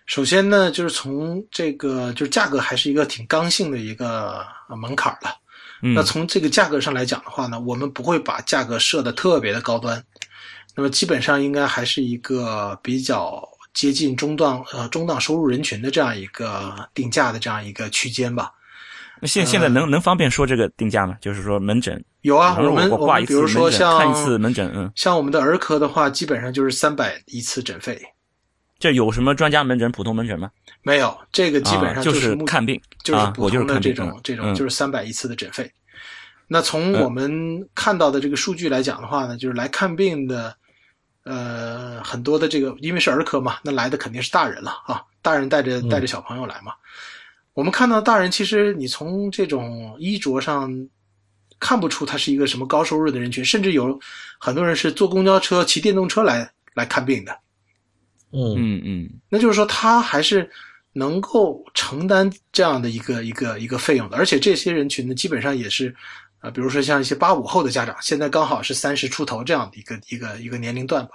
[0.06, 5.36] 首先呢，就是从这个就是价格还是一个挺刚性的一个呃门槛儿了。
[5.82, 10.02] 嗯那从这个价格上来讲的话呢，我们不会把价格设的特别的高端，
[10.76, 13.44] 那么基本上应该还是一个比较
[13.74, 18.52] 接近中档呃中档收入人群的这样一个定价的这样一个区间吧。
[19.26, 21.18] 那现现在能能方便说这个定价吗？
[21.20, 28.00] 就是说门诊，有啊，我们我挂一次我们比如说，像看一次门诊，嗯，像我们的儿科的话，基本上就是三百一次诊费，
[28.78, 30.52] 这有什么专家门诊、普通门诊吗？
[30.84, 35.68] 没有这个基本上啊就是看病，就是普通的这种这种嗯就是三百一次的诊费。
[36.48, 40.56] 那从嗯我们看到的这个数据来讲的话呢，就是来看病的，
[41.24, 46.72] 呃，很多的这个因为是儿科嘛，那来的肯定是大人了啊，大人带着带着小朋友来嘛。
[47.56, 50.70] 我们看到大人，其实你从这种衣着上
[51.58, 53.98] 看不出他是一个什么高收入的人群，甚至有
[54.38, 57.32] 很多人是坐公交车、骑电动车来来看病的。
[58.34, 60.50] 嗯嗯嗯那就是说他还是
[60.92, 65.96] 能够承担这样的一个一个一个费用的，而且这些人群呢，基本上也是，
[66.40, 71.12] 啊，比如说像一些八五后的家长，现在刚好是三十出头这样的一个一个一个年龄段吧。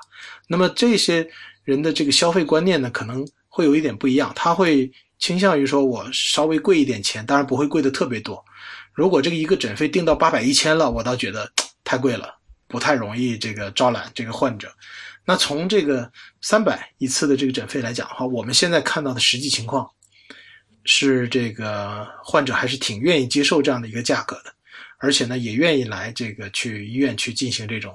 [0.49, 1.29] 那么这些
[1.65, 8.45] 人的这个消费观念呢，可能会有一点不一样，他会倾向于说我稍微贵一点钱，当然不会贵的特别多。
[8.93, 11.51] 如果这个一个诊费定到八百一千了，我倒觉得
[11.85, 12.35] 太贵了，
[12.67, 14.73] 不太容易这个招揽这个患者。
[15.25, 16.11] 那从这个
[16.41, 19.89] 三百一次的这个诊费来讲的话，我们现在看到的实际情况
[20.85, 24.53] 是，这个患者还是挺愿意接受这样的一个价格的，
[24.99, 27.95] 而且呢，也愿意来这个去医院去进行这种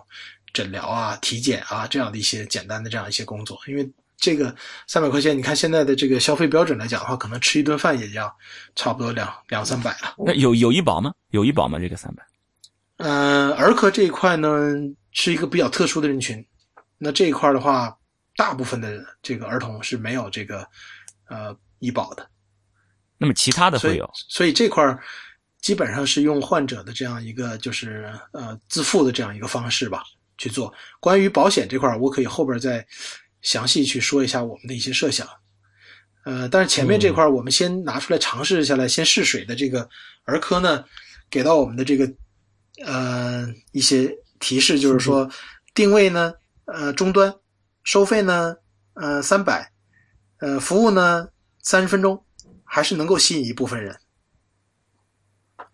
[0.54, 3.60] 诊疗啊、体检啊这样的一些简单的这样一些工作。
[3.68, 4.56] 因为这个
[4.88, 8.34] 三百块钱，你看现在的这个消费标准来讲的话，可能吃一顿饭也要
[8.76, 10.16] 差不多两两三百了。
[10.18, 11.14] 那有有医保吗？
[11.32, 11.78] 有医保吗？
[11.80, 12.24] 这个三百？
[12.98, 14.74] 嗯、儿科这一块呢
[15.12, 16.46] 是一个比较特殊的人群，
[16.98, 17.94] 那这一块的话，
[18.38, 20.66] 大部分的这个儿童是没有这个
[21.28, 22.26] 呃医保的，
[23.18, 24.10] 那么其他的会有？
[24.30, 24.98] 所以这块儿
[25.60, 30.04] 基本上是用患者的这样一个就是呃自付的这样一个方式吧
[30.38, 30.74] 去做。
[31.02, 32.86] 关于保险这块儿，我可以后边再
[33.46, 35.26] 详细去说一下我们的一些设想。
[36.26, 39.88] 呃，但是前面这块我们先拿出来尝试下来，先试水的这个
[40.24, 40.84] 儿科呢，
[41.30, 42.12] 给到我们的这个
[42.84, 45.30] 呃一些提示，就是说
[45.76, 46.34] 定位呢，
[46.66, 47.32] 呃终端，
[47.84, 48.56] 收费呢，
[48.96, 49.72] 呃三百，
[50.40, 51.30] 呃服务呢
[51.62, 52.20] 三十分钟，
[52.64, 53.96] 还是能够吸引一部分人。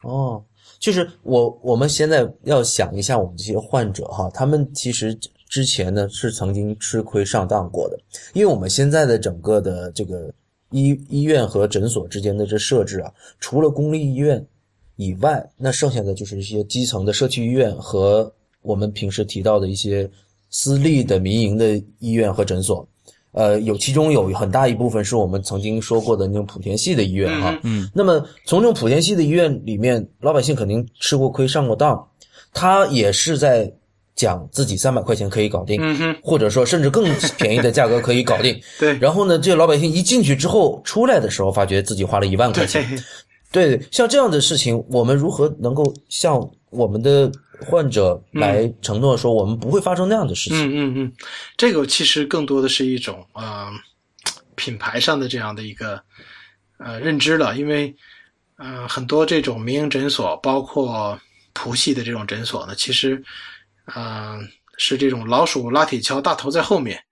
[0.03, 0.43] 哦，
[0.79, 5.17] 就是我我们现在要想一下我们这些患者哈，他们其实
[5.51, 7.99] 之前呢是曾经吃亏上当过的，
[8.31, 10.33] 因为我们现在的整个的这个
[10.69, 14.43] 医医院和诊所之间的这设置啊，除了公立医院
[14.95, 20.09] 以外，那剩下的就是一些基层的社区医院和我们平时提到的一些
[20.49, 22.87] 私立的民营的医院和诊所。
[23.33, 27.59] 呃，有其中有很大一部分是我们曾经说过的那种莆田系的医院哈。
[27.63, 32.07] 嗯那么从这种莆田系的医院里面，老百姓肯定吃过亏、上过当，
[32.53, 33.73] 他也是在
[34.21, 35.81] 讲自己三百块钱可以搞定，
[36.21, 37.03] 或者说甚至更
[37.39, 38.61] 便宜的价格可以搞定。
[38.79, 42.87] 对，然后呢，这个老百姓一进去之后，出来的时候发觉自己花了一万块钱。
[43.51, 47.31] 对， 像这样的事情，我们如何能够向我们的
[47.65, 50.59] 患者来承诺说，我们不会发生那样的事情？
[50.59, 51.13] 嗯嗯嗯，
[51.57, 53.67] 这个其实更多的是一种呃
[54.55, 55.99] 品牌上的这样的一个
[56.77, 57.95] 呃认知了，因为
[58.57, 61.19] 呃很多这种民营诊所，包括
[61.53, 63.21] 谱系的这种诊所呢，其实
[63.85, 64.39] 呃
[64.77, 67.03] 是这种老鼠拉铁锹，大头在后面。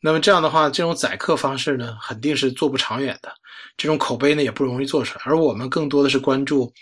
[0.00, 3.32] 那么这样的话，这种宰客方式呢，肯定是做不长远的。
[3.76, 5.24] 这种口碑呢，也不容易做出来。
[5.26, 6.72] 而我们更多的是关注，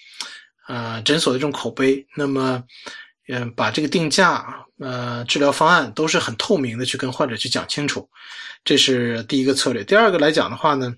[0.69, 2.07] 呃，诊所的这种口碑。
[2.17, 2.63] 那么，
[3.27, 8.09] 嗯、把这个定价、呃，治疗方案都是很透明的去跟患者去讲清楚，
[8.65, 9.83] 这是第一个策略。
[9.83, 10.95] 第二个来讲的话呢，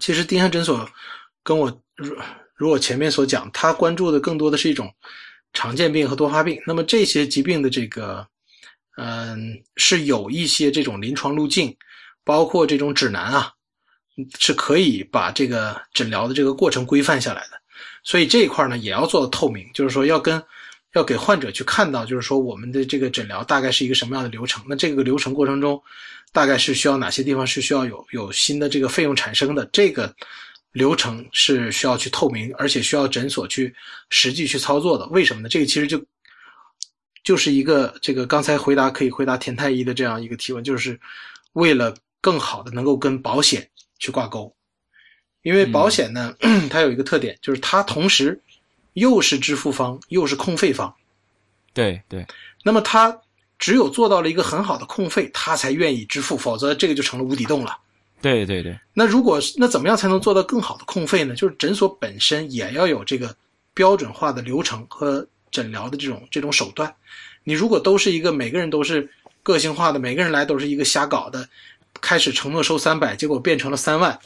[0.00, 0.88] 其实丁香诊所
[1.44, 2.16] 跟我如
[2.56, 4.92] 如我前面所讲，他关注的更多的是一种
[5.52, 6.60] 常见病和多发病。
[6.66, 8.26] 那么这些疾病的这个，
[8.96, 11.74] 嗯，是有一些这种临床路径，
[12.24, 13.52] 包括这种指南啊，
[14.38, 17.60] 是可以把这个诊疗的这个过程规范下来的。
[18.04, 20.42] 所以这一块呢，也要做到透明，就是说要跟
[20.94, 24.62] 要给患者去看到，就是说我们的这个诊疗大概是一个什么样的流程。
[24.68, 25.82] 那这个流程过程中，
[26.32, 29.64] 大概是需要哪些地方是需要有有新的这个费用产生的？
[29.72, 30.14] 这个
[30.72, 33.74] 流程是需要去透明，而且需要诊所去
[34.10, 35.06] 实际去操作的。
[35.06, 35.48] 为什么呢？
[35.48, 36.02] 这个其实就
[37.22, 40.98] 就是一个这个刚才回答可以回答田太医的这样一个提问，就是
[41.52, 43.68] 为了更好的能够跟保险
[43.98, 44.54] 去挂钩。
[45.42, 46.34] 因为保险呢，
[46.70, 48.40] 它有一个特点，就是它同时
[48.92, 50.94] 又是支付方，又是控费方。
[51.74, 52.24] 对对，
[52.62, 53.20] 那么它
[53.58, 57.76] 只有做到了一个很好的控费，它才愿意支付，否则这个就成了无底洞了。
[58.22, 61.34] 对对对，那如果那怎么样才能做到更好的控费呢？
[61.34, 63.34] 就是诊所本身也要有这个
[63.74, 66.94] 标准化的流程和诊疗的这种这种手段。
[67.44, 69.10] 你如果都是一个每个人都是
[69.42, 71.48] 个性化的，每个人来都是一个瞎搞的，
[72.00, 74.16] 开始承诺收三百，结果变成了三万，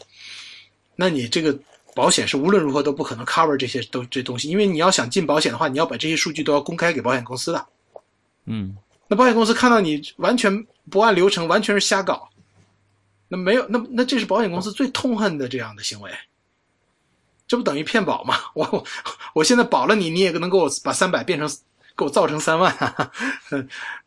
[0.95, 1.59] 那你这个
[1.95, 7.67] 保险是无论如何都不可能 cover 这些都这东西，因为你要想进保险的话，你要把这些数据都要公开给保险公司的。
[8.45, 8.77] 嗯，
[9.09, 12.29] 那保险公司看到你完全不按流程，完全是瞎搞，
[13.29, 16.11] 那没有，那那这是保险公司最痛恨的这样的行为，
[17.49, 18.37] 这不等于骗保吗？
[18.55, 18.87] 我我
[19.35, 21.49] 我现在保了你，你也能给我把三百变成
[21.97, 23.13] 给我造成三万、啊，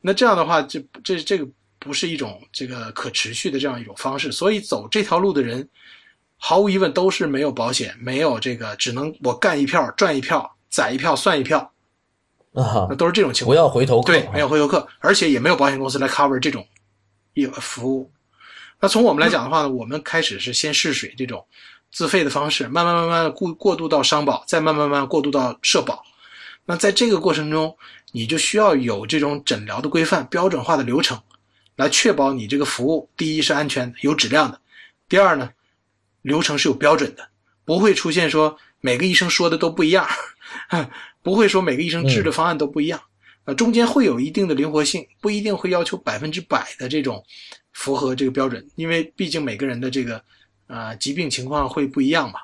[0.01, 1.47] 那这样的话，这这这个
[1.79, 5.67] 不是一种这个可持续的这样一种方式，所以走这条路的人，
[6.37, 11.59] 毫无疑问都是没有保险，没有这个，只能我干一票赚一票，宰一票算一票，
[12.53, 13.67] 啊那，都是这种情况不况。
[13.67, 16.65] 要回头客，对，没有回头客，而且也没有保险公司来 cover 这种
[17.33, 18.09] 业服务。
[18.79, 21.45] 那从我们来讲的话呢，我们开始是先试水这种
[21.91, 26.03] 自费的方式，慢慢慢慢的过过渡到商保，再慢慢慢慢过渡到社保。
[26.65, 27.75] 那在这个过程中，
[28.11, 31.19] 你就需要有这种诊疗的规范、标准化的流程，
[31.75, 34.61] 来确保你这个服务，第一是安全、有质量的，
[35.09, 35.49] 第二呢，
[36.21, 37.27] 流程是有标准的，
[37.65, 40.07] 不会出现说每个医生说的都不一样，
[41.21, 43.01] 不会说每个医生治的方案都不一样。
[43.45, 47.25] 呃，中间会有一定的灵活性，不一定会要求百分之百的这种
[47.79, 50.21] 符合这个标准，因为毕竟每个人的这个
[50.67, 52.41] 呃疾病情况会不一样嘛。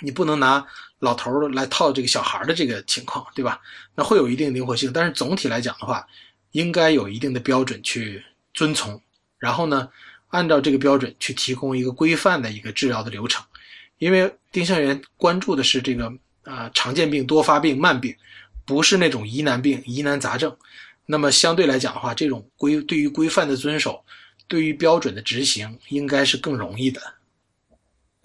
[0.00, 0.66] 你不能拿
[0.98, 3.60] 老头儿来套这个小孩儿的这个情况，对吧？
[3.94, 6.04] 那会有一定灵活性，但是总体来讲的话，
[6.50, 8.20] 应该有一定的标准去
[8.52, 9.00] 遵从，
[9.38, 9.88] 然后呢，
[10.30, 13.44] 按照这个标准去提供一个规范的一个治疗的流程。
[13.98, 16.06] 因为丁香园关注的是这个
[16.42, 18.12] 啊、呃常见病、多发病、慢病，
[18.64, 20.56] 不是那种疑难病、疑难杂症。
[21.06, 24.04] 那么相对来讲的话，这种规对于规范的遵守，
[24.52, 27.00] 对于标准的执行，应该是更容易的。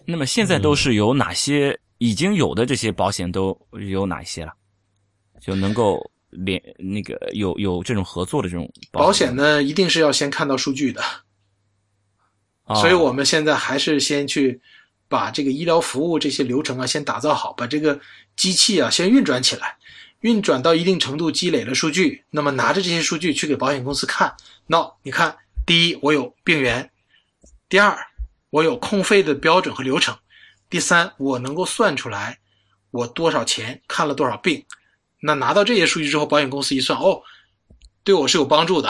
[0.04, 4.52] 那么现在都是有哪些已经有的这些保险都有哪些了？
[5.40, 11.02] 就能够连那个有有这种合作的这种保险呢，一定是要先看到数据的，
[12.66, 14.60] 啊所以我们现在还是先去
[15.08, 17.98] 把这个医疗服务这些流程啊先打造好，把这个
[18.36, 19.78] 机器啊先运转起来，
[20.20, 24.36] 运转到一定程度积累了数据，那么拿着这些数据去给保险公司看，
[24.66, 25.34] 那你看，
[25.68, 26.90] 第一我有病源，
[27.68, 27.96] 第二
[28.50, 30.18] 我有控费的标准和流程，
[30.70, 32.40] 第三我能够算出来
[32.90, 34.66] 我多少钱看了多少病，
[35.20, 37.22] 那拿到这些数据之后，保险公司一算，哦，
[38.06, 38.90] 对我是有帮助的，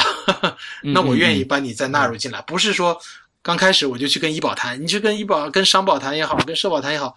[0.83, 2.95] 那我愿意把你再纳入进来，不是说
[3.41, 7.15] 刚开始我就去跟医保谈，你去跟医保、跟商保谈也好，跟社保谈也好，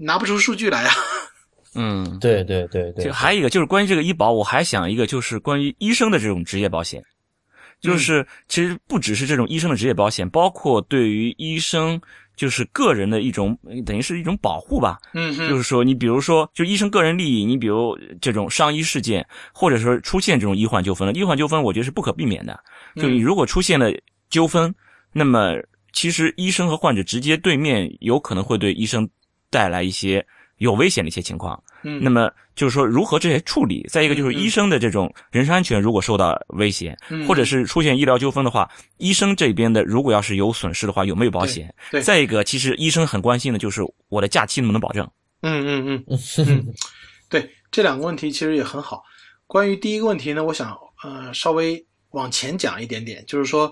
[0.00, 0.94] 拿不出数据来啊。
[1.76, 3.06] 嗯，对对对对。
[3.06, 7.02] 这，还有一个就是关于这个医保，我还想一个就是关于医生的这种职业保险，
[7.84, 12.00] 就是其实不只是这种医生的职业保险，包括对于医生
[12.34, 14.98] 就是个人的一种等于是一种保护吧。
[15.12, 22.58] 嗯嗯，就是说，你比如说，就医生个人利益，你比如这种伤医事件，或者说出现这种医患纠纷了，医患纠纷我觉得是不可避免的。
[22.96, 23.92] 就你如果出现了
[24.30, 24.74] 纠纷，
[25.12, 25.54] 那么
[25.92, 29.08] 其实医生和患者直接对面有可能会对医生
[29.50, 30.24] 带来一些
[30.58, 31.62] 有危险的一些情况。
[31.84, 41.72] 嗯，那么就是说如何这些处理，再一个就是医生的这种人身安全如果受到威胁，嗯或者是出现医疗纠纷的话，医生这边的如果要是有损失的话，有没有保险？
[41.90, 45.08] 对对再一个，其实医生很关心的就是我的假期能不能保证。
[45.42, 46.66] 嗯嗯嗯 嗯，
[47.28, 49.02] 对，这两个问题其实也很好。
[49.46, 53.70] 关于第一个问题呢，我想呃稍微往前讲一点点，就是说，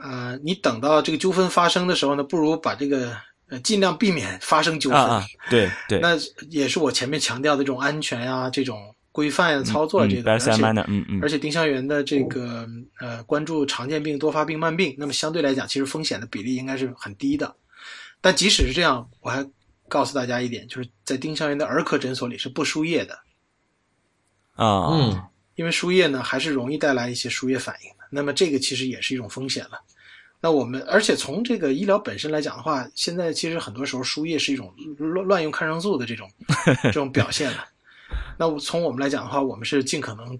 [0.00, 3.16] 呃，你等到这个纠纷发生的时候呢，不如把这个
[3.52, 4.98] 呃尽量避免发生纠纷。
[4.98, 6.16] 啊啊，对对，那
[6.48, 12.66] 也是我前面强调的这种安全呀、这种规范呀、操作嗯这个，而 better safe 且 manner，嗯嗯而且丁香园的这个
[12.98, 17.54] 呃关注常见病、多发病、慢病，那么相对来讲，其实风险的比例应该是很低的。
[18.22, 19.46] 但即使是这样，我还
[19.86, 23.18] 告诉大家一点，就是在丁香园的儿科诊所里是不输液的，
[24.54, 25.22] 啊，嗯，
[25.56, 28.04] 因为输液呢还是容易带来一些输液反应的。
[28.08, 29.78] 那么这个其实也是一种风险了。
[30.44, 36.28] 那我们而且从这个医疗本身来讲的话，现在其实很多时候输液是一种乱乱用抗生素的这种
[36.82, 37.64] 这种表现了。
[38.36, 40.36] 那我从我们来讲的话，我们是尽可能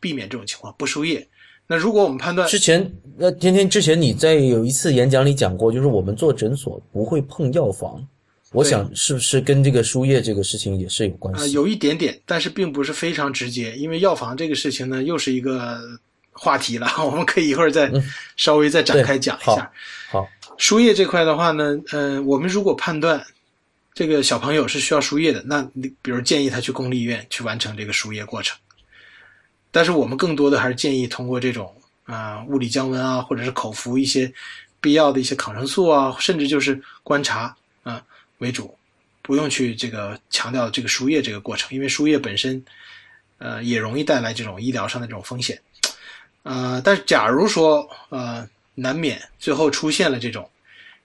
[0.00, 1.26] 避免这种情况，不输液。
[1.68, 8.04] 那如果我们判断之前那，天天之前你在有一次演讲里讲过，就是我们做诊所不会碰药房，
[8.50, 11.52] 我想是不是跟这个输液这个事情也是有关呃，系？
[11.52, 15.78] 有一点点，但是并不是非常直接，因为药房这个事情呢，又是一个
[16.42, 17.92] 话题了， 我们可以一会儿再
[18.34, 19.70] 稍微再展开讲一下。
[20.10, 20.26] 好，
[20.56, 23.22] 输液这块的话呢，呃，我们如果判断
[23.92, 28.56] 这个小朋友是需要输液的，那你比如建议他去公立医院去完成这个输液过程。
[29.70, 31.70] 但是我们更多的还是建议通过这种
[32.04, 34.32] 啊、呃物理降温啊，或者是口服一些
[34.80, 38.02] 必要的一些抗生素啊，甚至就是观察啊、
[38.38, 38.74] 为主，
[39.20, 42.64] 不用去这个强调这个输液这个过程，因为输液本身
[43.36, 45.60] 呃也容易带来这种医疗上的这种风险。
[46.42, 50.48] 呃，但是假如说呃难免最后出现了这种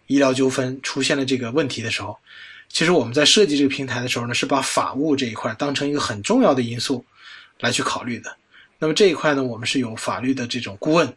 [0.07, 2.17] 医疗纠纷，出现了这个问题的时候，
[2.69, 7.03] 其实我们在设计这个平台的时候呢，是把法务这一块当成一个很重要的因素
[7.59, 8.35] 来去考虑的。
[8.77, 11.11] 那么这一块呢，我们是有法律的这种顾问，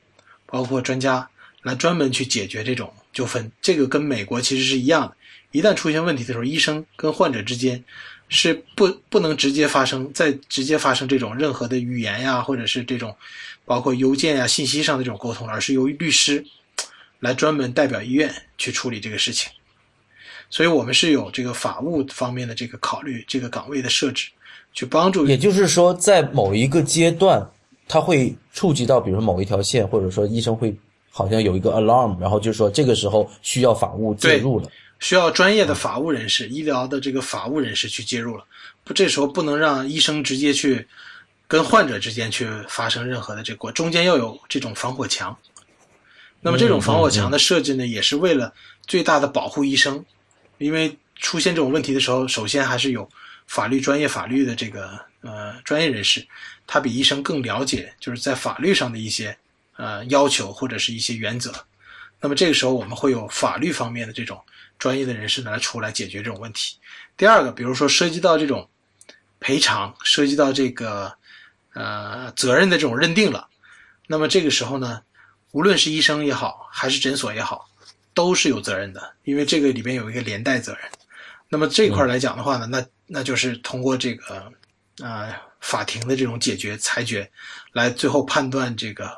[0.47, 1.29] 包括专家
[1.63, 3.51] 来专门去解决这种纠纷。
[3.61, 5.17] 这个跟美国其实是一样的，
[5.53, 7.83] 一旦出现问题的时候，医生跟患者之间
[8.29, 13.15] 是不不能直接发生，再直接发生这种任何的语言呀，或者是这种
[13.69, 16.45] 包括邮件啊、信息上的这种沟通，而是由于律师
[17.21, 19.53] 来专门代表医院去处理这个事情。
[20.49, 24.29] 所以我们是有这个法务方面的这个考虑，这个岗位的设置，
[24.73, 27.47] 去帮助也就是说，在某一个阶段，
[27.87, 30.75] 它会触及到，比如说某一条线，或者说医生会
[31.11, 34.71] 好像有一个 alarm，然后就是说这个时候需要法务介入了。
[35.01, 38.45] 需要专业的法务人士、医疗的这个法务人士去介入了。
[38.83, 40.85] 不，这时候不能让医生直接去
[41.49, 45.37] 跟患者之间去发生任何的这个，中间要有这种防火墙。
[46.41, 48.53] 那么这种防火墙的设置呢，也是为了
[48.87, 50.05] 最大的保护医生，
[50.59, 53.09] 因为出现这种问题的时候，首先还是有
[53.47, 56.25] 法律专业法律的这个呃专业人士，
[56.67, 59.37] 他比医生更了解，就是在法律上的一些
[59.77, 61.53] 呃要求或者是一些原则。
[62.21, 64.41] 那么这个时候我们会有法律方面的这种
[64.79, 66.77] 专业的人士呢来出来解决这种问题。
[67.17, 68.69] 第二个，比如说涉及到这种
[69.41, 71.13] 赔偿，涉及到这个
[71.79, 73.49] 呃责任的这种认定了，
[74.09, 75.01] 那么这个时候呢，
[75.53, 77.69] 无论是医生也好，还是诊所也好，
[78.15, 80.83] 都是有责任的，因为这个里边有一个连带责任。
[81.49, 84.53] 那么这一块来讲的话呢，那那就是通过这个
[85.01, 87.31] 呃法庭的这种解决裁决，
[87.73, 89.17] 来最后判断这个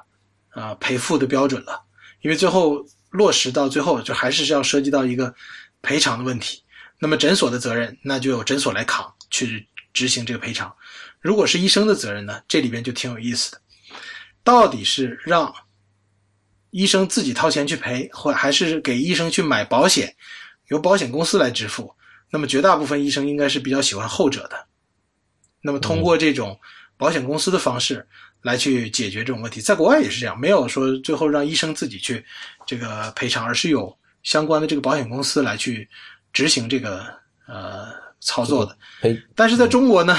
[0.55, 1.83] 呃赔付的标准了。
[2.21, 5.35] 因为最后落实到最后，就还是要涉及到一个
[5.81, 6.63] 赔偿的问题。
[6.99, 10.71] 那么诊所的责任，那就由诊所来扛去执行这个赔偿。
[11.21, 13.61] 如果是医生的责任呢，这里边就挺有意思的，
[14.43, 15.55] 到底是让
[16.71, 20.15] 医生自己掏钱去赔，或还是给医生去买保险，
[20.69, 21.95] 由保险公司来支付？
[22.31, 24.67] 那么绝大部分医生应该是比较喜欢后者的。
[25.61, 26.59] 那么通过这种
[26.97, 28.07] 保险公司的方式
[28.43, 32.25] 来去解决这种问题，在国外也是这样，没有说最后让医生自己去
[32.67, 35.87] 这个赔偿，而是有相关的这个保险公司来去
[36.33, 37.05] 执行这个
[37.47, 37.89] 呃
[38.21, 38.79] 操作的。
[39.03, 40.17] 赔但是在中国呢，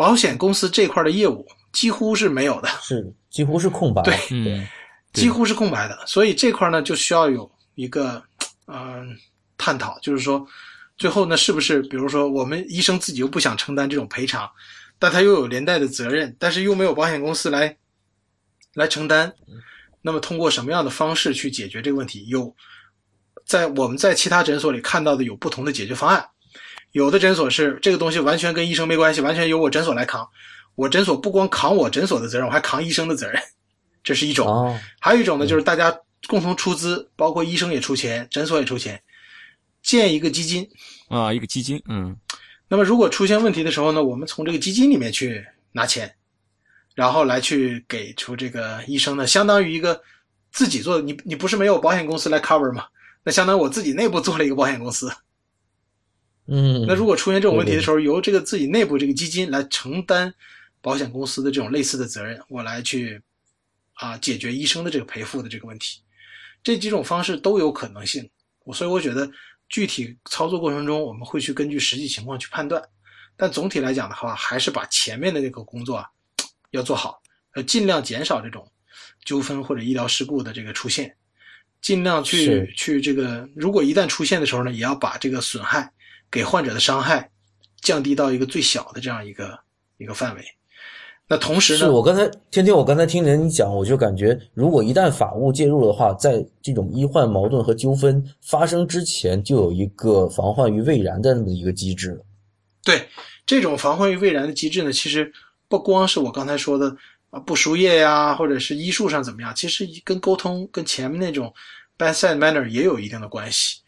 [0.00, 4.00] 保险公司这块的业务几乎是没有的，是几乎是空白。
[4.00, 4.66] 对嗯，对
[5.12, 8.22] 几乎是空白的，所以这块呢就需要有一个
[8.66, 9.14] 嗯、
[9.58, 10.46] 探讨，就是说
[10.96, 14.50] 最后呢是不是比如说我们医生自己又不想承担这种赔偿，
[14.98, 17.76] 但他又有连带的责任，但是又没有保险公司来
[18.72, 19.30] 来承担。
[20.00, 22.26] 那么通过什么样的方式去解决这个问题？
[22.26, 22.56] 有
[23.44, 26.26] 在我们在其他诊所里看到的有不同的解决方案。
[26.92, 30.28] 有的诊所是这个东西完全跟医生没关系，完全由我诊所来扛。
[30.74, 33.40] 我诊所不光扛我诊所的责任，我还扛医生的责任，
[34.02, 34.46] 这是一种。
[34.46, 35.94] 哦，还有一种呢，就是大家
[36.26, 39.00] 共同出资，包括医生也出钱，诊所也出钱，
[39.82, 40.66] 建一个基金。
[41.08, 42.16] 啊，一个基金，嗯，
[42.66, 46.10] 那么如果出现问题的时候呢，我们从这个基金里面去拿钱，
[46.94, 50.00] 然后来去给出这个医生呢，相当于一个
[50.50, 51.02] 自己做的。
[51.02, 52.86] 你你不是没有保险公司来 cover 吗？
[53.22, 55.12] 那相当于我自己内部做了一个保险公司。
[56.52, 60.34] 嗯，那如果出现这种问题的时候，由这个自己内部这个基金来承担
[60.80, 63.22] 保险公司的这种类似的责任，我来去
[63.94, 66.00] 啊解决医生的这个赔付的这个问题，
[66.60, 68.28] 这几种方式都有可能性。
[68.64, 69.30] 我所以我觉得
[69.68, 72.82] 具体操作过程中，我们会去根据实际情况去判断，
[73.36, 76.06] 但总体来讲的话，还是把前面的这个工作啊
[76.72, 77.22] 要做好，
[77.54, 78.68] 呃，尽量减少这种
[79.24, 81.14] 纠纷或者医疗事故的这个出现，
[81.80, 85.88] 尽量去去这个，如果一旦出现的时候呢，也要把这个损害。
[86.30, 87.30] 给患者的伤害
[87.80, 89.58] 降低到一个最小的这样一个
[89.98, 90.44] 一个范围。
[91.32, 102.20] 那同时呢，是我刚才天天，我刚才听着你讲，我就感觉，如果一旦法务介入的话，在这种医患矛盾和纠纷发生之前，就有一个防患于未然的那么一个机制。
[102.82, 103.08] 对
[103.46, 105.32] 这种防患于未然的机制呢，其实
[105.68, 106.96] 不光是我刚才说的
[107.30, 111.54] 啊不输液呀，或者是医术上怎么样，其实跟沟通跟前面那种
[111.96, 113.78] bedside manner 也有一定的关系。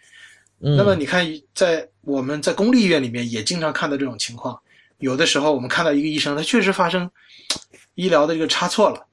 [0.62, 4.58] 嗯，那么你看，在我们在公立医院里面也经常看到这种情况。
[4.98, 7.10] 有的时候我们看到一个医生，他确实发生
[7.96, 9.04] 医疗的这个差错了，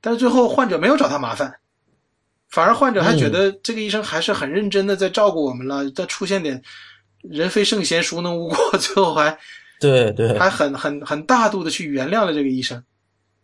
[0.00, 1.52] 但是最后患者没有找他麻烦，
[2.48, 5.90] 反而患者还觉得这个医生还是很认真的在照顾我们了。
[5.90, 6.62] 再出现点
[7.22, 8.78] 人非圣贤，孰能无过？
[8.78, 9.36] 最后还
[9.80, 12.80] 对对，还很很很大度的去原谅了这个医生，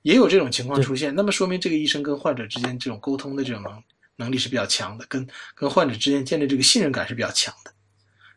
[0.02, 1.12] 也有这种情况出现。
[1.12, 3.72] 那么说明这个医生跟患者之间这种沟通的这种能
[4.18, 7.72] 能力是比较强的，跟跟患者之间建立这个信任感是比较强的。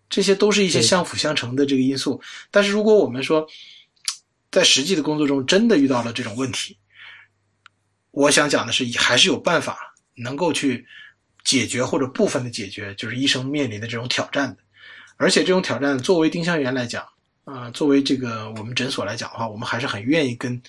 [0.10, 2.22] 这些都是一些相辅相成的这个因素。
[2.49, 3.48] 但是如果我们说
[4.52, 6.78] 在实际的工作中真的遇到了这种问题，
[8.12, 10.86] 我想讲的是，还是有办法能够去
[11.44, 14.58] 解决或者部分的解决，就是医生面临的这种挑战的。
[15.16, 17.08] 而且这种挑战，作为丁香园来讲，
[17.45, 20.62] 啊、作为这个我们诊所来讲的话，我们还是很愿意跟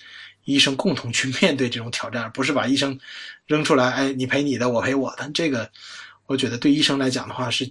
[0.45, 2.97] 医生共同去面对这种挑战，而不是把医生
[3.47, 5.29] 扔出来，哎，你赔你的，我赔我的。
[5.33, 5.69] 这个，
[6.27, 7.69] 我觉得对医生来讲的话，是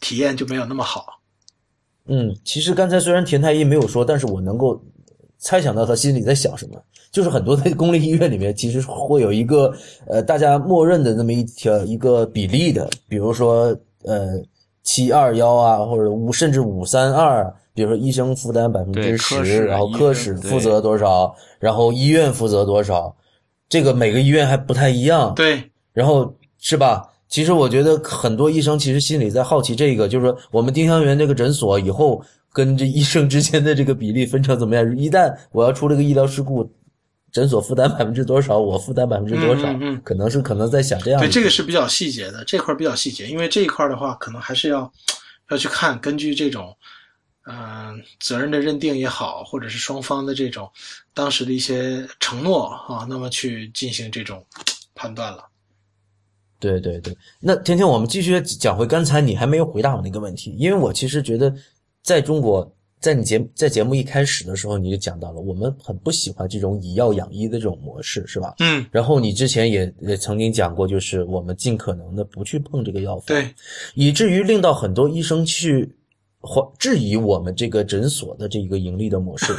[0.00, 1.20] 体验就没有那么好。
[2.06, 4.80] 嗯，其实刚才虽然田太医没有说，但是我能够
[5.38, 6.80] 猜想到他心里在想什么。
[7.12, 9.72] 就是很多在公立医院里面，其实会有一个
[10.06, 13.74] 呃，大家默认的那么一条一个比例的，比如说
[14.04, 14.38] 呃
[14.82, 23.16] 七二幺啊，或者五甚至五三二，比如说医生负担百分之十，然后科室负责多少，然后医院负责多少，
[23.68, 25.34] 这个每个医院还不太一样。
[25.34, 27.02] 对，然后是吧？
[27.28, 34.96] 其实我觉得很多医生其实心里在好奇这个，就是说我们丁香园这个诊所以后跟这医生之间的这个比例分成怎么样？
[34.96, 36.72] 一旦我要出了个医疗事故，
[37.32, 39.66] 诊所负担 百分之多少，我负担百分之多少？
[39.72, 44.90] 嗯嗯嗯可能是可能在想这样对，这个是比较细节的，这块儿比较细节，因为这一块儿的话，可能还是要
[45.50, 46.74] 要去看，根据这种
[47.46, 50.68] 嗯、责任的认定也好，或者是双方的这种
[51.14, 54.44] 当时的一些承诺啊，那么去进行这种
[54.94, 55.44] 判断了。
[56.58, 61.54] 对对对，那天天我们继续讲回刚才你还没有回答我那个问题，因为我其实觉得
[62.02, 68.54] 在中国，在你节在节目一开始的时候你就讲到了，我们很不喜欢这种以药养医的这种模式，是吧？
[68.58, 73.54] 嗯，然后你之前也也曾经讲过，就是我们尽可能的不去碰这个药房，对，
[73.94, 75.94] 以至于令到很多医生去
[76.46, 79.52] 怀质疑我们这个诊所的这一个盈利的模式，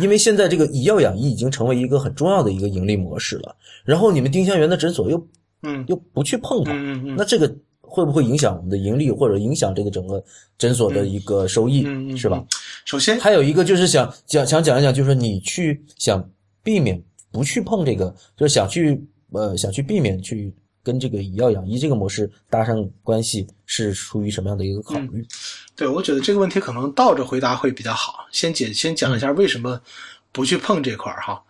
[0.00, 3.54] 因为现在这个以药养医已经成为一个很重要的一个盈利模式了。
[3.84, 5.28] 然后你们丁香园的诊所又
[5.62, 10.22] 嗯又不去碰它，嗯嗯嗯，那这个会不会影响我们的盈利，或者影响这个整个
[10.56, 11.82] 诊所的一个收益，
[12.16, 12.42] 是吧？？
[12.86, 16.26] 首先，还有一个就是想讲想讲一讲，就是你去想
[16.62, 20.52] 避免不去碰这个，就是想去呃想去避免去
[20.82, 25.26] 跟这个以药养医这个模式搭上关系，是出于什么样的一个考虑？
[25.80, 28.26] 对我觉得这个问题可能倒着回答会比较好。
[28.30, 29.80] 先解先讲一下为什么
[30.30, 31.42] 不去碰这块儿哈。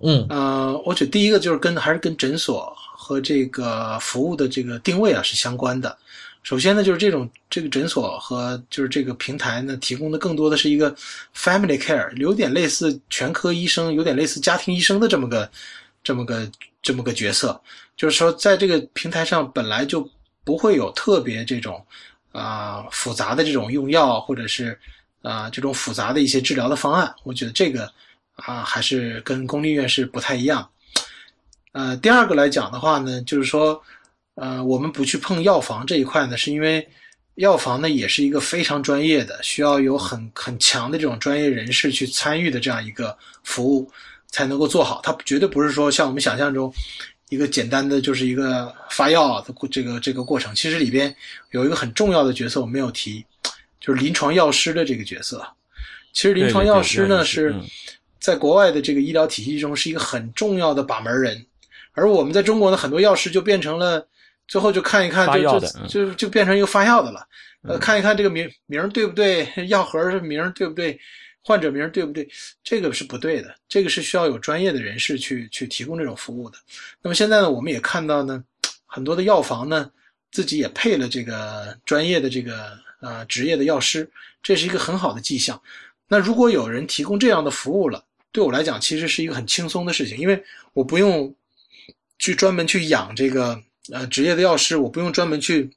[0.00, 5.96] 嗯呃，我觉得第一个就是跟还是跟诊所和这个服务的这个定位啊是相关的。
[6.42, 10.94] 首先呢，就是这种这个诊所和就是这个平台呢，提供的更多的是一个
[11.34, 15.50] family care，有点类似全科医生，有点类似家庭医生的这么个
[16.04, 16.46] 这么个
[16.82, 17.58] 这么个角色。
[17.96, 20.06] 就是说，在这个平台上本来就
[20.44, 21.82] 不会有特别这种
[22.32, 24.78] 啊、复杂的这种用药，或者是
[25.22, 27.14] 啊、这种复杂的一些治疗的方案。
[27.24, 27.90] 我觉得这个
[28.36, 30.68] 啊、还是跟公立医院是不太一样。
[31.72, 33.80] 呃，第二个来讲的话呢，就是说，
[34.34, 36.88] 呃，我们不去碰药房这一块呢，是因为
[37.34, 43.90] 药房呢也是一个非常专业的，需要有很很强的这种专业人士去参与的这样一个服务
[44.28, 45.00] 才能够做好。
[45.02, 46.72] 它绝对不是说像我们想象中
[47.28, 50.54] 一个简单的就是一个发药的这个这个过程。
[50.54, 51.14] 其实里边
[51.50, 53.24] 有一个很重要的角色我没有提，
[53.80, 55.46] 就是临床药师的这个角色。
[56.12, 57.54] 其实临床药师呢是
[58.18, 61.44] 在国外的这个医疗体系中是一个很重要的把门人。
[61.92, 64.06] 而我们在中国呢，很多药师就变成了
[64.46, 67.26] 最后就看一看，就就就就变成一个发药的了。
[67.62, 70.98] 呃，看一看这个名名对不对，药盒是名对不对，
[71.48, 72.28] 患者名对不对，
[72.62, 73.54] 这个是不对的。
[73.70, 76.58] 这个是需要有专业的人士去去提供这种服务的。
[77.00, 78.44] 那么现在呢，我们也看到呢，
[78.84, 79.90] 很多的药房呢
[80.30, 84.06] 自己也配了这个专业的这个呃职业的药师，
[84.42, 85.58] 这是一个很好的迹象。
[86.06, 90.44] 那如果有人提供这样的服务了，对我来讲其实是一个很轻松的事情，因为
[90.74, 91.34] 我不用。
[92.20, 93.62] 去专门去养这个
[93.92, 95.70] 呃职业的药师，我不用专门去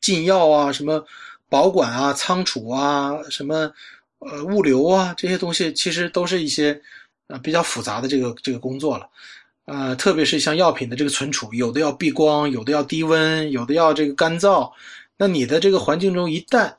[0.00, 1.04] 进药啊，什么
[1.48, 3.68] 保管啊、仓储啊、什么
[4.20, 6.80] 呃物流啊这些东西，其实都是一些
[7.26, 9.08] 呃比较复杂的这个这个工作了。
[9.66, 14.72] 呃，特别是像药品的这个存储，有的要避光，有的要低温，有的要这个干燥。
[15.16, 16.72] 那你的这个环境中一旦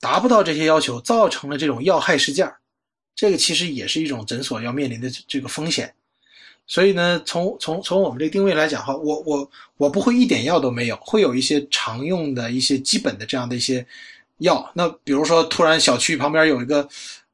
[0.00, 2.52] 达不到这些要求，造成了这种药害事件，
[3.14, 5.94] 这个其实也是一种诊所要面临的这个风险。
[6.66, 13.86] 所以呢，从从从我们这定位来讲哈，我我我不会一点药都没有，会有一些常用的一些基本的这样的一些
[14.38, 14.70] 药。
[14.74, 16.88] 那比如说，突然小区旁边有一个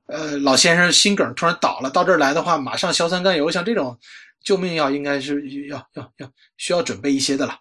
[0.07, 3.99] 呃老先生心梗突然倒了，到这儿来的话，马上硝酸甘油，像这种
[4.43, 7.59] 救命药应该是要要要需要准备一些的了。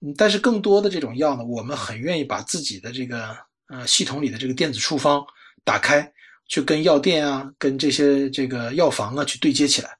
[0.00, 3.36] 嗯，但是更多的这种药呢，我们很愿意把自己的这个
[3.68, 5.24] 呃系统里的这个电子处方
[5.64, 6.12] 打开，
[6.48, 9.90] 去跟药店啊，跟这些这个药房啊去对接起来。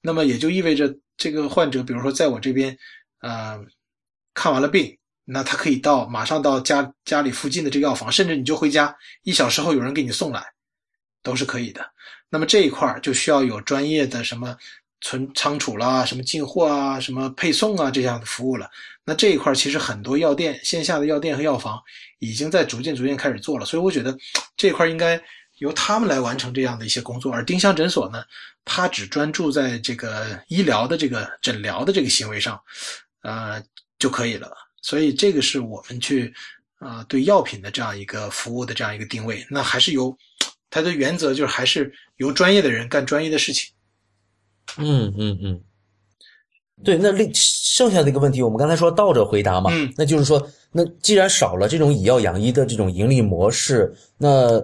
[0.00, 2.78] 那么也就意味着，这个患者，比如说在我这边，
[3.20, 3.58] 呃，
[4.32, 4.96] 看完了病，
[5.30, 10.42] 那他可以到马上到家家里附近的这个药房，甚至你就回家，一小时后有人给你送来，
[11.22, 11.84] 都是可以的。
[12.30, 14.56] 那么这一块就需要有专业的什么
[15.00, 18.70] 存仓储啦、什么进货啊、什么配送啊这样的服务了。
[19.04, 21.80] 那这一块其实很多药店、线下的药店和药房
[22.18, 24.16] 已经在逐渐逐渐开始做了，所以我觉得
[24.56, 25.20] 这一块应该。
[25.58, 28.22] 由他们来完成这样的一些工作，而丁香诊所呢，
[28.64, 32.62] 它只专注在这个医疗的这个诊疗的这个行为上，
[33.22, 33.60] 呃
[33.98, 34.52] 就可以了。
[34.82, 36.32] 所以这个是我们去
[36.78, 39.44] 啊对药品的这样一个服务的这样一个定位。
[39.50, 40.16] 那还是由
[40.70, 43.72] 它的原则就是还是由专业的人干专业的事情。
[44.76, 45.60] 嗯嗯嗯，
[46.84, 46.98] 对。
[46.98, 54.60] 那另剩下的一个问题，我们刚才说倒着回答嘛，嗯，那就是说，那既然少了这种以药养医的这种盈利模式，那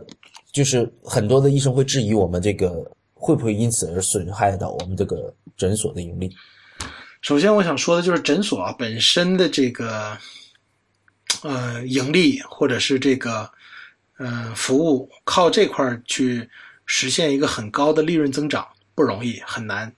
[0.53, 6.31] 就是很多的医生会质疑我们这个会不会因此而损害到我们这个诊所的盈利。
[7.25, 10.15] 首先，我想说的就是诊所啊本身的这个
[11.43, 13.51] 呃盈利或者是这个
[14.19, 16.47] 呃服务，靠这块去
[16.85, 19.91] 实现一个很高的利润增长不容易，很难。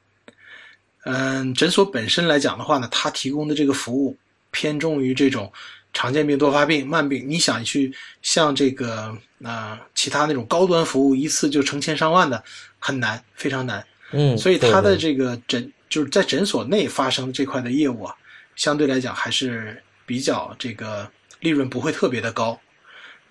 [1.04, 4.16] 嗯，诊所本身来讲的话呢，它提供的这个服务
[4.52, 5.52] 偏重于这种。
[5.92, 7.90] 常见病、多发病、慢病，你想去
[8.20, 12.44] 像这个啊其他那种高端服务，一次就成千上万的，
[12.78, 13.82] 很难，非常难。
[14.12, 18.14] 嗯，所以它的这个诊就是在诊所内发生这块的业务啊，
[18.54, 21.10] 相对来讲还是比较这个
[21.40, 22.58] 利润不会特别的高。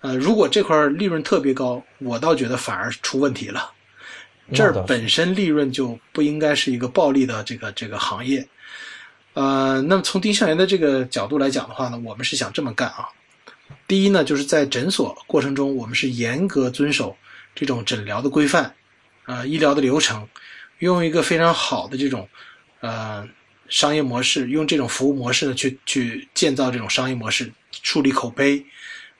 [0.00, 3.72] 呃，如果这块利润特别高，我倒觉得反而出问题了。
[4.52, 8.46] 这儿本身利润就不应该是一个暴利的这个这个行业。
[9.32, 13.08] 呃，那么从丁香园的这个角度来讲的话呢，我们是想这么干啊。
[13.88, 17.16] 第一呢，就是在诊所过程中，我们是严格遵守
[17.54, 18.72] 这种诊疗的规范，
[19.24, 20.28] 啊，医疗的流程，
[20.78, 22.28] 用一个非常好的这种
[22.80, 23.26] 呃
[23.68, 28.64] 商业模式，用这种服务模式呢去去建造这种商业模式，树立口碑，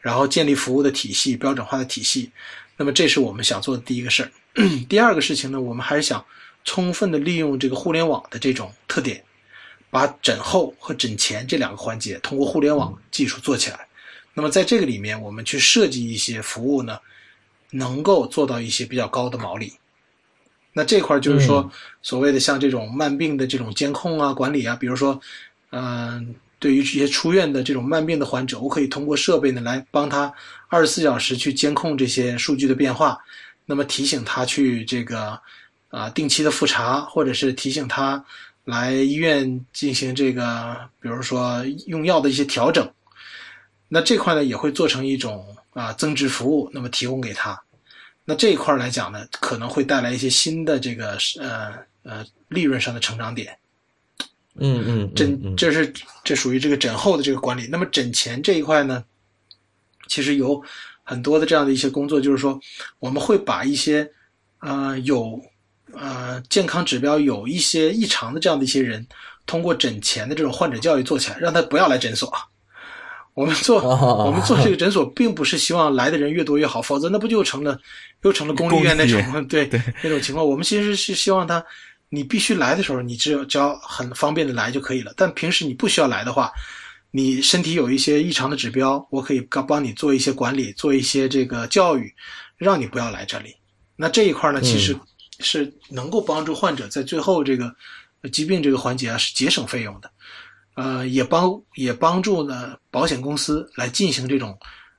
[0.00, 2.30] 然后建立服务的体系，标准化的体系。
[2.76, 4.30] 那么这是我们想做的第一个事儿。
[4.88, 6.24] 第二个事情呢，我们还是想
[6.64, 9.22] 充分的利用这个互联网的这种特点。
[9.88, 13.86] 把诊后和诊前这两个环节通过互联网技术做起来，
[14.34, 16.98] 那么在这个里面，我们去设计一些服务呢，
[17.70, 19.72] 能够做到一些比较高的毛利。
[20.78, 21.70] 那这块就是说，
[22.02, 25.18] 所谓的像这种慢病的这种监控啊、管理啊，比如说，
[25.70, 30.30] 嗯，对于这些出院的这种慢病的患者，我可以通过设备呢来帮他
[30.68, 33.18] 二十四小时去监控这些数据的变化，
[33.64, 35.40] 那么提醒他去这个
[35.88, 38.22] 啊定期的复查，或者是提醒他。
[38.66, 42.86] 来医院进行这个，比如说用药的一些调整，
[43.88, 47.56] 那这块呢也会做成一种啊增值服务，那么提供给他。
[48.28, 51.72] 那这一块来讲呢，可能会带来一些新的这个呃
[52.02, 53.56] 呃利润上的成长点。
[54.58, 55.92] 嗯嗯，嗯诊嗯这是
[56.24, 57.68] 这属于这个诊后的这个管理。
[57.70, 59.04] 那么诊前这一块呢，
[60.08, 60.60] 其实有
[61.04, 62.58] 很多的这样的一些工作，就是说
[62.98, 64.10] 我们会把一些
[64.58, 65.40] 呃有
[65.92, 69.06] 呃健康指标有一些异常的这样的一些人，
[69.46, 72.28] 通过诊前的这种患者教育做起来，让他不要来诊所。
[73.36, 77.78] 我们做哦我们做这个诊所，并不是希望来的人越多越好，否则那不就成了
[78.22, 79.68] 又成了公立医院那种对
[80.02, 80.44] 那种情况。
[80.44, 81.62] 我们其实是希望他，
[82.08, 85.12] 你必须来的时候，你只有只要很方便的来就可以了。
[85.18, 86.50] 但平时你不需要来的话，
[87.10, 92.10] 你身体有一些异常的指标，我可以帮帮你做一些管理，做一些这个教育，
[92.56, 93.54] 让你不要来这里。
[93.96, 94.98] 那这一块呢，其实
[95.40, 97.70] 是能够帮助患者在最后这个
[98.22, 100.10] 呃疾病这个环节啊，是节省费用的。
[100.76, 104.56] 呃，也帮也帮助呢保险公司来进行这种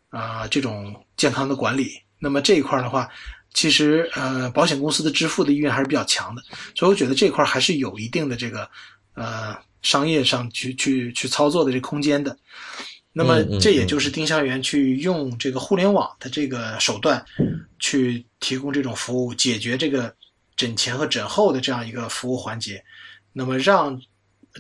[0.10, 1.92] 啊、这种健康的管理。
[2.20, 3.08] 那么这一块的话，
[3.54, 6.42] 其实呃保险公司的支付的意愿还是比较强的，
[6.76, 8.68] 所以我觉得这块还是有一定的这个
[9.14, 12.36] 呃商业上去去去操作的这空间的。
[13.14, 17.24] 那么这也就是丁香园去用这个互联网的这个手段，
[17.80, 20.14] 去提供这种服务，解决这个
[20.56, 22.84] 诊前和诊后的这样一个服务环节。
[23.34, 24.00] 那么让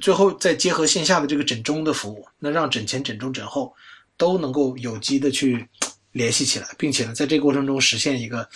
[0.01, 3.73] 最后再结合线下的这个诊中的服务，那让诊前、诊中、诊后
[4.17, 5.67] 都能够有机的去
[6.11, 8.47] 联系起来，并且呢，在这个过程中实现一个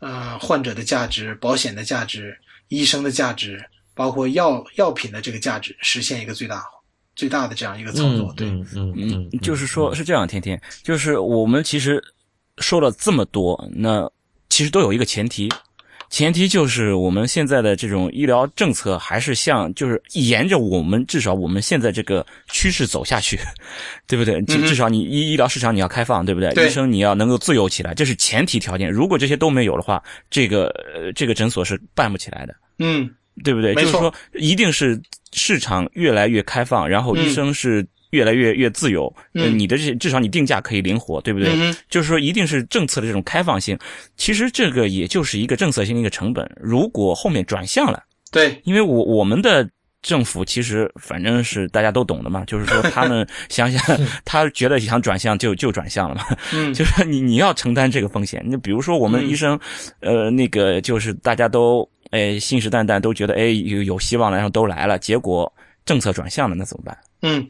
[0.00, 2.36] 呃患者的价值、保险的价值、
[2.68, 3.64] 医生的价值，
[3.94, 6.64] 包括药药品的这个价值，实现一个最大
[7.14, 8.32] 最大的这样一个操作。
[8.36, 12.02] 对，嗯嗯嗯嗯，就是说，是这样，天天，就是我们其实
[12.58, 14.10] 说了这么多，那
[14.48, 15.48] 其实都有一个前提，
[16.14, 23.36] 前提就是我们现在的这种医疗政策还是像，就是沿着我们至少我们现在这个趋势走下去，
[24.06, 24.40] 对不对？
[24.42, 26.52] 至少你医医疗市场你要开放，对不对？
[26.64, 28.88] 医生你要能够自由起来，这是前提条件。
[28.88, 30.00] 如果这些都没有的话，
[30.30, 32.54] 这个呃这个诊所是办不起来的。
[32.78, 33.10] 嗯，
[33.42, 33.74] 对不对？
[33.74, 37.84] 就是说，一定是市场越来越开放，然后医生是
[38.14, 41.50] 越来越越自由，呃嗯你的这至少你定价可以灵活，对不对？
[41.54, 43.78] 嗯就是说，一定是政策的这种开放性。
[44.16, 46.48] 其实这个也就是一个政策性的一个成本。
[46.60, 49.68] 如果后面转向了，对，因为我我们的。
[50.04, 58.44] 政府其实反正是大家都懂的嘛， 就是说他们想想， 他觉得想转向就就转向了嘛，嗯，就是你你要承担这个风险。
[58.46, 59.58] 你比如说我们嗯医生，
[60.00, 65.50] 呃，那个就是大家都哎信誓旦旦都觉得哎有有希望了，然后都来了，结果
[65.86, 66.98] 政策转向了，那怎么办？
[67.22, 67.48] 嗯，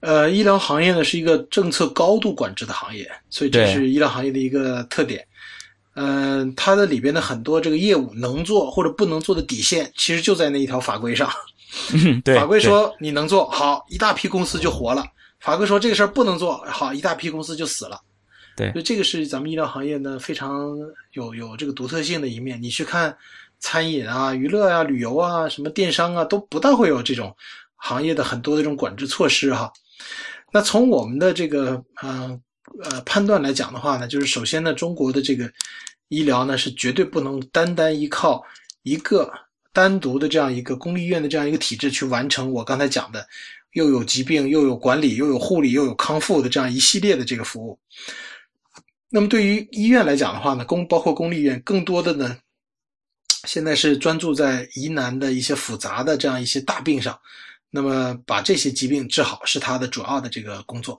[0.00, 5.26] 呃，医疗行业呢是一个政策高度管制的行业，所以这是医疗行业的一个特点。
[5.94, 11.28] 嗯、它的里边的很多这个业务能做或者不能做的底线，其实就在那一条法规上。
[11.92, 15.02] 嗯，对，法规说你能做好，一大批公司就活了；
[15.40, 18.00] 法规说这个事儿不能做好，一大批公司就死了。
[18.56, 20.76] 对所以这个是咱们医疗行业呢非常
[21.12, 22.62] 有有这个独特性的一面。
[22.62, 23.16] 你去看
[23.58, 27.34] 餐饮啊、娱乐啊、旅游啊、什么电商啊，都不大会有这种
[27.74, 29.72] 行业的很多的这种管制措施哈。
[30.52, 32.40] 那从我们的这个呃
[32.84, 35.50] 呃判断来讲的话呢，就是首先呢，中国的这个
[36.08, 38.42] 医疗呢是绝对不能单单依靠
[38.82, 39.30] 一个
[39.72, 43.26] 单独的这样一个公立医院的这样一个体制去完成我刚才讲的
[43.72, 47.78] 又有疾病又有管理又有护理又有康复的这样一系列的这个服务。
[49.10, 52.36] 那么对于医院来讲的话呢，公包括公立医院，更多的呢，
[53.46, 57.18] 现在是专注在疑难的一些复杂的这样一些大病上，
[57.70, 60.98] 那么把这些疾病治好是它的主要的这个工作。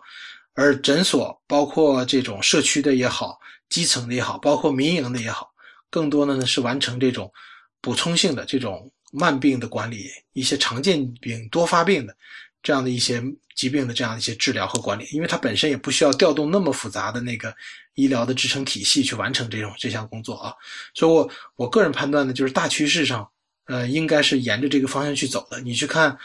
[0.54, 3.40] 而诊所包括这种社区的也好，
[3.70, 5.50] 基层的也好，包括民营的也好，
[5.90, 7.32] 更多的呢是完成这种
[7.80, 12.14] 补充性的这种慢病的管理，一些常见病、多发病的
[12.62, 13.24] 这样的一些
[13.56, 17.56] 疾病的这样一些治疗和管理，因为它本身也不需要调动那么复杂的那个
[17.94, 20.54] 医疗的支撑体系去完成这种这项工作啊。
[20.94, 23.26] 所以我我个人判断呢，就是大趋势上，
[23.66, 25.62] 呃，应该是沿着这个方向去走的。
[25.62, 26.18] 你去看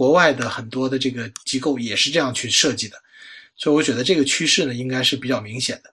[0.00, 2.96] 国外的很多的这个机构也是这样去设计的，
[3.54, 5.92] 所以我觉得这个趋势呢应该是比较明显的。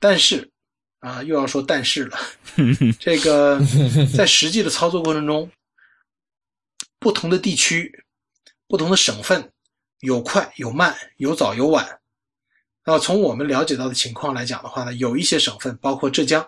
[0.00, 0.50] 但是
[0.98, 2.18] 啊、又要说但是了，
[2.98, 3.60] 这个
[4.12, 5.48] 在实际的操作过程中，
[6.98, 8.04] 不同的地区、
[8.66, 9.52] 不同的省份
[10.00, 12.00] 有快有慢，有早有晚。
[12.84, 16.44] 那从我们了解到的情况来讲的话呢，有一些省份，包括浙江，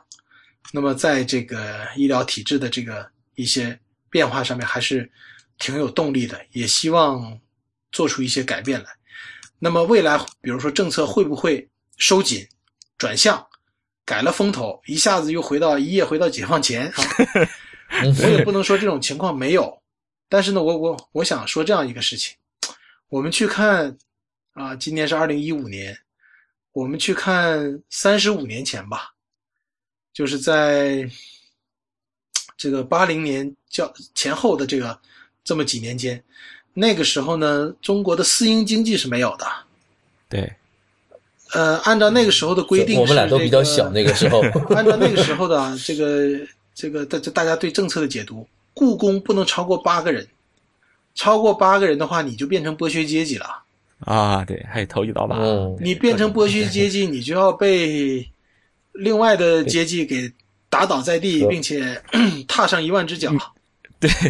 [0.72, 3.78] 那么在这个医疗体制的这个一些
[4.10, 5.08] 变化上面，还是
[5.58, 7.40] 挺有动力的，也希望
[7.92, 8.90] 做出一些改变来。
[9.58, 12.46] 那么未来，比如说政策会不会收紧、
[12.98, 13.44] 转向，
[14.04, 16.94] 改了风头，一下子又回到一夜回到解放前啊？
[18.22, 19.82] 我也不能说这种情况没有，
[20.28, 22.36] 但是呢，我我我想说这样一个事情，
[23.08, 23.96] 我们去看
[24.52, 25.96] 啊，今年是二零一五年，
[26.72, 29.14] 我们去看三十五年前吧，
[30.12, 31.08] 就是在
[32.56, 35.00] 这个八零年较前后的这个
[35.46, 36.20] 这么几年间，
[36.74, 39.46] 那个时候呢，中国的私营经济是没有的。
[40.28, 40.52] 对，
[41.52, 44.40] 呃，按照那个时候的规定，我们俩都比较小，那个时候。
[44.74, 46.28] 按照那个时候的啊这个
[46.74, 48.44] 这个大大家对政策的解读，
[48.74, 50.26] 故宫不能超过八个人，
[51.14, 53.46] 超过八个人的话，你就变成剥削阶级了。
[54.00, 55.38] 啊，对，还有投机倒把。
[55.38, 58.28] 嗯，你变成剥削阶级， 你就要被
[58.92, 60.30] 另外的阶级给
[60.68, 62.02] 打倒在地，并且
[62.48, 63.32] 踏上一万只脚。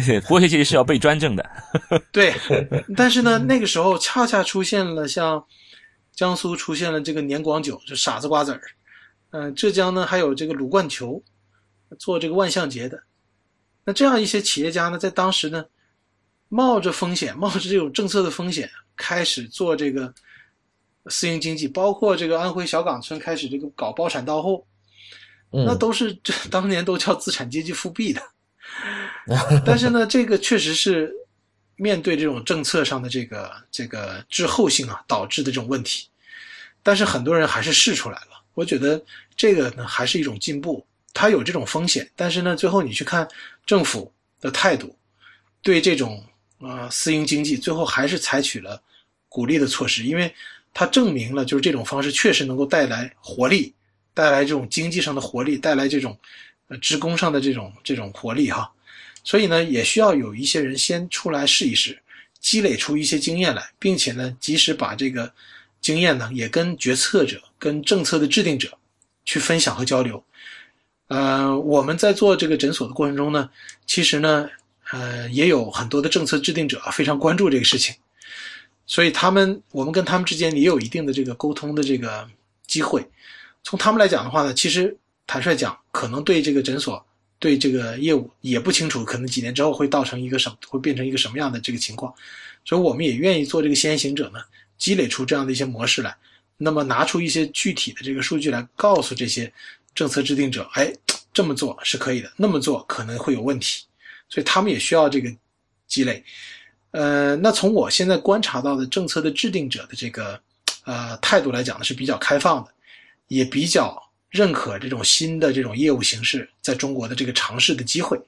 [0.05, 1.49] 对，剥削阶级是要被专政的。
[2.11, 2.33] 对，
[2.95, 5.43] 但是呢，那个时候恰恰出现了像
[6.13, 8.61] 江苏出现了这个年广久，就傻子瓜子儿。
[9.31, 11.21] 嗯，浙江呢还有这个鲁冠球，
[11.99, 13.03] 做这个万象节的。
[13.83, 15.65] 那这样一些企业家呢，在当时呢，
[16.49, 20.13] 冒着风险，冒着这种政策的风险，开始做这个
[21.07, 24.65] 私营经济，包括这个安徽小岗村开始这个搞包产到户，
[25.51, 28.21] 那都是这当年都叫资产阶级复辟的。
[29.65, 31.13] 但是呢，这个确实是
[31.75, 36.07] 面对这种政策上的这个这个滞后性啊，导致的这种问题。
[36.81, 39.03] 但是很多人还是试出来了，我觉得
[39.35, 40.85] 这个呢还是一种进步。
[41.13, 43.27] 它有这种风险，但是呢，最后你去看
[43.65, 44.95] 政府的态度，
[45.63, 46.23] 对这种
[46.59, 48.79] 啊私营经济，最后还是采取了
[49.27, 50.33] 鼓励的措施，因为
[50.73, 53.73] 它证明了就是这种方式确实能够带来活力，
[54.13, 56.17] 带来这种经济上的活力，带来这种
[56.67, 58.71] 呃职工上的这种这种活力哈。
[59.27, 62.01] 所以呢，也需要有一些人先出来试一试，
[62.39, 65.29] 积累出一些经验来，并且呢，及时把这个
[65.81, 68.77] 经验呢，也跟决策者、跟政策的制定者
[69.25, 70.23] 去分享和交流。
[71.09, 73.49] 呃，我们在做这个诊所的过程中呢，
[73.85, 74.49] 其实呢，
[74.91, 77.93] 呃，也有很多的政策制定者非常关注这个事情，
[78.85, 82.25] 所以他们，我们跟他们之间也有一定的这个沟通的这个
[82.65, 83.05] 机会。
[83.61, 84.95] 从他们来讲的话呢，其实
[85.25, 87.05] 坦率讲，可能对这个诊所。
[87.39, 92.11] 对这个业务也不清楚，可能几年之后会造成一个什么，会变成一个什么样的这个情况，
[92.65, 94.39] 所以我们也愿意做这个先行者呢，
[94.77, 96.15] 积累出这样的一些模式来，
[96.57, 99.53] 那么拿出一些具体的这个数据来，告诉这些
[99.93, 100.91] 政策制定者，哎，
[101.31, 103.83] 这么做是可以的，那么做可能会有问题，
[104.29, 105.29] 所以他们也需要这个
[105.85, 106.23] 积累。
[106.89, 110.41] 呃，那从我现在观察到的政策的制定者的这个
[110.85, 112.71] 呃态度来讲呢，是比较开放的，
[113.27, 114.03] 也比较。
[114.29, 118.19] 认可这种新的这种业务形式在中国的这个尝试的机会，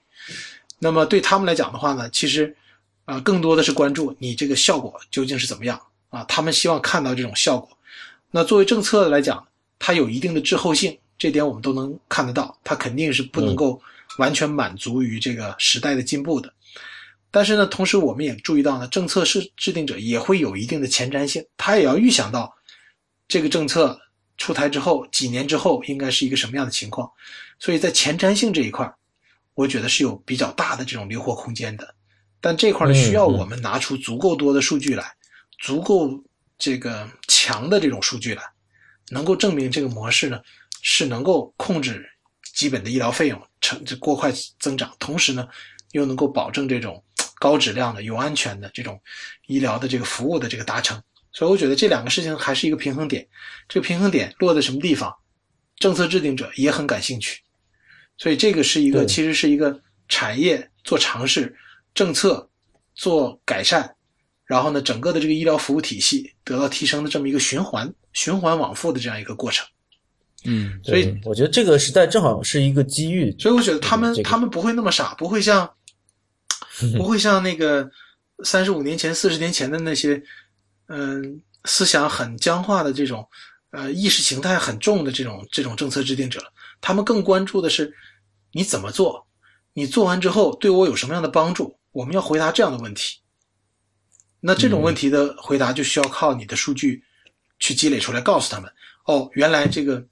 [0.80, 2.56] 那么对他们来讲的话呢，其实
[3.04, 7.70] 啊更多的是关注你这个效果究竟是怎么样啊，他们希望看到这种效果。
[8.32, 9.46] 那作为政策来讲，
[9.78, 13.82] 它有一定的滞后性，这点我们都能看得到，它肯定是不能够
[14.18, 16.54] 完全满足于这个时代的进步的。
[17.30, 22.56] 但是呢，同时我们也注意到呢，政策是制定者也会有一定的前瞻性，他也要预想到
[23.28, 24.00] 这个政策。
[24.40, 27.12] 出台之后，几年之后应该是一个什么样的情况？
[27.60, 28.92] 所以在前瞻性这一块，
[29.54, 31.94] 我觉得是有比较大的这种灵活空间的。
[32.40, 35.14] 但这块呢，需要我们拿出足够多的数据来，
[35.60, 36.10] 足够
[36.58, 38.42] 这个强的这种数据来，
[39.10, 40.40] 能够证明这个模式呢
[40.82, 42.10] 是能够控制
[42.54, 45.46] 基本的医疗费用成这过快增长，同时呢
[45.92, 47.04] 又能够保证这种
[47.36, 49.02] 高质量的、有安全的这种
[49.48, 51.04] 医疗的这个服务的这个达成。
[51.32, 53.28] 所以我觉得这两个事情还是一个平衡点，
[53.68, 55.14] 这个平衡点落在什么地方，
[55.78, 57.40] 政策制定者也很感兴趣。
[58.18, 61.56] 所以这个是一个，其实是一个产业做尝试，
[61.94, 62.50] 政策
[62.96, 63.90] 做改善，
[64.44, 69.66] 然后呢，整个的这个医疗服务体系得到提升的这么一个循环、循环往复的这样一个过程。
[70.46, 73.34] 嗯，所以我觉得这个时代正好是一个机遇。
[73.38, 75.72] 所以我觉得他们他们不会那么傻，不会像
[76.98, 77.90] 不会像那个
[78.44, 80.20] 三十五年前、四十年前的那些。
[80.92, 83.28] 嗯，思想很僵化的这种，
[83.70, 86.44] 呃，意识形态很重的这种这种政策制定者，
[86.82, 87.94] 他们更关注的是
[88.52, 89.28] 你怎么做，
[89.74, 91.78] 你做完之后对我有什么样的帮助？
[91.92, 93.20] 我们要回答这样的问题。
[94.40, 97.04] 那这种问题的回答就需要靠你的数据
[97.60, 98.72] 去积累出来，告诉他们，
[99.06, 100.04] 哦，原来这个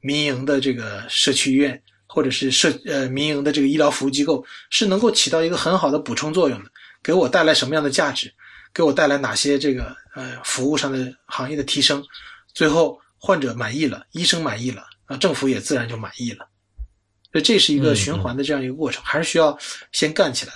[0.00, 6.70] 民营的这个社区医院或者是社呃民营的这个医疗服务机构是能够起到一个很好的补充作用的，
[7.02, 8.32] 给我带来什么样的价值？
[8.72, 12.02] 给我带来哪些这个呃服务上的行业的提升？
[12.52, 16.48] 最后患者满意了，医生满意了，啊，政府也自然就满意了。
[17.32, 19.58] 所以这是一个循环的这样一个过程，还是需要
[19.90, 20.52] 先干起来。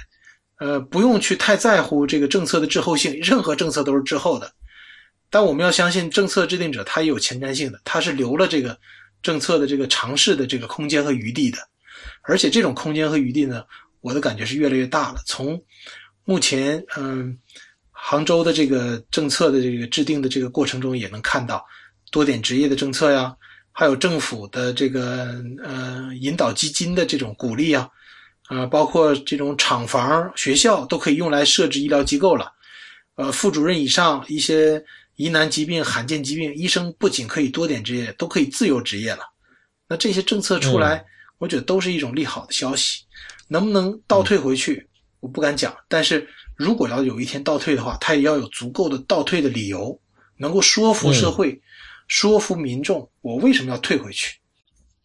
[0.60, 4.52] 呃，不用去太在乎这个政策的滞后性，任何政策都是滞后的。
[5.28, 8.78] 但我们要相信政策制定者他也有前瞻性的，他是留了这个
[9.22, 11.58] 政策的这个尝试的这个空间和余地的。
[12.22, 13.64] 而且这种空间和余地呢，
[14.02, 15.20] 我的感觉是越来越大了。
[15.26, 15.60] 从
[16.24, 17.36] 目前，嗯。
[18.10, 21.62] 杭州的这个政策的这个制定的这个过程中，也能看到
[22.10, 23.36] 多点执业的政策呀，
[23.70, 27.86] 还有政府的这个呃引导基金的这种鼓励啊，
[28.44, 32.50] 啊，包括这种厂房、学校都可以用来设置医疗机构了，
[33.16, 34.82] 呃副主任以上一些
[35.16, 39.20] 疑难疾病、罕见疾病，医生不仅可以多点执业，都可以自由执业了。
[39.86, 41.04] 那这些政策出来，
[41.36, 43.04] 我觉得都是一种利好的消息。
[43.48, 44.88] 能不能倒退回去，
[45.20, 45.76] 我不敢讲。
[45.88, 46.26] 但是
[46.58, 49.96] 如果要有一天倒退的话，他也要有足够的倒退的理由，
[50.36, 51.58] 能够说服社会、
[52.08, 54.36] 说服民众，我为什么要退回去，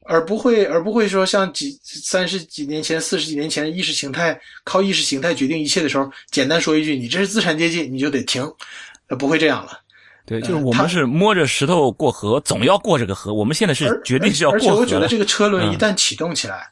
[0.02, 8.42] 而不会而不会说像几三十几年前、四十几年前意识形态靠意识形态决定一切的时候，简单说一句，你这是资产阶级，你就得停，
[9.10, 9.80] 呃，不会这样了。
[10.26, 13.32] 对，就是我们是摸着石头过河，总要过这个河。
[13.32, 14.66] 我们现在是决定是要过河。
[14.66, 16.72] 而且我觉得这个车轮一旦启动起来，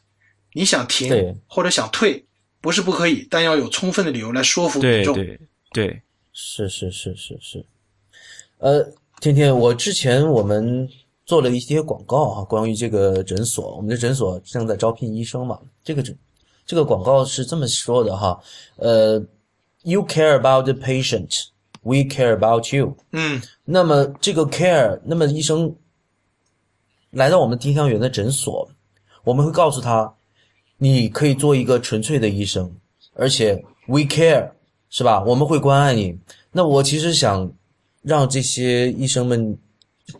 [0.54, 2.24] 你想停或者想退，
[2.62, 5.14] 不是不可以，但要有充分的理由来说服民众。
[5.14, 5.40] 对对
[5.72, 6.02] 对，
[6.32, 7.66] 是是是是是。
[8.56, 8.82] 呃，
[9.20, 10.88] 天天，我之前我们
[11.26, 15.60] 做了一些广告啊，关于这个诊所，我们的诊所正在招聘医生嘛。
[15.84, 16.02] 这个
[16.64, 18.40] 这个广告是这么说的哈，
[18.76, 19.22] 呃
[19.82, 21.48] ，You care about the patient。
[21.84, 22.96] We care about you。
[23.10, 25.74] 嗯，那么这个 care，那么医生
[27.10, 28.70] 来到我们丁香园的诊所，
[29.24, 30.14] 我们会告诉他，
[30.82, 32.68] 你可以做一个纯粹的医生，
[33.14, 33.54] 而且
[33.86, 34.50] we care，
[34.90, 35.22] 是吧？
[35.22, 36.18] 我们会关爱你。
[36.50, 37.48] 那我其实想
[38.02, 39.56] 让这些医生们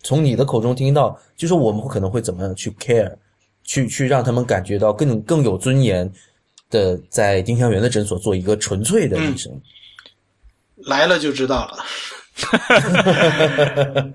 [0.04, 3.12] 从你的口中听到，就是我们可能会怎么样去 care，
[3.64, 6.08] 去去让他们感觉到更更有尊严
[6.70, 9.52] 的在丁香园的诊所做一个纯粹的医生。
[10.76, 11.84] 来了就知道了。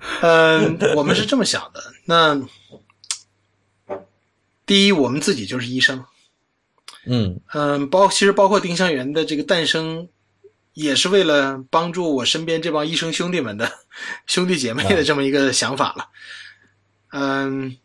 [0.22, 1.82] 嗯，我们是这么想的。
[2.06, 2.40] 那
[4.64, 6.02] 第一，我们自己就是医生。
[7.08, 10.08] 嗯嗯，包其实包括丁香园的这个诞生，
[10.74, 13.70] 也是为了帮助我身边这帮医生兄弟们的
[14.26, 16.08] 兄弟姐妹的这么一个想法了。
[17.12, 17.76] 嗯，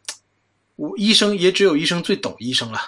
[0.75, 2.79] 我医生也只有医生最懂医生了。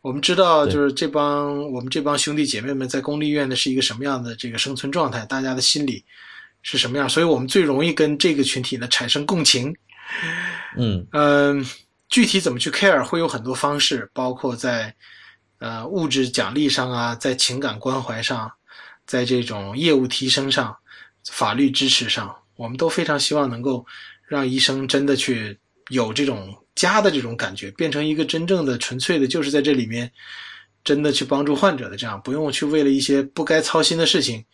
[0.00, 6.04] 我们知道，就是这帮我们这帮兄弟姐妹们在公立医院的是一个什么样的这个生存状态，大家的心理
[6.62, 9.74] 是什么样，所以我们最容易跟这个群体呢产生共情。
[10.76, 11.66] 嗯嗯，
[12.10, 14.94] 具体怎么去 care 会有很多方式，包括在
[15.64, 18.50] 呃物质奖励上啊，在情感关怀上，
[19.06, 20.76] 在这种业务提升上，
[21.30, 23.86] 法律支持上，我们都非常希望能够
[24.26, 25.58] 让医生真的去
[25.88, 26.54] 有这种。
[26.76, 30.10] 家的这种感觉，变成一个真正的、纯粹的，就是在这里面
[30.82, 34.44] 真的去帮助患者的，这样不用去为了一些不该操心的事情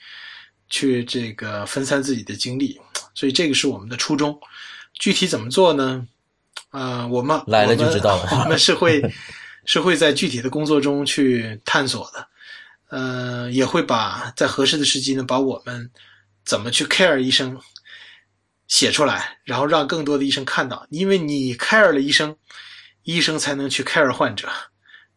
[0.68, 2.78] 去这个分散自己的精力。
[3.14, 4.38] 所以这个是我们的初衷。
[4.98, 6.06] 具体怎么做呢？
[6.72, 8.28] 呃，我们来了就知道了。
[8.44, 9.00] 我们是会
[9.64, 12.28] 是会在具体的工作中去探索的。
[12.88, 15.90] 呃，也会把在合适的时机呢，把我们
[16.44, 17.60] 怎么去 care 医生。
[18.68, 22.36] 写出来，然后让更多的医生看到，因为你 care 了医生，
[23.02, 24.48] 医生才能去 care 患者。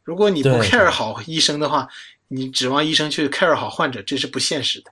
[0.02, 1.88] 如果你不 care 好医生的话，
[2.30, 4.92] 你指望医生去 care 好患者，这是不现实的。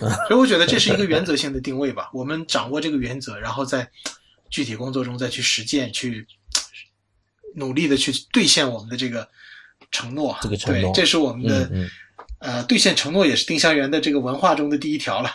[0.26, 2.08] 所以我觉得这是一个原则性的定位吧。
[2.14, 3.86] 我们掌握这个原则，然后在
[4.48, 6.26] 具体工作中再去实践，去
[7.54, 9.28] 努力的去兑现我们的这个
[9.90, 10.36] 承诺。
[10.40, 11.70] 这个承诺，对，这是我们的
[12.38, 15.30] 呃兑现承诺，也是丁香园的这个文化中的第一条了。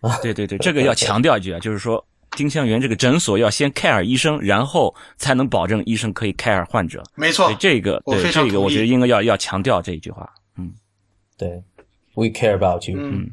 [0.00, 7.02] 啊对对对，这个要强调一句啊， 就是说丁香园这个诊所要先 care 医生，然后才能保证医生可以 care 患者。
[7.14, 10.28] 没错，这个对这个我觉得应该要要强调这一句话。
[10.58, 10.72] 嗯，
[11.38, 11.62] 对
[12.14, 12.98] ，we care about you。
[12.98, 13.30] 嗯，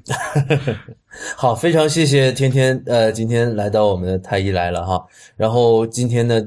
[1.36, 5.06] 好，非常谢谢天天呃，今天来到我们的太医来了哈。
[5.36, 6.42] 然后今天呢，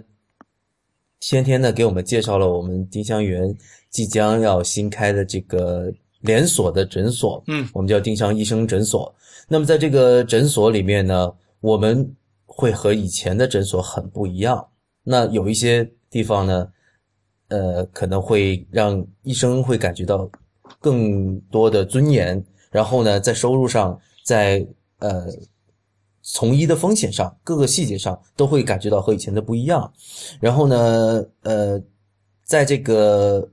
[1.28, 3.52] 天天呢给我们介绍了我们丁香园
[3.90, 9.12] 即将要新开的这个连锁的诊所，嗯，我们叫丁香医生诊所。
[9.48, 12.08] 那么在这个诊所里面呢，我们
[12.44, 14.66] 会和以前的诊所很不一样。
[15.02, 16.68] 那有一些地方呢，
[17.48, 20.28] 呃，可能会让医生会感觉到
[20.80, 22.42] 更多的尊严。
[22.70, 24.66] 然后呢，在收入上，在
[24.98, 25.26] 呃
[26.26, 29.92] 从医的风险上，各个细节上都会感觉到和以前的不一样。
[30.40, 31.80] 然后呢，呃，
[32.44, 33.48] 在这个。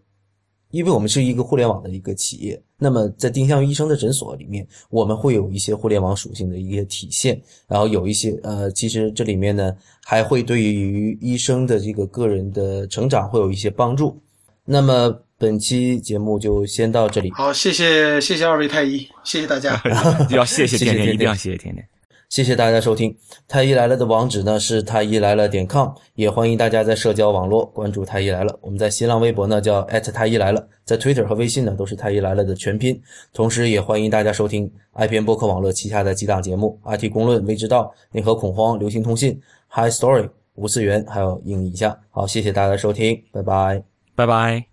[0.72, 9.72] 因为我们是一个互联网的一个企业，那么在丁香医生的诊所里面，我们会有一些互联网属性的一些体现，然后有一些呃，其实这里面呢
[10.04, 14.20] 还会对于医生的这个个人的成长会有一些帮助。
[14.66, 17.30] 那么本期节目就先到这里。
[17.34, 19.80] 好，谢谢谢谢二位太医，谢谢大家。
[20.36, 21.88] 要谢谢天天，一定要谢谢天天。
[22.34, 23.12] 谢谢大家收听
[23.48, 28.58] 《太医来了》的网址呢是太医来了点 com，也欢迎大家在社交网络关注太医来了。
[28.60, 33.00] 我们在新浪微博呢叫太医来了，在 Twitter 和微信呢都是太医来了的全拼。
[33.34, 39.40] 同时也欢迎大家收听 IPN 播客网络旗下的几档节目：IT 公论、未知道、内核恐慌、流行通信、
[39.70, 41.96] High Story、无次元，还有应一下。
[42.10, 43.84] 好，谢谢大家收听，拜拜，
[44.16, 44.73] 拜拜。